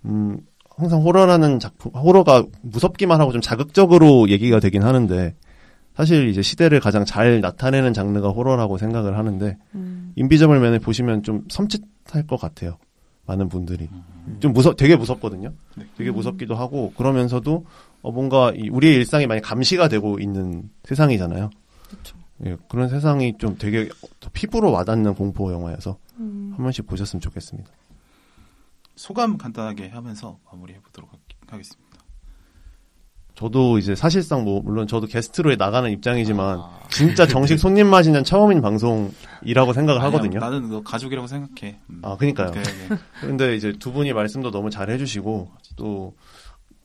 음, 0.05 0.39
항상 0.75 1.01
호러라는 1.01 1.59
작품, 1.59 1.91
호러가 1.91 2.45
무섭기만 2.61 3.19
하고 3.19 3.31
좀 3.31 3.41
자극적으로 3.41 4.29
얘기가 4.29 4.59
되긴 4.59 4.83
하는데 4.83 5.35
사실 5.97 6.29
이제 6.29 6.43
시대를 6.43 6.79
가장 6.79 7.05
잘 7.05 7.41
나타내는 7.41 7.91
장르가 7.91 8.29
호러라고 8.29 8.77
생각을 8.77 9.17
하는데 9.17 9.57
음. 9.73 10.13
인비저블 10.15 10.59
맨을 10.59 10.77
보시면 10.77 11.23
좀 11.23 11.43
섬찟할 11.47 12.27
것 12.27 12.39
같아요. 12.39 12.77
많은 13.25 13.49
분들이 13.49 13.89
좀 14.39 14.53
무섭, 14.53 14.77
되게 14.77 14.95
무섭거든요. 14.95 15.51
네. 15.75 15.85
되게 15.97 16.11
무섭기도 16.11 16.55
하고 16.55 16.93
그러면서도 16.93 17.65
어 18.03 18.11
뭔가 18.11 18.53
이 18.55 18.69
우리의 18.69 18.93
일상이 18.93 19.25
많이 19.25 19.41
감시가 19.41 19.89
되고 19.89 20.19
있는 20.19 20.69
세상이잖아요. 20.83 21.49
그쵸. 21.89 22.15
예, 22.45 22.55
그런 22.69 22.89
세상이 22.89 23.39
좀 23.39 23.57
되게 23.57 23.89
더 24.19 24.29
피부로 24.31 24.71
와닿는 24.71 25.15
공포 25.15 25.51
영화여서 25.51 25.97
음. 26.19 26.53
한 26.55 26.63
번씩 26.63 26.85
보셨으면 26.85 27.21
좋겠습니다. 27.21 27.69
소감 28.95 29.37
간단하게 29.37 29.89
하면서 29.89 30.37
마무리해 30.45 30.79
보도록 30.79 31.09
하겠습니다. 31.47 31.86
저도 33.37 33.77
이제 33.77 33.95
사실상 33.95 34.43
뭐 34.43 34.61
물론 34.61 34.87
저도 34.87 35.07
게스트로 35.07 35.55
나가는 35.55 35.89
입장이지만 35.91 36.59
아. 36.59 36.79
진짜 36.89 37.27
정식 37.27 37.57
손님 37.57 37.87
맞이는 37.87 38.23
처음인 38.23 38.61
방송이라고 38.61 39.73
생각을 39.73 40.01
하거든요. 40.03 40.39
아니야, 40.39 40.49
나는 40.49 40.69
너 40.69 40.81
가족이라고 40.81 41.27
생각해. 41.27 41.77
음. 41.89 42.01
아, 42.03 42.17
그니까요. 42.17 42.51
그래, 42.51 42.63
그래. 42.63 42.99
근데 43.21 43.55
이제 43.55 43.73
두 43.77 43.91
분이 43.91 44.11
말씀도 44.13 44.51
너무 44.51 44.69
잘 44.69 44.89
해주시고 44.89 45.51
또 45.75 46.13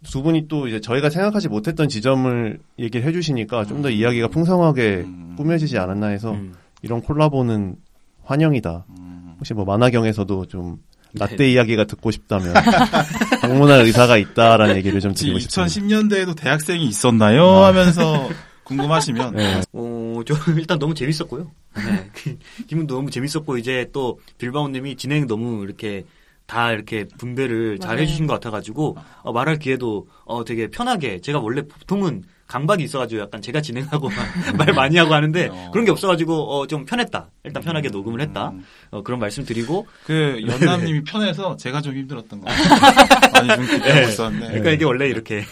두 0.05 0.23
분이 0.23 0.49
또 0.49 0.67
이제 0.67 0.81
저희가 0.81 1.11
생각하지 1.11 1.49
못했던 1.49 1.89
지점을 1.89 2.59
얘기를 2.79 3.07
해주시니까 3.07 3.65
좀더 3.65 3.91
이야기가 3.91 4.29
풍성하게 4.29 5.05
음. 5.07 5.35
꾸며지지 5.37 5.79
않았나 5.79 6.09
해서 6.09 6.33
음. 6.33 6.55
이런 6.83 7.01
콜라보는 7.01 7.77
환영이다. 8.25 8.85
음. 8.99 9.35
혹시 9.39 9.55
뭐 9.55 9.65
만화경에서도 9.65 10.47
좀 10.47 10.79
라떼 11.15 11.51
이야기가 11.51 11.85
듣고 11.85 12.11
싶다면 12.11 12.55
방문할 13.43 13.81
의사가 13.83 14.17
있다라는 14.17 14.77
얘기를 14.77 15.01
좀 15.01 15.13
드리고 15.15 15.39
싶습니다. 15.39 15.73
2010년대에도 15.73 16.37
대학생이 16.37 16.87
있었나요? 16.87 17.45
아. 17.45 17.67
하면서 17.69 18.31
궁금하시면 18.65 19.35
네. 19.35 19.61
어, 19.73 20.21
저 20.27 20.35
일단 20.57 20.79
너무 20.79 20.95
재밌었고요. 20.95 21.51
네. 21.77 22.37
기분도 22.67 22.95
너무 22.95 23.11
재밌었고 23.11 23.59
이제 23.59 23.89
또 23.93 24.21
빌바오님이 24.39 24.97
진행 24.97 25.27
너무 25.27 25.65
이렇게 25.65 26.05
다 26.47 26.73
이렇게 26.73 27.07
분배를 27.19 27.79
잘 27.79 27.93
맞아요. 27.97 28.03
해주신 28.03 28.27
것 28.27 28.35
같아가지고 28.35 28.97
어, 29.23 29.33
말할 29.33 29.59
기회도 29.59 30.07
어, 30.25 30.45
되게 30.45 30.69
편하게 30.69 31.21
제가 31.21 31.41
원래 31.41 31.63
보통은 31.63 32.23
강박이 32.53 32.85
있어가지고 32.85 33.23
약간 33.23 33.41
제가 33.41 33.63
진행하고 33.63 34.11
막 34.11 34.17
말 34.59 34.75
많이 34.75 34.99
하고 34.99 35.15
하는데 35.15 35.49
어. 35.51 35.71
그런 35.73 35.87
게 35.87 35.91
없어가지고 35.91 36.55
어, 36.55 36.67
좀 36.67 36.85
편했다. 36.85 37.31
일단 37.45 37.63
편하게 37.63 37.89
녹음을 37.89 38.21
했다. 38.21 38.51
음. 38.51 38.63
어, 38.91 39.03
그런 39.03 39.19
말씀 39.21 39.43
드리고 39.47 39.87
그 40.05 40.39
연남님이 40.47 41.03
편해서 41.05 41.57
제가 41.57 41.81
좀 41.81 41.95
힘들었던 41.95 42.43
거 42.43 42.47
많이 43.33 43.49
좀 43.49 43.67
기대하고 43.67 44.09
있었는데 44.09 44.47
그러니까 44.49 44.71
이게 44.73 44.85
원래 44.85 45.09
이렇게 45.09 45.43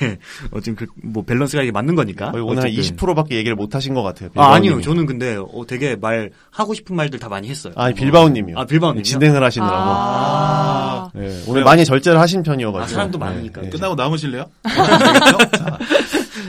어, 0.51 0.61
지금 0.61 0.77
그, 0.77 0.87
뭐 1.03 1.25
밸런스가 1.25 1.63
이게 1.63 1.73
맞는 1.73 1.95
거니까. 1.95 2.33
오늘 2.35 2.63
한 2.63 2.69
어쨌든. 2.69 2.97
20%밖에 2.97 3.37
얘기를 3.37 3.57
못 3.57 3.75
하신 3.75 3.95
것 3.95 4.03
같아요. 4.03 4.29
아 4.37 4.53
아니요. 4.53 4.83
저는 4.83 5.07
근데 5.07 5.37
어, 5.37 5.65
되게 5.67 5.97
말 5.97 6.31
하고 6.51 6.75
싶은 6.75 6.95
말들 6.97 7.19
다 7.19 7.31
많이 7.31 7.49
했어요. 7.49 7.73
아니 7.77 7.95
빌바오님이요. 7.95 8.59
아, 8.59 8.67
빌바오님이요? 8.67 9.05
진행을 9.05 9.43
하시느라고. 9.43 9.75
아. 9.75 11.11
네, 11.15 11.43
오늘 11.49 11.65
많이 11.65 11.85
절제를 11.85 12.21
하신 12.21 12.43
편이어가지고. 12.43 12.85
아, 12.85 12.87
사람도 12.87 13.19
많으니까. 13.19 13.63
네, 13.63 13.71
네. 13.71 13.71
끝나고 13.71 13.95
남으실래요? 13.95 14.45
알겠죠? 14.63 15.39
자, 15.57 15.79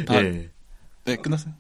다- 0.06 0.24
예. 0.24 0.50
네 1.06 1.16
끝났어요. 1.16 1.54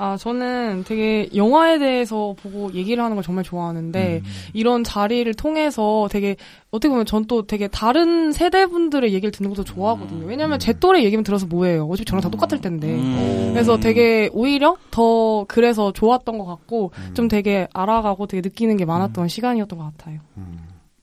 아, 0.00 0.16
저는 0.16 0.84
되게 0.86 1.28
영화에 1.34 1.80
대해서 1.80 2.32
보고 2.40 2.72
얘기를 2.72 3.02
하는 3.02 3.16
걸 3.16 3.24
정말 3.24 3.42
좋아하는데, 3.42 4.22
이런 4.52 4.84
자리를 4.84 5.34
통해서 5.34 6.06
되게, 6.08 6.36
어떻게 6.70 6.88
보면 6.88 7.04
전 7.04 7.24
또 7.26 7.48
되게 7.48 7.66
다른 7.66 8.30
세대분들의 8.30 9.12
얘기를 9.12 9.32
듣는 9.32 9.50
것도 9.50 9.64
좋아하거든요. 9.64 10.24
왜냐면 10.26 10.60
제 10.60 10.72
또래 10.72 11.02
얘기만 11.02 11.24
들어서 11.24 11.46
뭐예요. 11.46 11.86
어차피 11.88 12.04
저랑 12.04 12.20
다 12.20 12.30
똑같을 12.30 12.60
텐데. 12.60 12.86
음. 12.94 13.50
그래서 13.52 13.78
되게 13.80 14.30
오히려 14.32 14.76
더 14.92 15.44
그래서 15.48 15.92
좋았던 15.92 16.38
것 16.38 16.44
같고, 16.44 16.92
음. 16.96 17.14
좀 17.14 17.26
되게 17.26 17.66
알아가고 17.74 18.28
되게 18.28 18.40
느끼는 18.40 18.76
게 18.76 18.84
많았던 18.84 19.26
시간이었던 19.26 19.76
것 19.80 19.84
같아요. 19.96 20.20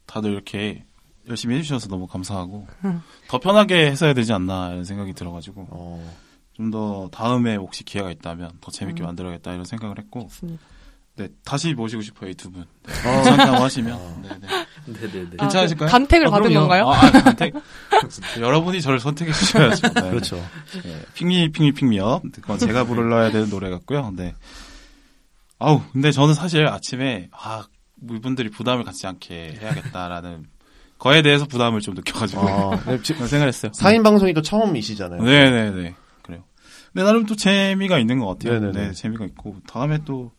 다들 0.05 0.31
이렇게 0.31 0.85
열심히 1.27 1.57
해주셔서 1.57 1.89
너무 1.89 2.07
감사하고 2.07 2.65
음. 2.85 3.01
더 3.27 3.39
편하게 3.39 3.87
했어야 3.87 4.13
되지 4.13 4.31
않나 4.31 4.69
이런 4.71 4.85
생각이 4.85 5.11
들어가지고 5.13 5.67
어, 5.69 6.01
좀 6.55 6.71
더 6.71 7.09
다음에 7.11 7.55
혹시 7.57 7.83
기회가 7.83 8.09
있다면 8.11 8.49
더 8.61 8.71
재밌게 8.71 9.03
음. 9.03 9.05
만들어야겠다 9.05 9.51
이런 9.53 9.65
생각을 9.65 9.97
했고 9.99 10.21
좋습니다. 10.29 10.61
네 11.17 11.29
다시 11.45 11.73
모시고 11.73 12.01
싶어요 12.01 12.29
이 12.29 12.33
두 12.33 12.51
분. 12.51 12.65
네, 12.83 12.93
괜찮다고 13.03 13.63
하시면 13.63 14.21
네, 14.23 14.29
네. 14.41 14.47
네네네. 14.85 15.29
아, 15.37 15.43
괜찮으실까요? 15.43 15.87
그 15.87 15.91
간택을 15.91 16.27
아, 16.27 16.31
받은 16.31 16.49
그럼요. 16.49 16.67
건가요? 16.67 16.89
아, 16.89 17.09
선택. 17.21 17.53
여러분이 18.39 18.81
저를 18.81 18.99
선택해 18.99 19.31
주셔야죠. 19.31 19.87
네. 19.95 20.09
그렇죠. 20.09 20.35
네. 20.83 21.01
핑미 21.13 21.51
핑미 21.51 21.71
핑미업. 21.73 22.23
그건 22.33 22.57
제가 22.57 22.83
불러야 22.85 23.31
되는 23.31 23.49
노래 23.49 23.69
같고요. 23.69 24.11
네. 24.15 24.33
아우 25.59 25.81
근데 25.93 26.11
저는 26.11 26.33
사실 26.33 26.67
아침에 26.67 27.29
아 27.31 27.63
이분들이 28.09 28.49
부담을 28.49 28.83
갖지 28.83 29.07
않게 29.07 29.57
해야겠다라는 29.61 30.45
거에 30.99 31.21
대해서 31.21 31.45
부담을 31.45 31.79
좀 31.81 31.93
느껴가지고 31.95 32.41
아, 32.47 32.79
네, 32.87 32.97
생각했어요. 33.03 33.71
4인 33.71 34.03
방송이 34.03 34.33
또 34.33 34.41
처음이시잖아요. 34.41 35.21
네네네 35.21 35.71
그래요. 35.71 35.93
근데 36.95 37.03
나름 37.03 37.25
또 37.25 37.35
재미가 37.35 37.99
있는 37.99 38.19
것 38.19 38.27
같아요. 38.27 38.57
네네네. 38.61 38.87
네 38.87 38.91
재미가 38.93 39.25
있고 39.25 39.57
다음에 39.67 39.99
또 40.05 40.31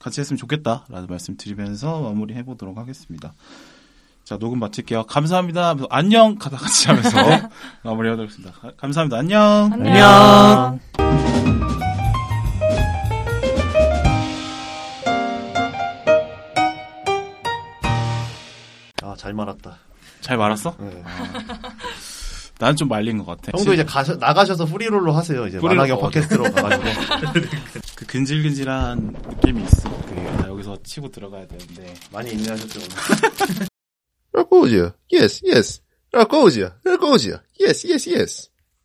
같이 0.00 0.20
했으면 0.20 0.38
좋겠다라는 0.38 1.08
말씀 1.08 1.36
드리면서 1.36 2.02
마무리 2.02 2.34
해보도록 2.34 2.78
하겠습니다. 2.78 3.32
자 4.22 4.38
녹음 4.38 4.60
마칠게요. 4.60 5.06
감사합니다. 5.06 5.74
안녕 5.90 6.36
가다 6.36 6.56
같이 6.56 6.86
하면서 6.86 7.16
마무리하도록 7.82 8.30
하겠습니다. 8.30 8.52
가- 8.60 8.72
감사합니다. 8.76 9.18
안녕. 9.18 9.70
안녕. 9.72 10.78
아, 19.02 19.14
잘 19.16 19.34
말았다. 19.34 19.76
잘 20.20 20.36
말았어? 20.38 20.74
네. 20.78 21.02
난 22.58 22.76
좀 22.76 22.88
말린 22.88 23.18
것 23.18 23.26
같아. 23.26 23.56
형도 23.56 23.72
이제 23.74 23.84
가셔, 23.84 24.14
나가셔서 24.16 24.66
프리롤로 24.66 25.12
하세요. 25.12 25.46
이제 25.46 25.58
만화경 25.60 25.98
어, 25.98 26.00
팟캐스트로 26.02 26.44
가가지고. 26.52 26.84
그 27.96 28.06
근질근질한 28.06 29.16
느낌이 29.28 29.62
있어. 29.64 29.88
나 30.40 30.48
여기서 30.48 30.78
치고 30.84 31.10
들어가야 31.10 31.46
되는데. 31.46 31.94
많이 32.12 32.30
인내하셨죠, 32.32 32.80
오늘. 32.80 33.66
Raposia. 34.34 34.92
Yes, 35.12 35.42
yes. 35.46 35.80
Raposia. 36.12 36.74
Raposia. 36.84 37.40
Yes, 37.60 37.86
yes, 37.86 38.08
yes. 38.10 38.50